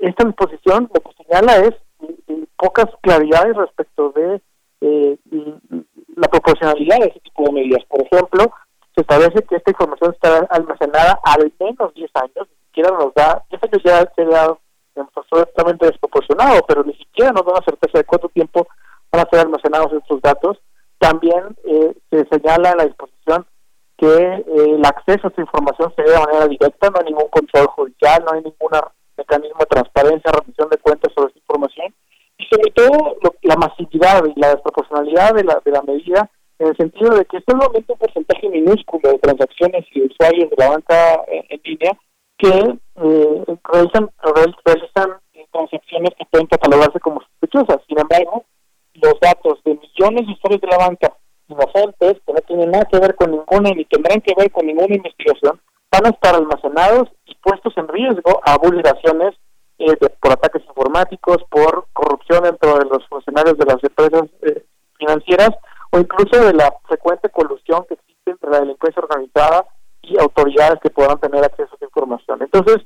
[0.00, 1.74] esta disposición lo que señala es
[2.56, 4.40] pocas claridades respecto de
[4.80, 5.18] eh,
[6.16, 7.84] la proporcionalidad de ese tipo de medidas.
[7.88, 8.52] Por ejemplo,
[8.94, 13.44] se establece que esta información está almacenada al menos 10 años, ni siquiera nos da,
[13.50, 14.56] 10 años ya sería
[14.96, 18.66] absolutamente desproporcionado, pero ni siquiera nos da una certeza de cuánto tiempo
[19.10, 20.58] van a ser almacenados estos datos
[21.04, 23.13] también eh, se señala la disposición
[24.04, 24.44] que eh,
[24.76, 28.22] el acceso a esta información se dé de manera directa, no hay ningún control judicial,
[28.24, 28.70] no hay ningún
[29.16, 31.94] mecanismo de transparencia, rendición de cuentas sobre esta información
[32.36, 36.76] y sobre todo la masividad y la desproporcionalidad de la, de la medida en el
[36.76, 41.60] sentido de que solamente un porcentaje minúsculo de transacciones y usuarios de la banca en,
[41.64, 41.92] línea
[42.36, 45.20] que eh, realizan, realizan
[45.50, 47.80] transacciones que pueden catalogarse como sospechosas.
[47.88, 48.44] Sin embargo,
[48.94, 51.16] los datos de millones de usuarios de la banca
[51.54, 54.94] inocentes, que no tienen nada que ver con ninguna ni tendrán que ver con ninguna
[54.94, 55.60] investigación,
[55.90, 59.34] van a estar almacenados y puestos en riesgo a vulneraciones
[59.78, 64.64] eh, por ataques informáticos, por corrupción dentro de los funcionarios de las empresas eh,
[64.98, 65.50] financieras
[65.90, 69.66] o incluso de la frecuente colusión que existe entre la delincuencia organizada
[70.02, 72.42] y autoridades que puedan tener acceso a esa información.
[72.42, 72.78] Entonces,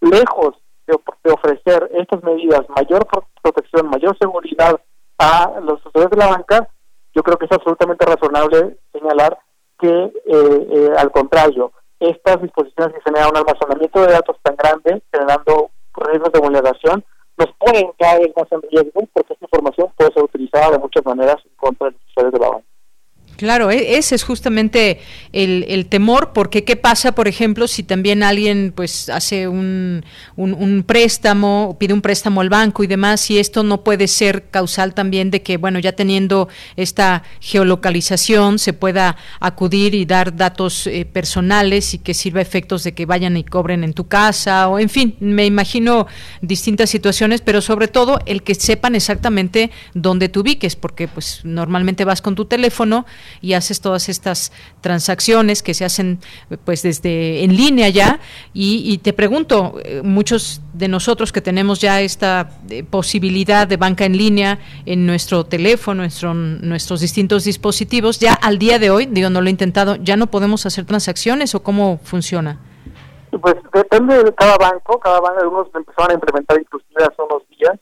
[0.00, 0.54] lejos
[0.86, 3.06] de, de ofrecer estas medidas, mayor
[3.42, 4.80] protección, mayor seguridad
[5.18, 6.68] a los usuarios de la banca,
[7.14, 9.38] yo creo que es absolutamente razonable señalar
[9.78, 15.02] que, eh, eh, al contrario, estas disposiciones que generan un almacenamiento de datos tan grande,
[15.12, 17.04] generando riesgos de vulneración,
[17.36, 21.04] nos ponen cada vez más en riesgo porque esta información puede ser utilizada de muchas
[21.04, 22.63] maneras en contra de los usuarios de la banca.
[23.36, 25.00] Claro, e-, ese es justamente
[25.32, 30.04] el, temor, porque qué pasa, por ejemplo, si también alguien pues hace un,
[30.36, 34.94] un, préstamo, pide un préstamo al banco y demás, y esto no puede ser causal
[34.94, 41.04] también de que, bueno, ya teniendo esta geolocalización se pueda acudir y dar datos eh,
[41.04, 44.88] personales y que sirva efectos de que vayan y cobren en tu casa, o en
[44.88, 46.06] fin, me imagino
[46.40, 52.04] distintas situaciones, pero sobre todo el que sepan exactamente dónde te ubiques, porque pues normalmente
[52.04, 53.06] vas con tu teléfono,
[53.40, 56.18] y haces todas estas transacciones que se hacen
[56.64, 58.20] pues desde en línea ya.
[58.52, 64.04] Y, te pregunto eh, muchos de nosotros que tenemos ya esta eh, posibilidad de banca
[64.04, 69.30] en línea en nuestro teléfono nuestro, nuestros distintos dispositivos ya al día de hoy digo
[69.30, 72.58] no lo he intentado ya no podemos hacer transacciones o cómo funciona
[73.38, 74.98] pues depende de cada banco.
[74.98, 77.78] Cada banco algunos empezaron a implementar inclusive hace unos días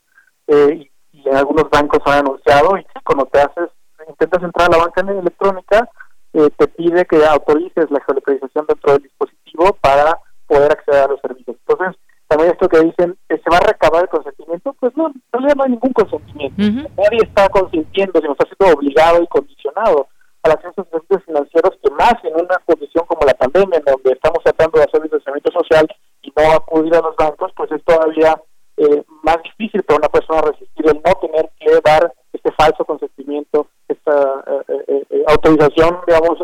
[0.47, 3.71] eh, y, y algunos bancos han anunciado y cuando te haces
[4.09, 5.89] intentas entrar a la banca electrónica,
[6.35, 11.21] eh, te pide que autorices la geolocalización dentro del dispositivo para poder acceder a los
[11.21, 11.57] servicios.
[11.67, 14.75] Entonces, también esto que dicen, ¿se va a recabar el consentimiento?
[14.81, 16.63] Pues no, en realidad no hay ningún consentimiento.
[16.97, 20.09] Nadie está consintiendo, sino está siendo obligado y condicionado
[20.43, 24.13] al acceso a servicios financieros que más en una condición como la pandemia, en donde
[24.13, 25.87] estamos tratando de hacer distanciamiento social
[26.23, 28.41] y no acudir a los bancos, pues es todavía
[28.79, 32.13] eh, más difícil para una persona resistir el no tener que dar
[32.43, 36.39] este falso consentimiento esta eh, eh, eh, autorización, digamos,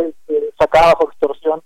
[0.59, 1.63] sacada bajo extorsión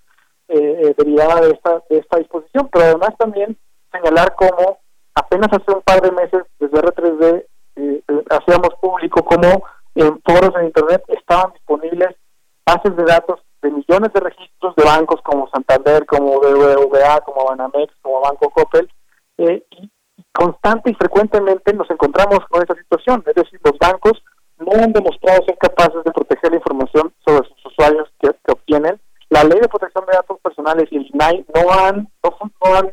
[0.48, 3.56] derivada de esta, de esta disposición, pero además también
[3.90, 4.80] señalar cómo
[5.14, 7.46] apenas hace un par de meses desde R3D
[8.28, 9.64] hacíamos público cómo
[9.94, 12.14] en foros en Internet estaban disponibles
[12.66, 17.94] bases de datos de millones de registros de bancos como Santander, como BBVA, como Banamex,
[18.02, 18.90] como Banco Coppel,
[19.38, 19.90] y
[20.32, 24.22] constante y frecuentemente nos encontramos con esta situación, es decir, los bancos
[24.58, 29.00] no han demostrado ser capaces de proteger la información sobre sus usuarios que, obtienen.
[29.28, 32.92] La ley de protección de datos personales y el INAI no han, no, han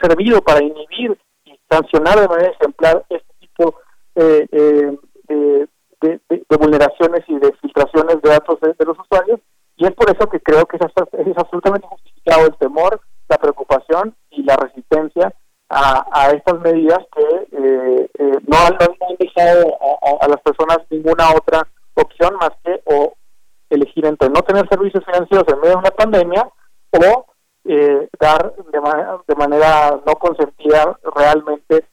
[0.00, 3.74] servido para inhibir y sancionar de manera ejemplar este tipo
[4.16, 5.66] eh, eh,
[6.00, 9.40] de, de vulneraciones y de filtraciones de datos de, los usuarios
[9.76, 10.82] y es por eso que creo que es,
[11.26, 15.32] es absolutamente justificado el temor, la preocupación y la resistencia
[15.68, 18.76] a, a estas medidas que eh, eh, no, han,
[19.18, 19.78] dejado
[20.20, 23.14] a, las personas ninguna otra opción más que o
[23.70, 26.48] elegir entre no tener servicios financieros en medio de una pandemia
[26.92, 27.26] o
[27.64, 28.80] eh, dar de,
[29.26, 31.84] de, manera no consentida realmente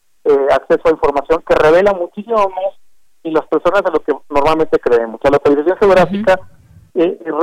[0.51, 2.75] acceso a información que revela muchísimo más
[3.23, 5.19] y las personas de lo que normalmente creemos.
[5.23, 6.39] la localización geográfica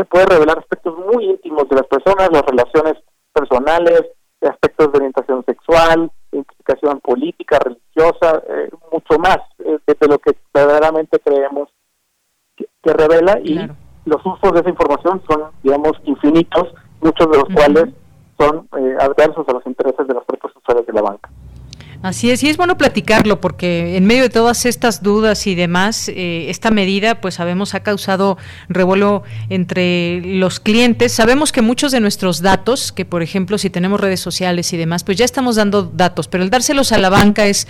[0.08, 2.94] puede revelar aspectos muy íntimos de las personas, las relaciones
[3.32, 4.06] personales,
[4.48, 11.18] aspectos de orientación sexual, identificación política, religiosa, eh, mucho más eh, de, lo que verdaderamente
[11.18, 11.68] creemos
[12.56, 13.38] que, revela.
[13.40, 13.58] Y
[14.04, 17.94] los usos de esa información son, digamos, infinitos, muchos de los cuales
[18.38, 21.30] son eh, adversos a los intereses de los propios usuarios de la banca.
[22.02, 26.08] Así es, y es bueno platicarlo porque en medio de todas estas dudas y demás,
[26.08, 28.38] eh, esta medida, pues sabemos, ha causado
[28.70, 31.12] revuelo entre los clientes.
[31.12, 35.04] Sabemos que muchos de nuestros datos, que por ejemplo, si tenemos redes sociales y demás,
[35.04, 37.68] pues ya estamos dando datos, pero el dárselos a la banca es,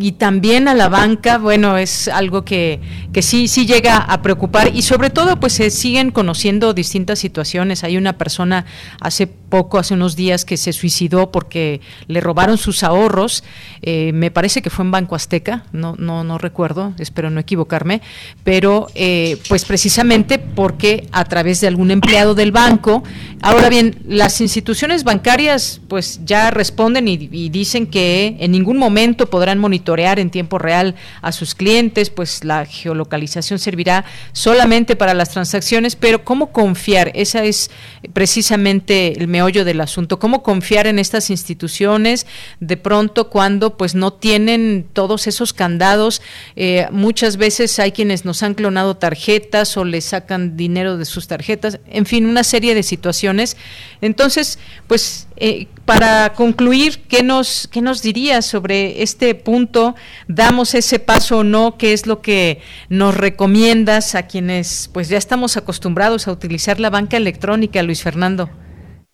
[0.00, 2.80] y también a la banca, bueno, es algo que,
[3.12, 7.84] que sí, sí llega a preocupar y sobre todo, pues se siguen conociendo distintas situaciones.
[7.84, 8.64] Hay una persona
[9.02, 13.44] hace poco, hace unos días, que se suicidó porque le robaron sus ahorros.
[13.82, 18.02] Eh, me parece que fue en Banco Azteca, no, no, no recuerdo, espero no equivocarme,
[18.44, 23.02] pero eh, pues precisamente porque a través de algún empleado del banco,
[23.42, 29.58] ahora bien, las instituciones bancarias pues ya responden y, dicen que en ningún momento podrán
[29.58, 35.96] monitorear en tiempo real a sus clientes, pues la geolocalización servirá solamente para las transacciones,
[35.96, 37.12] pero ¿cómo confiar?
[37.14, 37.70] Esa es
[38.12, 42.26] precisamente el meollo del asunto, ¿cómo confiar en estas instituciones
[42.60, 46.22] de pronto cuando pues no tienen todos esos candados.
[46.54, 51.26] Eh, muchas veces hay quienes nos han clonado tarjetas o les sacan dinero de sus
[51.26, 53.56] tarjetas, en fin, una serie de situaciones.
[54.00, 59.94] Entonces, pues eh, para concluir, ¿qué nos, ¿qué nos dirías sobre este punto?
[60.28, 61.76] ¿Damos ese paso o no?
[61.78, 66.90] ¿Qué es lo que nos recomiendas a quienes pues ya estamos acostumbrados a utilizar la
[66.90, 68.50] banca electrónica, Luis Fernando?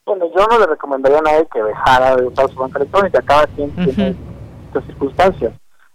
[0.05, 3.23] Bueno, yo no le recomendaría a nadie que dejara de usar su banca electrónica.
[3.23, 4.17] Cada quien tiene
[4.87, 5.53] circunstancias.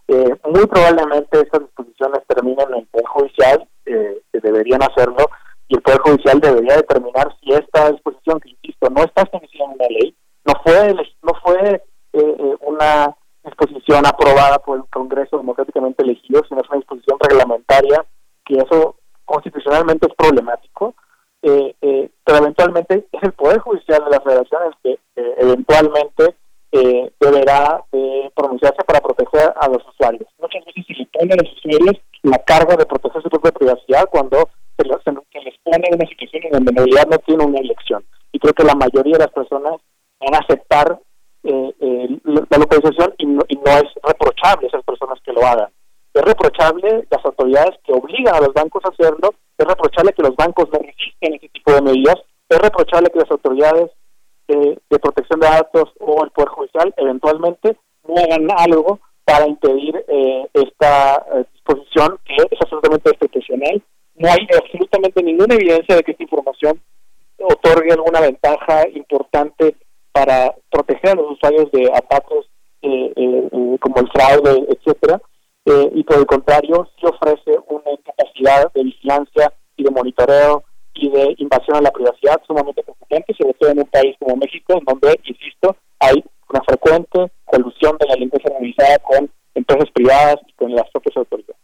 [0.08, 5.30] Eh, muy probablemente estas disposiciones terminen en el Poder Judicial, eh, que deberían hacerlo,
[5.68, 9.72] y el Poder Judicial debería determinar si esta disposición, que insisto, no está establecida en
[9.72, 10.16] una ley,
[10.46, 10.94] no fue,
[11.24, 17.18] no fue eh, una disposición aprobada por el Congreso democráticamente elegido, sino es una disposición
[17.20, 18.06] reglamentaria,
[18.46, 20.96] que eso constitucionalmente es problemático,
[21.42, 25.00] pero eventualmente es el Poder Judicial de la Federación el que
[25.38, 26.36] eventualmente
[26.72, 30.28] eh, deberá de pronunciarse para proteger a los usuarios.
[30.40, 34.10] Muchas veces se le pone a los usuarios la carga de proteger su propia privacidad
[34.10, 38.04] cuando se, les, pone en una situación en donde en realidad no tiene una elección.
[38.34, 39.76] Y creo que la mayoría de las personas
[40.20, 41.00] van a aceptar
[41.44, 45.70] eh, la localización y no, y no es reprochable esas personas que lo hagan.
[46.14, 50.36] Es reprochable las autoridades que obligan a los bancos a hacerlo, es reprochable que los
[50.36, 52.16] bancos no resisten ese tipo de medidas,
[52.50, 53.92] es reprochable que las autoridades
[54.48, 57.78] de, protección de datos o el Poder Judicial eventualmente
[58.08, 63.82] no hagan algo para impedir eh, esta eh, disposición que es absolutamente excepcional.
[64.16, 66.82] No hay absolutamente ninguna evidencia de que esta información
[67.40, 69.76] otorgue alguna ventaja importante
[70.12, 72.46] para proteger a los usuarios de ataques
[72.82, 75.22] eh, como el fraude, etcétera,
[75.94, 77.60] y por el contrario, sí ofrece
[78.44, 83.72] de vigilancia y de monitoreo y de invasión a la privacidad sumamente preocupante, sobre todo
[83.72, 88.98] en un país como México, donde, insisto, hay una frecuente colusión de la delincuencia organizada
[89.00, 91.57] con empresas privadas y con las propias autoridades.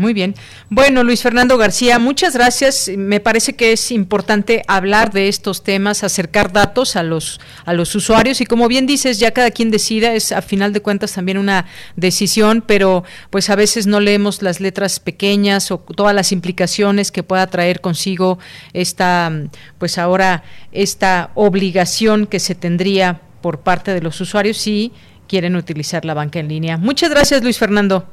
[0.00, 0.34] Muy bien.
[0.70, 2.90] Bueno, Luis Fernando García, muchas gracias.
[2.96, 7.94] Me parece que es importante hablar de estos temas, acercar datos a los a los
[7.94, 11.36] usuarios y como bien dices, ya cada quien decida, es a final de cuentas también
[11.36, 11.66] una
[11.96, 17.22] decisión, pero pues a veces no leemos las letras pequeñas o todas las implicaciones que
[17.22, 18.38] pueda traer consigo
[18.72, 19.30] esta
[19.76, 24.92] pues ahora esta obligación que se tendría por parte de los usuarios si
[25.28, 26.78] quieren utilizar la banca en línea.
[26.78, 28.06] Muchas gracias, Luis Fernando.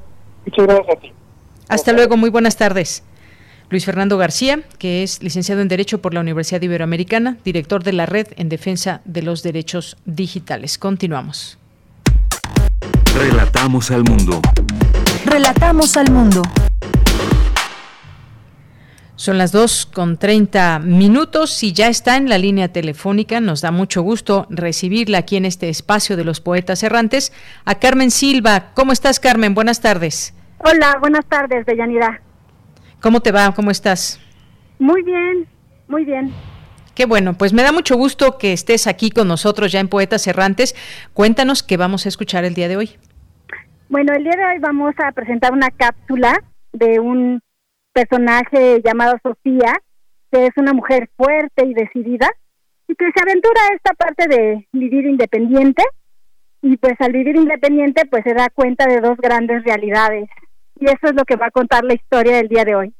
[0.46, 1.17] Muchas gracias.
[1.70, 3.04] Hasta luego, muy buenas tardes.
[3.70, 8.06] Luis Fernando García, que es licenciado en Derecho por la Universidad Iberoamericana, director de la
[8.06, 10.78] Red en Defensa de los Derechos Digitales.
[10.78, 11.58] Continuamos.
[13.14, 14.42] Relatamos al mundo.
[15.26, 16.42] Relatamos al mundo.
[19.18, 23.42] Son las 2 con 30 minutos y ya está en la línea telefónica.
[23.42, 27.34] Nos da mucho gusto recibirla aquí en este espacio de los poetas errantes.
[27.66, 28.72] A Carmen Silva.
[28.76, 29.56] ¿Cómo estás, Carmen?
[29.56, 30.34] Buenas tardes.
[30.60, 32.22] Hola, buenas tardes, Deyanira.
[33.02, 33.54] ¿Cómo te va?
[33.54, 34.20] ¿Cómo estás?
[34.80, 35.48] Muy bien,
[35.88, 36.34] muy bien.
[36.96, 40.26] Qué bueno, pues me da mucho gusto que estés aquí con nosotros ya en Poetas
[40.26, 40.76] Errantes.
[41.14, 42.90] Cuéntanos qué vamos a escuchar el día de hoy.
[43.90, 46.44] Bueno, el día de hoy vamos a presentar una cápsula
[46.74, 47.40] de un
[47.94, 49.74] personaje llamado Sofía,
[50.32, 52.30] que es una mujer fuerte y decidida
[52.88, 55.84] y que se aventura a esta parte de vivir independiente
[56.64, 60.28] y pues al vivir independiente pues se da cuenta de dos grandes realidades
[60.80, 62.94] y eso es lo que va a contar la historia del día de hoy.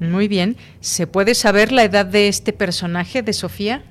[0.00, 0.56] Muy bien.
[0.80, 3.82] ¿Se puede saber la edad de este personaje, de Sofía?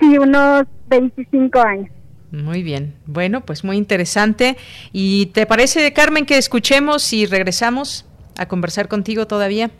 [0.00, 1.90] Sí, unos 25 años.
[2.32, 2.94] Muy bien.
[3.06, 4.56] Bueno, pues muy interesante.
[4.92, 8.06] ¿Y te parece, Carmen, que escuchemos y regresamos
[8.36, 9.70] a conversar contigo todavía?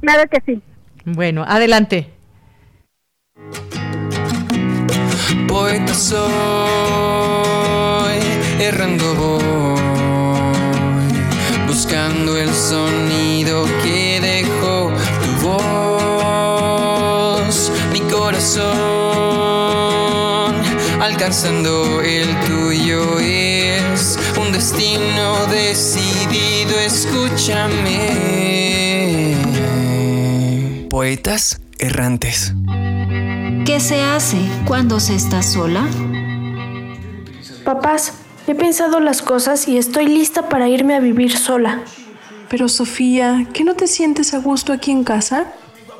[0.00, 0.62] Claro que sí.
[1.04, 2.08] Bueno, adelante.
[5.46, 6.18] Poeta soy,
[8.60, 9.77] errando voy,
[11.78, 14.90] buscando el sonido que dejó
[15.22, 16.50] tu voz,
[17.92, 18.66] mi corazón,
[21.00, 27.76] alcanzando el tuyo es un destino decidido, escúchame.
[30.90, 32.54] Poetas errantes.
[33.64, 35.86] ¿Qué se hace cuando se está sola?
[37.64, 38.14] Papás,
[38.52, 41.82] he pensado las cosas y estoy lista para irme a vivir sola.
[42.48, 45.46] Pero Sofía, ¿qué no te sientes a gusto aquí en casa?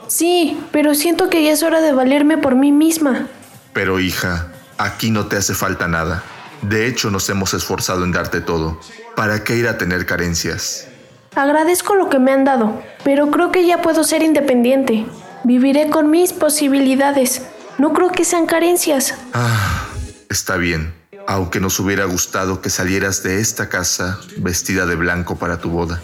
[0.06, 3.26] Sí, pero siento que ya es hora de valerme por mí misma.
[3.74, 6.22] Pero hija, aquí no te hace falta nada.
[6.62, 8.80] De hecho, nos hemos esforzado en darte todo.
[9.14, 10.88] ¿Para qué ir a tener carencias?
[11.34, 15.06] Agradezco lo que me han dado, pero creo que ya puedo ser independiente.
[15.44, 17.42] Viviré con mis posibilidades.
[17.76, 19.14] No creo que sean carencias.
[19.34, 19.86] Ah,
[20.28, 20.97] está bien.
[21.30, 26.00] Aunque nos hubiera gustado que salieras de esta casa vestida de blanco para tu boda.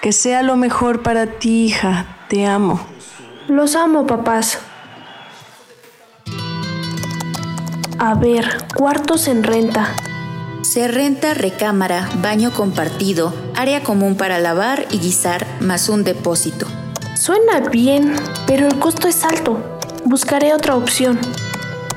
[0.00, 2.16] Que sea lo mejor para ti, hija.
[2.28, 2.86] Te amo.
[3.48, 4.60] Los amo, papás.
[7.98, 9.96] A ver, cuartos en renta.
[10.62, 16.68] Se renta recámara, baño compartido, área común para lavar y guisar, más un depósito.
[17.16, 18.14] Suena bien,
[18.46, 19.58] pero el costo es alto.
[20.04, 21.18] Buscaré otra opción.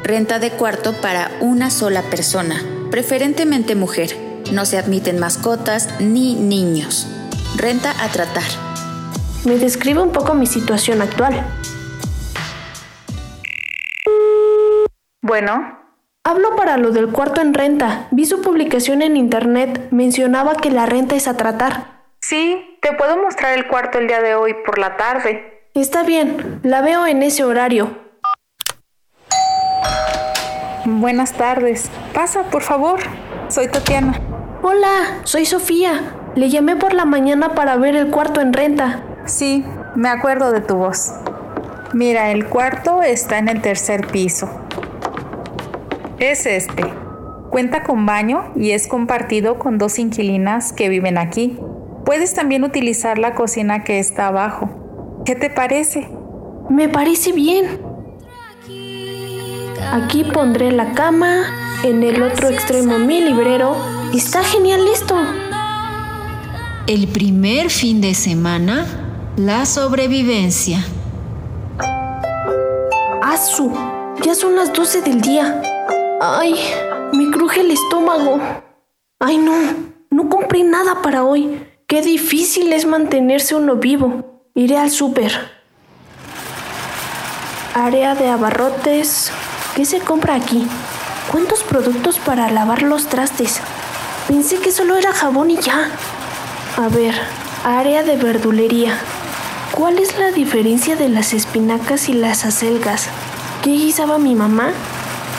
[0.04, 2.56] Renta de cuarto para una sola persona,
[2.90, 4.10] preferentemente mujer.
[4.52, 7.08] No se admiten mascotas ni niños.
[7.56, 8.44] Renta a tratar.
[9.46, 11.46] Me describe un poco mi situación actual.
[15.22, 15.78] Bueno.
[16.24, 18.08] Hablo para lo del cuarto en renta.
[18.10, 19.88] Vi su publicación en internet.
[19.92, 22.02] Mencionaba que la renta es a tratar.
[22.20, 25.70] Sí, te puedo mostrar el cuarto el día de hoy por la tarde.
[25.76, 28.01] Está bien, la veo en ese horario.
[30.86, 31.92] Buenas tardes.
[32.12, 33.00] Pasa, por favor.
[33.50, 34.20] Soy Tatiana.
[34.64, 36.16] Hola, soy Sofía.
[36.34, 39.04] Le llamé por la mañana para ver el cuarto en renta.
[39.26, 39.64] Sí,
[39.96, 41.14] me acuerdo de tu voz.
[41.94, 44.50] Mira, el cuarto está en el tercer piso.
[46.18, 46.84] Es este.
[47.52, 51.60] Cuenta con baño y es compartido con dos inquilinas que viven aquí.
[52.06, 55.22] Puedes también utilizar la cocina que está abajo.
[55.26, 56.10] ¿Qué te parece?
[56.70, 57.91] Me parece bien.
[59.90, 61.44] Aquí pondré la cama,
[61.84, 63.76] en el otro extremo mi librero.
[64.14, 65.16] Está genial esto.
[66.88, 68.86] El primer fin de semana,
[69.38, 70.86] la sobrevivencia.
[73.22, 73.72] ¡Asu!
[74.24, 75.62] Ya son las 12 del día.
[76.22, 76.56] ¡Ay!
[77.14, 78.40] Me cruje el estómago.
[79.20, 79.54] ¡Ay no!
[80.10, 81.66] No compré nada para hoy.
[81.88, 84.44] Qué difícil es mantenerse uno vivo.
[84.54, 85.32] Iré al súper.
[87.74, 89.32] Área de abarrotes.
[89.76, 90.68] ¿Qué se compra aquí?
[91.32, 93.62] ¿Cuántos productos para lavar los trastes?
[94.28, 95.90] Pensé que solo era jabón y ya.
[96.76, 97.16] A ver,
[97.64, 99.00] área de verdulería.
[99.72, 103.08] ¿Cuál es la diferencia de las espinacas y las acelgas?
[103.64, 104.72] ¿Qué guisaba mi mamá?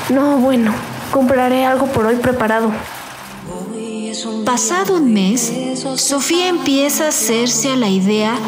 [0.08, 0.72] No, bueno,
[1.10, 2.72] compraré algo por hoy preparado.
[4.46, 5.52] Pasado un mes,
[5.96, 8.38] Sofía empieza a hacerse a la idea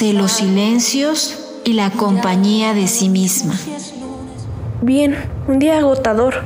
[0.00, 3.54] de los silencios y la compañía de sí misma.
[4.80, 5.16] Bien,
[5.48, 6.44] un día agotador.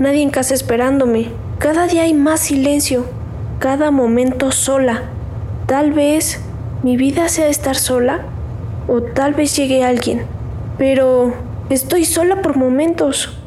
[0.00, 1.28] Nadie en casa esperándome.
[1.58, 3.06] Cada día hay más silencio.
[3.60, 5.02] Cada momento sola.
[5.66, 6.40] Tal vez
[6.82, 8.22] mi vida sea estar sola
[8.88, 10.22] o tal vez llegue alguien.
[10.76, 11.34] Pero
[11.70, 13.38] estoy sola por momentos.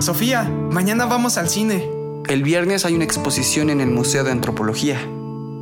[0.00, 1.88] Sofía, mañana vamos al cine.
[2.28, 4.98] El viernes hay una exposición en el Museo de Antropología.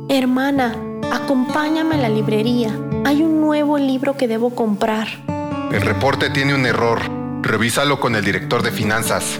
[0.09, 0.75] Hermana,
[1.11, 2.75] acompáñame a la librería.
[3.05, 5.07] Hay un nuevo libro que debo comprar.
[5.71, 7.14] El reporte tiene un error.
[7.45, 9.39] Revísalo con el director de finanzas.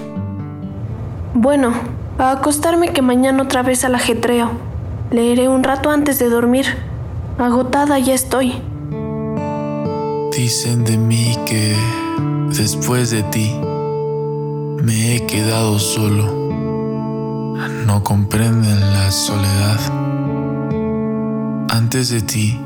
[1.33, 1.73] Bueno,
[2.19, 4.51] a acostarme que mañana otra vez al ajetreo.
[5.09, 6.67] Leeré un rato antes de dormir.
[7.39, 8.61] Agotada ya estoy.
[10.31, 11.75] Dicen de mí que
[12.49, 13.59] después de ti
[14.83, 16.25] me he quedado solo.
[17.87, 19.79] No comprenden la soledad.
[21.69, 22.61] Antes de ti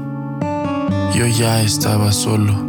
[1.16, 2.69] yo ya estaba solo,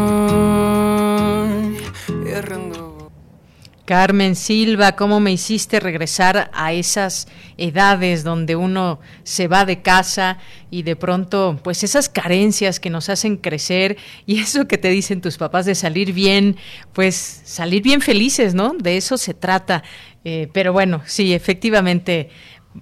[3.91, 7.27] Carmen Silva, ¿cómo me hiciste regresar a esas
[7.57, 10.37] edades donde uno se va de casa
[10.69, 15.19] y de pronto, pues esas carencias que nos hacen crecer y eso que te dicen
[15.19, 16.55] tus papás de salir bien,
[16.93, 18.75] pues salir bien felices, ¿no?
[18.75, 19.83] De eso se trata.
[20.23, 22.29] Eh, pero bueno, sí, efectivamente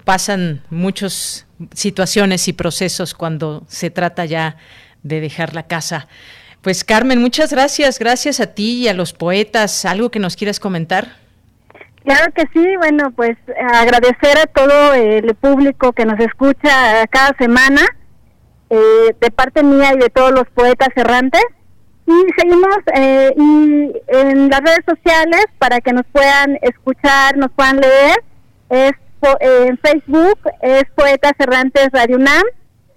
[0.04, 4.58] pasan muchas situaciones y procesos cuando se trata ya
[5.02, 6.08] de dejar la casa.
[6.62, 9.86] Pues Carmen, muchas gracias, gracias a ti y a los poetas.
[9.86, 11.08] ¿Algo que nos quieras comentar?
[12.04, 13.38] Claro que sí, bueno, pues
[13.72, 17.82] agradecer a todo el público que nos escucha cada semana,
[18.70, 21.44] eh, de parte mía y de todos los poetas errantes.
[22.06, 23.34] Y seguimos eh,
[24.08, 28.24] en las redes sociales para que nos puedan escuchar, nos puedan leer.
[28.70, 32.44] Es eh, en Facebook es Poetas Errantes Radio UNAM.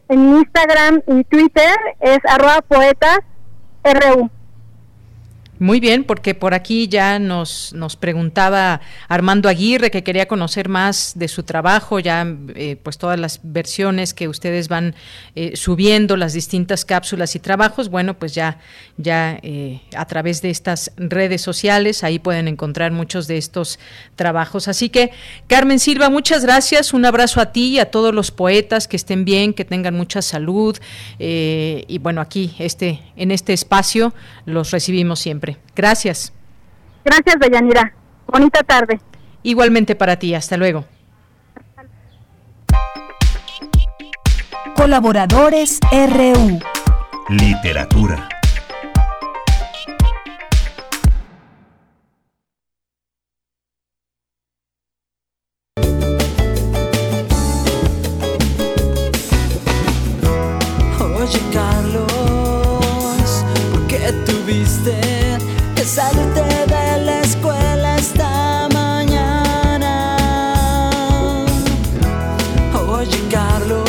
[0.08, 3.20] En Instagram y Twitter es arroba poetas
[3.84, 4.30] RU.
[5.62, 11.12] Muy bien, porque por aquí ya nos, nos preguntaba Armando Aguirre que quería conocer más
[11.14, 12.26] de su trabajo, ya
[12.56, 14.96] eh, pues todas las versiones que ustedes van
[15.36, 18.58] eh, subiendo, las distintas cápsulas y trabajos, bueno, pues ya,
[18.96, 23.78] ya eh, a través de estas redes sociales, ahí pueden encontrar muchos de estos
[24.16, 24.66] trabajos.
[24.66, 25.12] Así que,
[25.46, 29.24] Carmen Silva, muchas gracias, un abrazo a ti y a todos los poetas, que estén
[29.24, 30.76] bien, que tengan mucha salud,
[31.20, 34.12] y bueno, aquí, este, en este espacio,
[34.44, 35.51] los recibimos siempre.
[35.74, 36.32] Gracias.
[37.04, 37.92] Gracias, Deyanira.
[38.26, 39.00] Bonita tarde.
[39.42, 40.34] Igualmente para ti.
[40.34, 40.84] Hasta luego.
[44.76, 46.58] Colaboradores RU.
[47.28, 48.28] Literatura.
[65.94, 70.16] De la escuela esta mañana?
[72.88, 73.84] Oye, Carlos,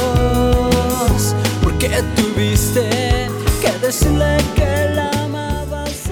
[1.64, 3.30] ¿por qué tuviste
[3.62, 6.10] que decirle que la amabas?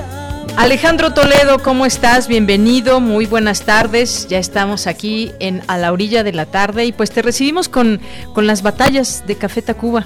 [0.56, 2.30] Alejandro Toledo, ¿cómo estás?
[2.30, 4.28] Bienvenido, muy buenas tardes.
[4.30, 8.00] Ya estamos aquí en a la orilla de la tarde y pues te recibimos con,
[8.34, 10.06] con las batallas de Café Tacuba,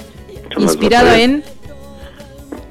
[0.58, 1.44] inspirado batallas.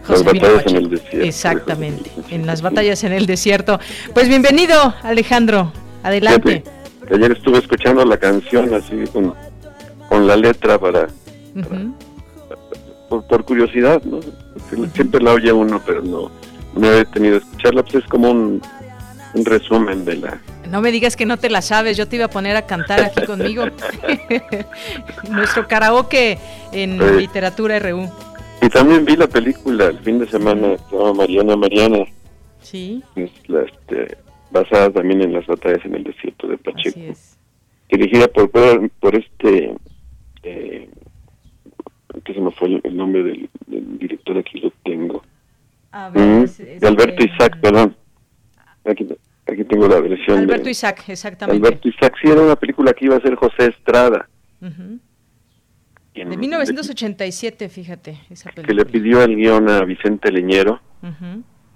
[0.08, 1.26] En Las batallas en el desierto.
[1.26, 3.78] Exactamente, en las batallas en el desierto.
[4.12, 5.72] Pues bienvenido, Alejandro.
[6.02, 6.62] Adelante.
[6.62, 9.34] Fíjate, Ayer estuve escuchando la canción así con,
[10.08, 11.08] con la letra para
[13.08, 14.20] por, por curiosidad, ¿no?
[14.94, 16.30] Siempre la oye uno, pero no,
[16.74, 17.82] no he tenido escucharla.
[17.82, 18.62] Pues es como un,
[19.34, 20.38] un resumen de la...
[20.70, 23.00] No me digas que no te la sabes, yo te iba a poner a cantar
[23.02, 23.64] aquí conmigo.
[25.28, 26.38] Nuestro karaoke
[26.72, 27.04] en Sí.
[27.20, 28.10] literatura RU.
[28.64, 32.04] Y también vi la película el fin de semana, se llama Mariana Mariana,
[32.62, 34.16] Sí, es la, este,
[34.50, 36.98] basada también en las batallas en el desierto de Pacheco.
[36.98, 37.38] así es.
[37.90, 39.74] dirigida por por, este
[40.42, 40.88] eh,
[42.24, 45.22] que se me fue el, nombre del, del director aquí lo tengo
[45.92, 47.94] A Mm, es- es de Alberto de- Isaac perdón
[48.84, 49.06] aquí
[49.46, 51.66] aquí tengo la versión Alberto de Isaac, exactamente.
[51.66, 54.28] Alberto Isaac sí era una película que iba a ser José Estrada
[54.62, 54.98] Ujú.
[56.14, 60.80] Quien- De 1987, fíjate, esa que le pidió el guion a Vicente Leñero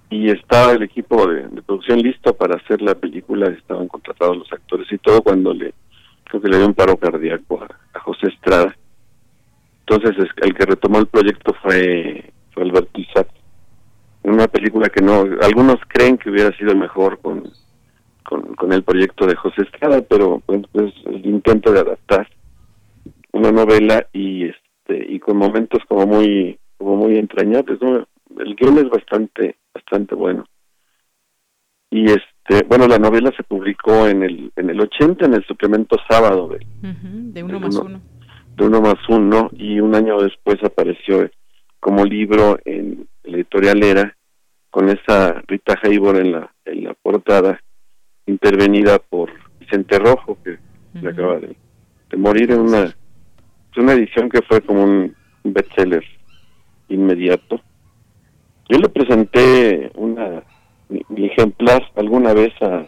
[0.09, 4.51] y estaba el equipo de, de producción listo para hacer la película, estaban contratados los
[4.51, 5.73] actores y todo cuando le
[6.23, 7.67] creo que le dio un paro cardíaco a,
[7.97, 8.75] a José Estrada.
[9.87, 13.27] Entonces es- el que retomó el proyecto fue, fue Alberto Isaac.
[14.23, 17.43] Una película que no, algunos creen que hubiera sido mejor con,
[18.23, 22.27] con, con el proyecto de José Estrada, pero pues, pues, el intento de adaptar
[23.33, 28.07] una novela y este y con momentos como muy como muy entrañables ¿no?
[28.39, 30.45] el guion es bastante bastante bueno
[31.91, 35.97] y este bueno la novela se publicó en el en el 80 en el suplemento
[36.09, 36.65] sábado de,
[37.43, 38.01] uno de más uno- uno.
[38.55, 41.29] de uno más uno y un año después apareció
[41.79, 44.15] como libro en la editorial Era
[44.69, 47.59] con esa Rita Hayworth en la, en la portada,
[48.27, 50.59] intervenida por Vicente Rojo, que
[50.99, 51.55] se acaba de,
[52.17, 52.95] morir en una,
[53.77, 56.03] una edición que fue como un bestseller
[56.89, 57.61] inmediato.
[58.67, 60.43] Yo le presenté una
[60.89, 62.87] mi, ejemplar alguna vez a,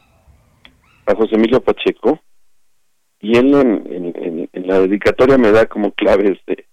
[1.06, 2.20] a José Emilio Pacheco
[3.20, 6.66] y él en, en, la dedicatoria me da como claves de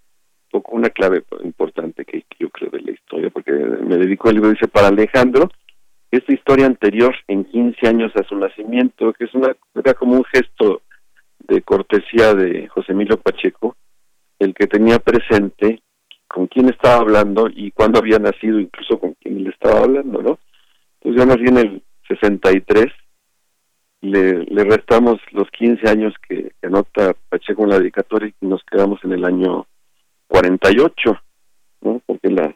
[0.50, 4.50] poco una clave importante que, yo creo de la historia porque me dedicó el libro
[4.50, 5.50] dice para Alejandro
[6.10, 10.24] esta historia anterior en 15 años a su nacimiento que es una era como un
[10.24, 10.82] gesto
[11.40, 13.76] de cortesía de José Emilio Pacheco
[14.38, 15.82] el que tenía presente
[16.26, 20.38] con quién estaba hablando y cuándo había nacido incluso con quién le estaba hablando no
[21.00, 22.86] pues ya nací en el 63
[24.00, 29.02] le, le restamos los 15 años que, anota Pacheco en la dedicatoria y nos quedamos
[29.04, 29.66] en el año
[30.28, 31.20] 48,
[31.80, 32.00] ¿no?
[32.06, 32.54] Porque la,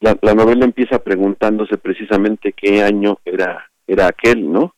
[0.00, 4.74] la, novela empieza preguntándose precisamente qué año era era aquel, ¿no?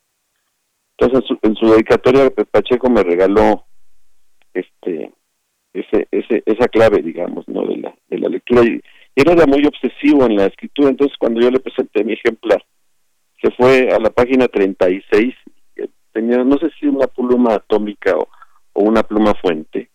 [0.96, 3.64] Entonces en su, dedicatoria Pacheco me regaló
[4.52, 5.12] este
[5.74, 7.66] ese, ese esa clave, digamos, ¿no?
[7.66, 8.62] De la de la lectura.
[8.64, 8.80] Y,
[9.16, 12.64] y era muy obsesivo en la escritura, entonces cuando yo le presenté mi ejemplar
[13.44, 15.34] se fue a la página 36,
[16.12, 18.28] tenía, no sé si una pluma atómica o,
[18.74, 19.90] una pluma fuente,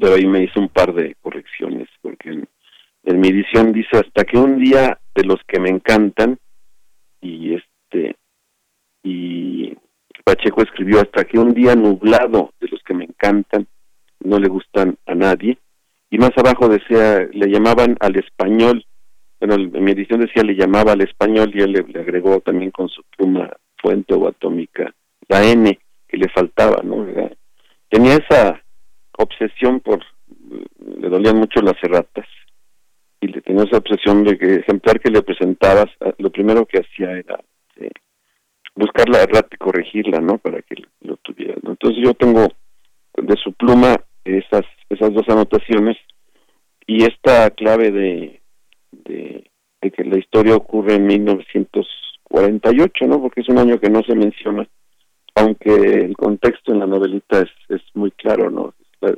[0.00, 4.38] pero ahí me hizo un par de correcciones, porque en, mi edición dice hasta que
[4.38, 6.38] un día de los que me encantan,
[7.20, 8.16] y este,
[9.02, 9.76] y
[10.24, 13.66] Pacheco escribió hasta que un día nublado de los que me encantan,
[14.20, 15.58] no le gustan a nadie,
[16.10, 18.84] y más abajo decía, le llamaban al español
[19.40, 22.88] bueno, en mi edición decía le llamaba al español y él le, agregó también con
[22.88, 24.92] su pluma fuente o atómica
[25.28, 25.78] la N
[26.08, 27.06] que le faltaba, ¿no?
[27.90, 28.62] tenía esa
[29.18, 30.00] obsesión por,
[30.78, 32.26] le dolían mucho las erratas
[33.20, 36.78] y le tenía esa obsesión de que ejemplar que le presentabas, ah, lo primero que
[36.78, 37.38] hacía era
[37.76, 37.90] eh,
[38.74, 40.38] buscar la errata y corregirla, ¿no?
[40.38, 42.48] Para que lo tuviera, Entonces yo tengo
[43.16, 43.96] de su pluma
[44.36, 45.96] esas, esas dos anotaciones
[46.86, 48.38] y esta clave de
[48.90, 49.50] de,
[49.80, 53.20] que la historia ocurre en 1948, ¿no?
[53.20, 54.68] Porque es un año que no se menciona,
[55.34, 58.74] aunque el contexto en la novelita es, es muy claro, ¿no?
[59.00, 59.14] La,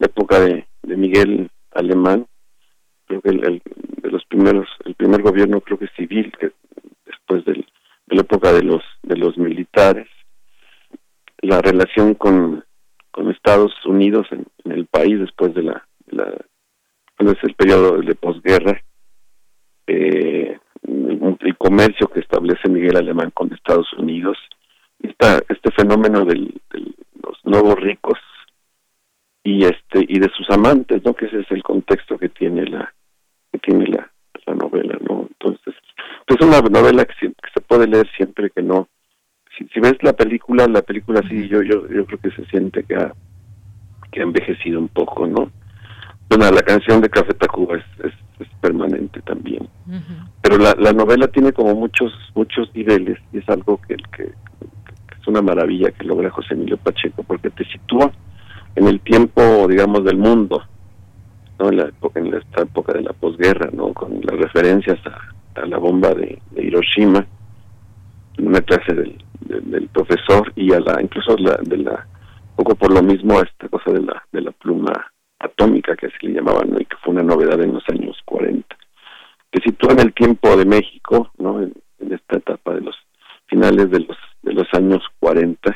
[0.00, 2.26] época de, Miguel Alemán,
[3.06, 3.62] creo que el,
[4.02, 6.52] de los primeros, el primer gobierno creo que civil, que
[7.06, 7.66] después del,
[8.06, 10.08] de la época de los de los militares,
[11.40, 12.64] la relación con,
[13.14, 16.34] con Estados Unidos en, el país después de la, de la
[17.18, 18.82] el periodo de posguerra
[19.86, 24.36] eh, el comercio que establece Miguel Alemán con Estados Unidos,
[25.00, 28.18] esta, este fenómeno de los nuevos ricos
[29.44, 31.14] y este y de sus amantes, ¿no?
[31.14, 32.92] Que ese es el contexto que tiene la
[33.52, 34.10] que tiene la,
[34.46, 35.28] la novela, ¿no?
[35.30, 35.74] Entonces,
[36.26, 37.14] es una novela que,
[37.54, 38.88] se puede leer siempre que no
[39.56, 42.82] si, si, ves la película, la película sí yo yo yo creo que se siente
[42.82, 43.12] que ha
[44.10, 45.50] que ha envejecido un poco, ¿no?
[46.28, 48.12] Bueno, la canción de Café Tacuba es, es,
[48.60, 49.68] permanente también.
[50.40, 55.28] Pero la, la novela tiene como muchos muchos niveles y es algo que, que, es
[55.28, 58.10] una maravilla que logra José Emilio Pacheco porque te sitúa
[58.76, 60.62] en el tiempo, digamos, del mundo,
[61.58, 61.68] ¿no?
[61.68, 63.92] En, la época, en esta época de la posguerra, ¿no?
[63.92, 67.26] Con las referencias a, a la bomba de, Hiroshima, en
[68.38, 72.06] una clase del, del, profesor y a la, incluso la, de la,
[72.56, 74.92] poco por lo mismo esta cosa de la, de la pluma
[75.38, 78.76] atómica, que así le llamaban, y que fue una novedad en los años 40,
[79.50, 81.62] que sitúa en el tiempo de México, ¿no?
[81.62, 81.72] En,
[82.10, 82.94] esta etapa de los
[83.46, 85.74] finales de los de los años 40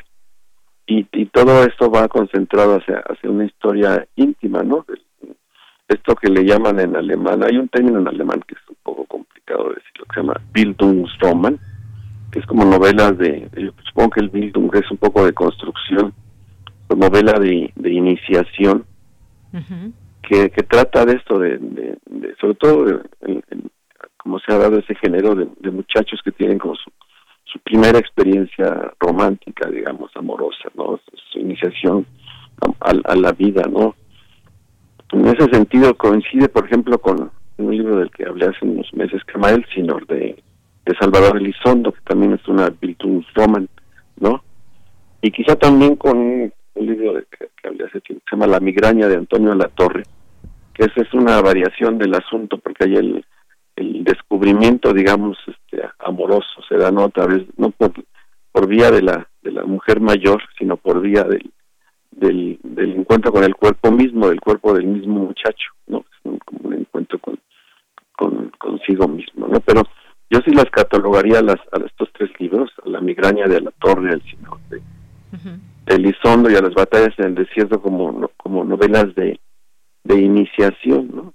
[0.87, 4.85] y, y todo esto va concentrado hacia, hacia una historia íntima, ¿no?
[5.89, 9.07] esto que le llaman en alemán, hay un término en alemán que es un poco
[9.07, 11.59] complicado de decirlo, que se llama Bildungsroman,
[12.31, 16.13] que es como novelas de, yo supongo que el Bildung es un poco de construcción,
[16.97, 18.85] novela de, de iniciación
[20.23, 21.59] que, que, trata de esto, de,
[22.41, 23.03] sobre todo
[24.17, 26.91] como se ha dado ese género de, muchachos que tienen como su,
[27.45, 31.01] su primera experiencia romántica, digamos, amorosa, ¿no?
[31.33, 32.07] Su iniciación
[32.81, 33.95] a, la vida, ¿no?
[35.13, 39.25] En ese sentido coincide, por ejemplo, con un libro del que hablé hace unos meses,
[39.25, 40.43] Camael Sinor, de,
[40.89, 43.69] de Salvador Elizondo, que también es una virtud roman,
[44.19, 44.43] ¿no?
[45.21, 49.07] Y quizá también con un libro de, que, hablé hace tiempo, se llama La migraña
[49.07, 50.05] de Antonio La Torre,
[50.73, 53.25] que esa es una variación del asunto porque hay el,
[53.77, 57.93] el descubrimiento, digamos, este, amoroso, se da no otra vez, no por,
[58.51, 61.53] por vía de la, de la mujer mayor, sino por vía del,
[62.13, 62.59] del,
[62.97, 66.07] encuentro con el cuerpo mismo, del cuerpo del mismo muchacho, ¿no?
[66.23, 67.39] Como un encuentro con,
[68.17, 69.61] con, consigo mismo, ¿no?
[69.61, 69.83] Pero
[70.31, 73.71] yo sí las catalogaría a, las, a estos tres libros, a La migraña de la
[73.73, 74.83] torre, El señor de,
[75.87, 79.41] Elizondo y a las batallas en el desierto como, como novelas de,
[80.05, 81.35] de iniciación, ¿no?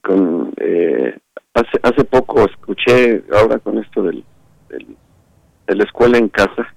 [0.00, 1.18] Con, eh,
[1.54, 4.24] hace, hace poco escuché, ahora con esto del,
[4.68, 6.72] de la escuela en casa,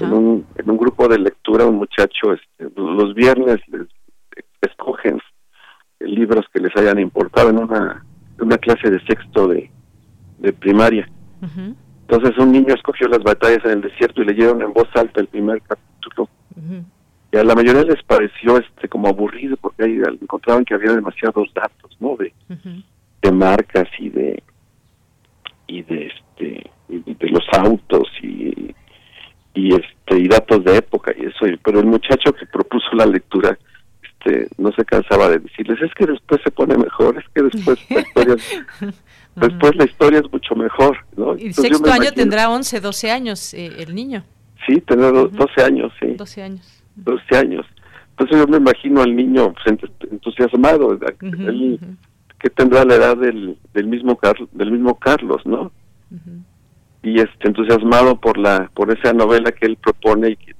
[0.00, 3.88] en un, en un grupo de lectura, un muchacho, este, los viernes les
[4.60, 5.18] escogen
[5.98, 8.04] libros que les hayan importado en una,
[8.38, 9.70] una clase de sexto de,
[10.42, 11.08] de primaria.
[12.02, 15.28] Entonces un niño escogió las batallas en el desierto y leyeron en voz alta el
[15.28, 16.28] primer capítulo.
[17.32, 21.48] Y a la mayoría les pareció este como aburrido porque ahí encontraban que había demasiados
[21.54, 22.16] datos, ¿no?
[22.16, 22.32] De,
[23.22, 24.42] de marcas y de
[25.66, 28.74] y de este y de los autos y
[29.54, 33.56] y este y datos de época y eso pero el muchacho que propuso la lectura
[34.02, 37.78] este no se cansaba de decirles es que después se pone mejor es que después
[37.90, 38.36] la historia
[39.36, 43.72] después la historia es mucho mejor no y sexto año tendrá 11 12 años eh,
[43.78, 44.24] el niño.
[44.66, 46.14] Sí tendrá 12 años sí.
[46.14, 46.82] 12 años.
[46.96, 47.66] 12 años.
[48.10, 49.78] Entonces yo me imagino al niño pues,
[50.10, 50.98] entusiasmado
[52.38, 55.70] que tendrá la edad del, del mismo Carlos del mismo Carlos no
[57.02, 60.54] y este entusiasmado por la por esa novela que él propone y, que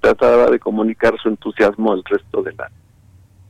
[0.00, 2.70] trataba de comunicar su entusiasmo al resto de la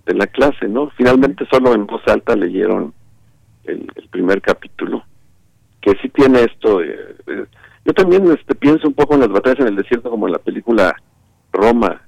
[0.07, 2.95] de la clase no finalmente solo en voz alta leyeron
[3.67, 5.05] el, primer capítulo
[5.81, 9.77] que sí tiene esto yo también este pienso un poco en las batallas en el
[9.77, 10.97] desierto como en la película
[11.53, 12.01] Roma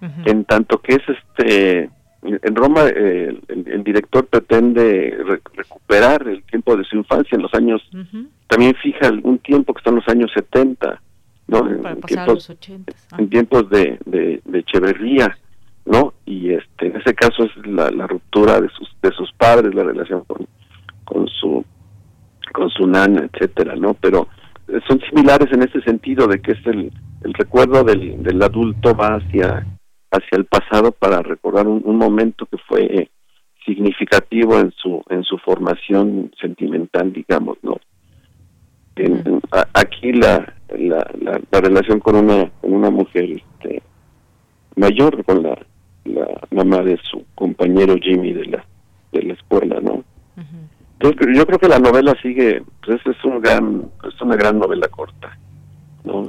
[0.00, 1.90] en tanto que es este
[2.22, 5.18] en Roma el, director pretende
[5.54, 7.82] recuperar el tiempo de su infancia en los años
[8.48, 11.00] también fija algún tiempo que están los años 70,
[11.48, 11.70] ¿no?
[11.70, 12.50] en, tiempos,
[13.18, 15.38] en tiempos de, de, Echeverría,
[15.88, 16.14] ¿no?
[16.26, 19.84] Y este, en ese caso es la, la ruptura de sus, de sus padres, la
[19.84, 20.46] relación con,
[21.04, 21.64] con su
[22.52, 23.94] con su nana, etcétera, ¿no?
[23.94, 24.26] Pero
[24.86, 26.92] son similares en ese sentido de que es el,
[27.22, 29.66] el recuerdo del, del adulto va hacia
[30.10, 33.10] hacia el pasado para recordar un, un momento que fue
[33.66, 37.78] significativo en su en su formación sentimental digamos no
[39.74, 43.82] aquí la, la, la, relación con una con una mujer este,
[44.76, 45.58] mayor con la,
[46.08, 48.64] la mamá de su compañero Jimmy de la
[49.12, 50.04] de la escuela no
[51.00, 54.88] entonces yo creo que la novela sigue pues es un gran es una gran novela
[54.88, 55.36] corta
[56.04, 56.26] no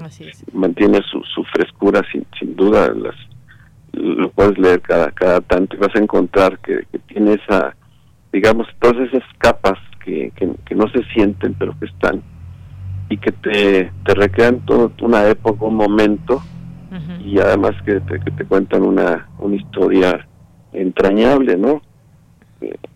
[0.54, 3.16] mantiene su, su frescura sin sin duda las
[3.94, 7.76] lo puedes leer cada cada tanto y vas a encontrar que, que tiene esa
[8.32, 12.22] digamos todas esas capas que, que, que no se sienten pero que están
[13.10, 16.42] y que te, te recrean toda una época, un momento,
[17.24, 20.28] y además que te, que te cuentan una, una historia
[20.74, 21.82] entrañable, ¿no?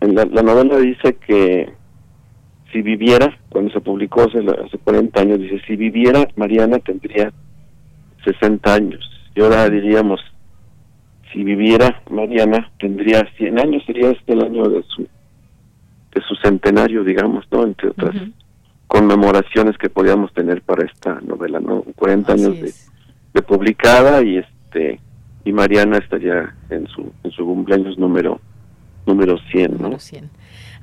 [0.00, 1.72] En la, novela dice que
[2.72, 7.32] si viviera, cuando se publicó hace, hace 40 años, dice, si viviera, Mariana tendría
[8.24, 9.10] 60 años.
[9.34, 10.20] Y ahora diríamos,
[11.32, 17.04] si viviera Mariana, tendría 100 años, sería este el año de su, de su centenario,
[17.04, 17.64] digamos, ¿no?
[17.64, 18.14] Entre otras
[18.86, 21.82] conmemoraciones que podíamos tener para esta novela, ¿no?
[21.96, 22.72] 40 años de,
[23.42, 25.00] publicada y este
[25.44, 28.40] y Mariana estaría en su en su cumpleaños número
[29.06, 29.98] número 100, ¿no?
[29.98, 30.30] 100.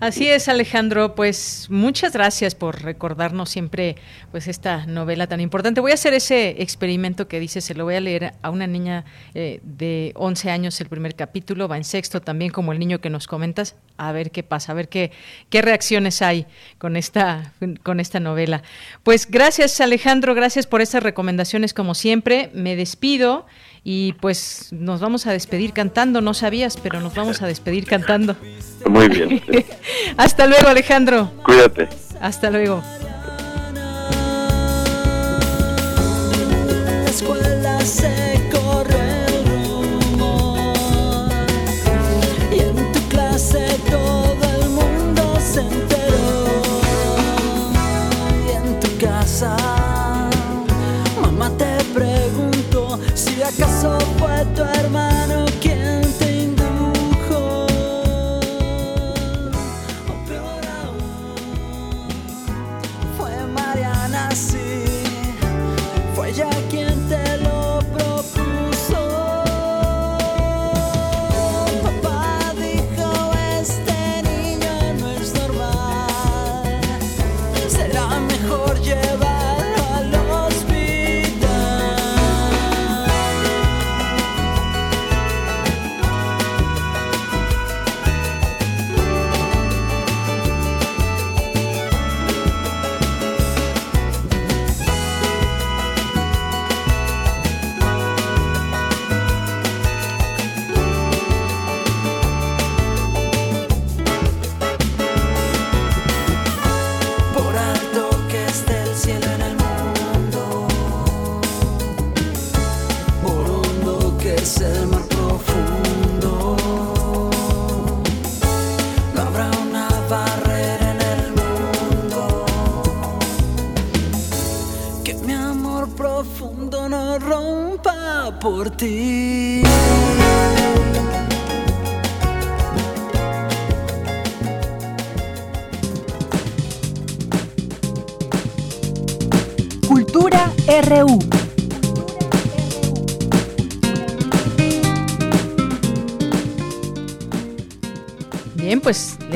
[0.02, 3.98] Así es, Alejandro, pues muchas gracias por recordarnos siempre
[4.32, 5.80] pues esta novela tan importante.
[5.80, 9.06] Voy a hacer ese experimento que dice, se lo voy a leer a una niña
[9.36, 13.12] eh, de 11 años el primer capítulo, va en sexto también como el niño que
[13.12, 15.12] nos comentas, a ver qué pasa, a ver qué
[15.52, 16.48] qué reacciones hay
[16.80, 17.54] con esta
[17.84, 18.64] con esta novela.
[19.04, 22.50] Pues gracias, Alejandro, gracias por estas recomendaciones como siempre.
[22.56, 23.46] Me despido.
[23.84, 28.36] Y pues nos vamos a despedir cantando, no sabías, pero nos vamos a despedir cantando.
[28.88, 29.42] Muy bien.
[30.18, 31.32] Hasta luego, Alejandro.
[31.44, 31.90] Cuídate.
[32.20, 32.84] Hasta luego.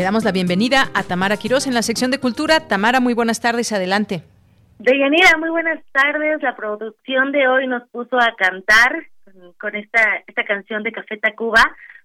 [0.05, 2.67] Damos la bienvenida a Tamara Quiroz en la sección de Cultura.
[2.67, 4.21] Tamara, muy buenas tardes, adelante.
[4.77, 6.43] Deyanira, muy buenas tardes.
[6.43, 9.07] La producción de hoy nos puso a cantar
[9.59, 11.63] con esta, esta canción de Café Tacuba.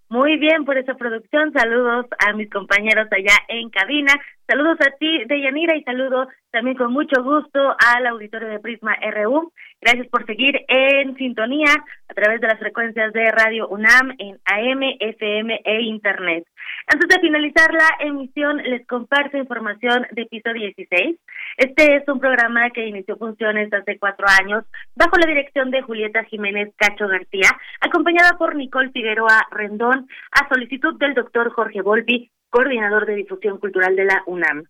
[0.09, 1.53] Muy bien por esa producción.
[1.53, 4.15] Saludos a mis compañeros allá en cabina.
[4.49, 9.53] Saludos a ti, Deyanira, y saludo también con mucho gusto al auditorio de Prisma RU.
[9.79, 11.73] Gracias por seguir en sintonía
[12.09, 16.45] a través de las frecuencias de Radio UNAM en AM, FM e Internet.
[16.87, 21.17] Antes de finalizar la emisión, les comparto información de piso 16.
[21.57, 26.25] Este es un programa que inició funciones hace cuatro años bajo la dirección de Julieta
[26.25, 27.51] Jiménez Cacho García,
[27.81, 33.95] acompañada por Nicole Figueroa Rendón, a solicitud del doctor Jorge Volpi, coordinador de difusión cultural
[33.97, 34.65] de la UNAM.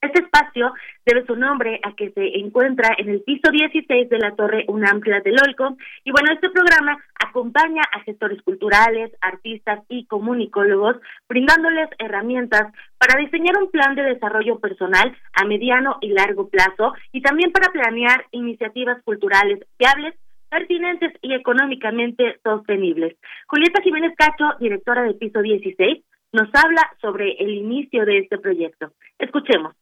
[0.00, 0.72] Este espacio
[1.04, 5.02] debe su nombre a que se encuentra en el piso 16 de la Torre UNAM
[5.02, 5.76] Tlatelolco.
[6.04, 10.96] Y bueno, este programa acompaña a gestores culturales, artistas y comunicólogos,
[11.28, 17.20] brindándoles herramientas para diseñar un plan de desarrollo personal a mediano y largo plazo y
[17.20, 20.14] también para planear iniciativas culturales viables
[20.48, 23.16] pertinentes y económicamente sostenibles.
[23.46, 26.02] Julieta Jiménez Cacho, directora de Piso 16,
[26.32, 28.92] nos habla sobre el inicio de este proyecto.
[29.18, 29.74] Escuchemos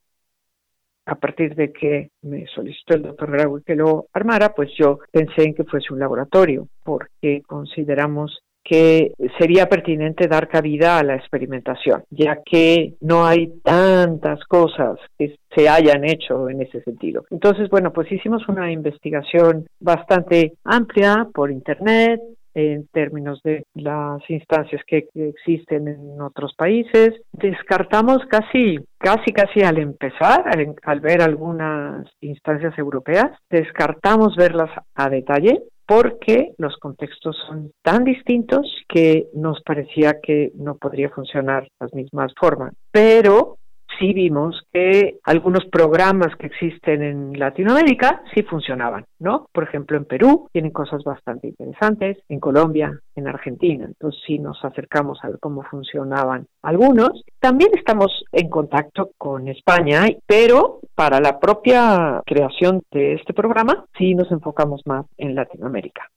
[1.09, 5.45] a partir de que me solicitó el doctor Raúl que lo armara, pues yo pensé
[5.45, 12.05] en que fuese un laboratorio, porque consideramos que sería pertinente dar cabida a la experimentación,
[12.11, 17.25] ya que no hay tantas cosas que se hayan hecho en ese sentido.
[17.31, 22.21] Entonces, bueno, pues hicimos una investigación bastante amplia por Internet,
[22.59, 27.11] en términos de las instancias que, existen en otros países.
[27.33, 35.09] Descartamos casi, casi, casi al empezar, al, al ver algunas instancias europeas, descartamos verlas a
[35.09, 41.95] detalle porque los contextos son tan distintos que nos parecía que no podría funcionar las
[41.95, 42.75] mismas formas.
[42.91, 43.57] Pero
[43.99, 49.49] sí vimos que algunos programas que existen en Latinoamérica sí funcionaban, ¿no?
[49.53, 53.85] Por ejemplo, en Perú tienen cosas bastante interesantes, en Colombia, en Argentina.
[53.87, 57.25] Entonces sí nos acercamos a ver cómo funcionaban algunos.
[57.41, 64.15] También estamos en contacto con España, pero para la propia creación de este programa sí
[64.15, 66.09] nos enfocamos más en Latinoamérica.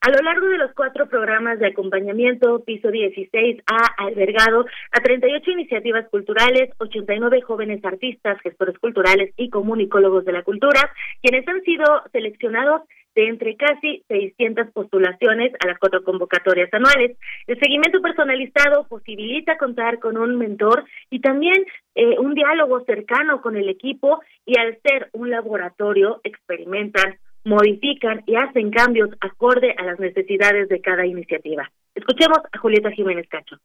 [0.00, 5.50] A lo largo de los cuatro programas de acompañamiento, Piso 16 ha albergado a 38
[5.50, 10.92] iniciativas culturales, 89 jóvenes artistas, gestores culturales y comunicólogos de la cultura,
[11.22, 12.82] quienes han sido seleccionados
[13.16, 17.16] de entre casi 600 postulaciones a las cuatro convocatorias anuales.
[17.46, 21.64] El seguimiento personalizado posibilita contar con un mentor y también
[21.94, 27.16] eh, un diálogo cercano con el equipo y al ser un laboratorio experimentan
[27.46, 31.70] modifican y hacen cambios acorde a las necesidades de cada iniciativa.
[31.94, 33.56] Escuchemos a Julieta Jiménez Cacho.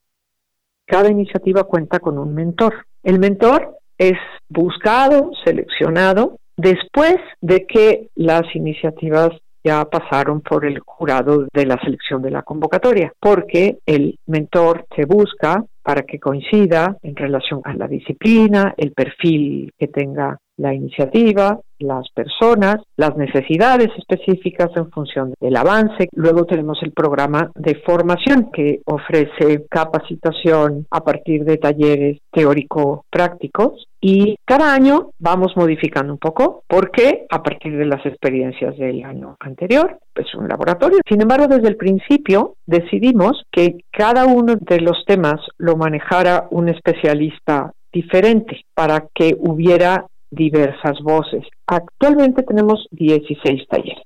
[0.85, 2.85] Cada iniciativa cuenta con un mentor.
[3.03, 4.17] El mentor es
[4.47, 9.29] buscado, seleccionado, después de que las iniciativas
[9.63, 15.05] ya pasaron por el jurado de la selección de la convocatoria, porque el mentor se
[15.05, 21.59] busca para que coincida en relación a la disciplina, el perfil que tenga la iniciativa,
[21.79, 26.09] las personas, las necesidades específicas en función del avance.
[26.13, 34.35] Luego tenemos el programa de formación que ofrece capacitación a partir de talleres teórico-prácticos y
[34.45, 39.99] cada año vamos modificando un poco porque a partir de las experiencias del año anterior
[40.15, 40.99] es un laboratorio.
[41.07, 46.69] Sin embargo, desde el principio decidimos que cada uno de los temas lo manejara un
[46.69, 51.43] especialista diferente para que hubiera diversas voces.
[51.67, 54.03] Actualmente tenemos 16 talleres.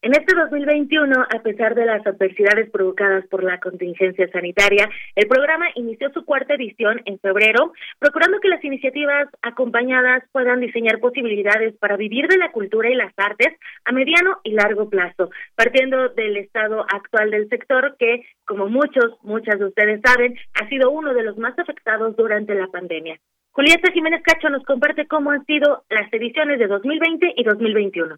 [0.00, 5.66] En este 2021, a pesar de las adversidades provocadas por la contingencia sanitaria, el programa
[5.74, 11.96] inició su cuarta edición en febrero, procurando que las iniciativas acompañadas puedan diseñar posibilidades para
[11.96, 16.86] vivir de la cultura y las artes a mediano y largo plazo, partiendo del estado
[16.94, 21.36] actual del sector que, como muchos, muchas de ustedes saben, ha sido uno de los
[21.38, 23.18] más afectados durante la pandemia.
[23.58, 28.14] Julieta Jiménez Cacho nos comparte cómo han sido las ediciones de 2020 y 2021.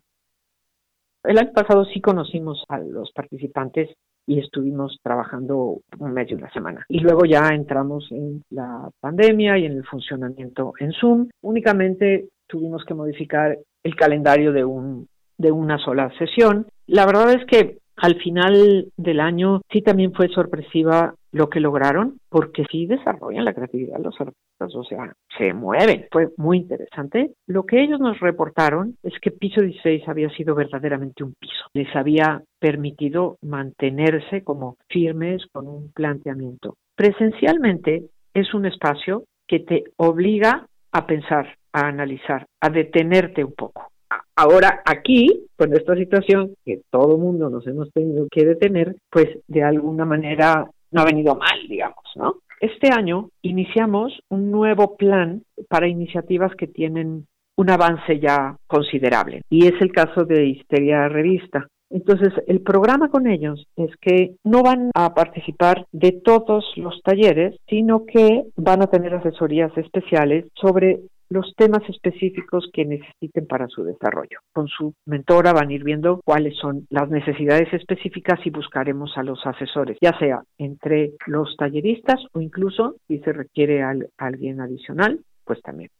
[1.25, 3.89] El año pasado sí conocimos a los participantes
[4.27, 6.85] y estuvimos trabajando un mes y una semana.
[6.91, 11.31] Y luego ya entramos en la pandemia y en el funcionamiento en Zoom.
[11.41, 15.09] Únicamente tuvimos que modificar el calendario de un
[15.39, 16.67] de una sola sesión.
[16.87, 22.19] La verdad es que al final del año sí también fue sorpresiva lo que lograron,
[22.29, 26.07] porque sí desarrollan la creatividad los artistas, o sea, se mueven.
[26.11, 27.33] Fue muy interesante.
[27.47, 31.65] Lo que ellos nos reportaron es que Piso 16 había sido verdaderamente un piso.
[31.73, 36.75] Les había permitido mantenerse como firmes con un planteamiento.
[36.97, 38.05] Presencialmente
[38.35, 43.91] es un espacio que te obliga a pensar, a analizar, a detenerte un poco.
[44.37, 49.63] Ahora aquí, con esta situación que todo mundo nos hemos tenido que detener, pues de
[49.63, 52.37] alguna manera no ha venido mal, digamos, ¿no?
[52.61, 57.27] Este año iniciamos un nuevo plan para iniciativas que tienen
[57.57, 61.67] un avance ya considerable y es el caso de Histeria Revista.
[61.91, 67.57] Entonces, el programa con ellos es que no van a participar de todos los talleres,
[67.69, 71.01] sino que van a tener asesorías especiales sobre
[71.31, 74.41] los temas específicos que necesiten para su desarrollo.
[74.53, 79.23] Con su mentora van a ir viendo cuáles son las necesidades específicas y buscaremos a
[79.23, 83.83] los asesores, ya sea entre los talleristas o incluso si se requiere
[84.19, 85.91] alguien adicional, pues también.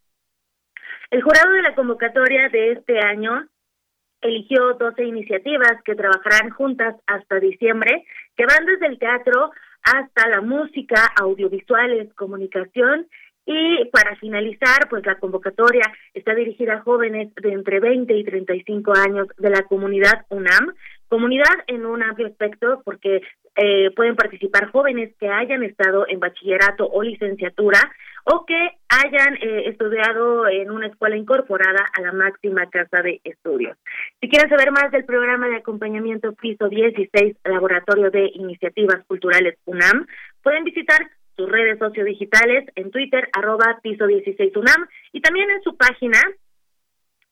[1.11, 3.47] El jurado de la convocatoria de este año
[4.21, 8.05] eligió 12 iniciativas que trabajarán juntas hasta diciembre,
[8.37, 9.51] que van desde el teatro
[9.83, 13.07] hasta la música, audiovisuales, comunicación
[13.53, 15.83] y para finalizar, pues la convocatoria
[16.15, 20.73] está dirigida a jóvenes de entre 20 y 35 años de la comunidad UNAM,
[21.09, 23.23] comunidad en un amplio aspecto porque
[23.57, 27.81] eh, pueden participar jóvenes que hayan estado en bachillerato o licenciatura
[28.23, 33.77] o que hayan eh, estudiado en una escuela incorporada a la máxima casa de estudios.
[34.21, 40.07] Si quieren saber más del programa de acompañamiento Piso 16, Laboratorio de Iniciativas Culturales UNAM,
[40.41, 41.01] pueden visitar
[41.41, 46.21] sus redes sociodigitales en Twitter, arroba piso 16 UNAM, y también en su página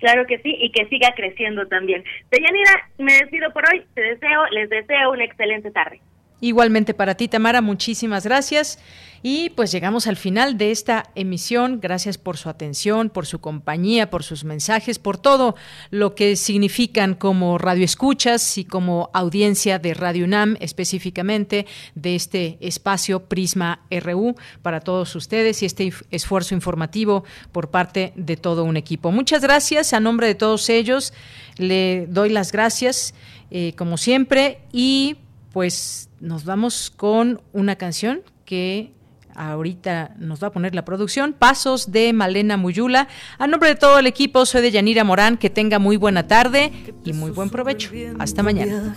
[0.00, 2.02] Claro que sí, y que siga creciendo también.
[2.28, 3.84] Deyanira, me despido por hoy.
[3.94, 6.00] Te deseo, les deseo una excelente tarde.
[6.42, 8.80] Igualmente para ti, Tamara, muchísimas gracias.
[9.22, 11.78] Y pues llegamos al final de esta emisión.
[11.80, 15.54] Gracias por su atención, por su compañía, por sus mensajes, por todo
[15.90, 23.26] lo que significan como radioescuchas y como audiencia de Radio UNAM, específicamente de este espacio
[23.26, 29.12] Prisma RU para todos ustedes y este esfuerzo informativo por parte de todo un equipo.
[29.12, 29.92] Muchas gracias.
[29.92, 31.12] A nombre de todos ellos,
[31.56, 33.14] le doy las gracias,
[33.52, 35.18] eh, como siempre, y
[35.52, 38.92] pues nos vamos con una canción que
[39.34, 43.08] ahorita nos va a poner la producción, Pasos de Malena Muyula.
[43.38, 46.72] A nombre de todo el equipo, soy de Yanira Morán, que tenga muy buena tarde
[47.04, 47.90] y muy buen provecho.
[48.20, 48.94] Hasta mañana.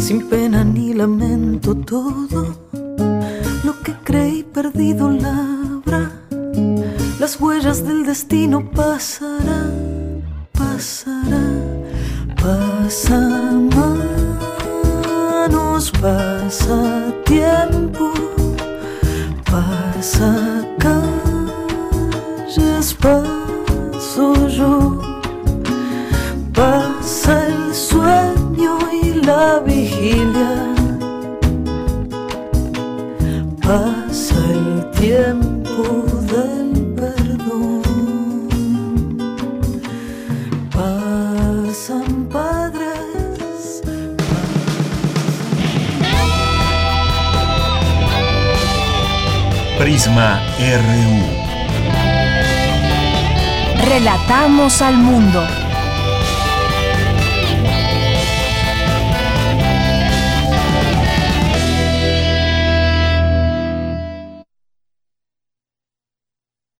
[0.00, 2.56] Sin pena ni lamento todo
[3.62, 6.10] lo que creí perdido labra.
[7.20, 11.84] Las huellas del destino pasarán, pasarán,
[12.36, 13.68] pasarán
[15.90, 18.12] pasa tiempo,
[19.50, 21.74] pasa calles,
[22.94, 25.00] paso yo,
[26.52, 30.74] pasa el sueño y la vigilia,
[33.60, 36.81] pasa el tiempo del
[49.92, 51.20] Prisma RU.
[53.84, 55.61] Relatamos al mundo.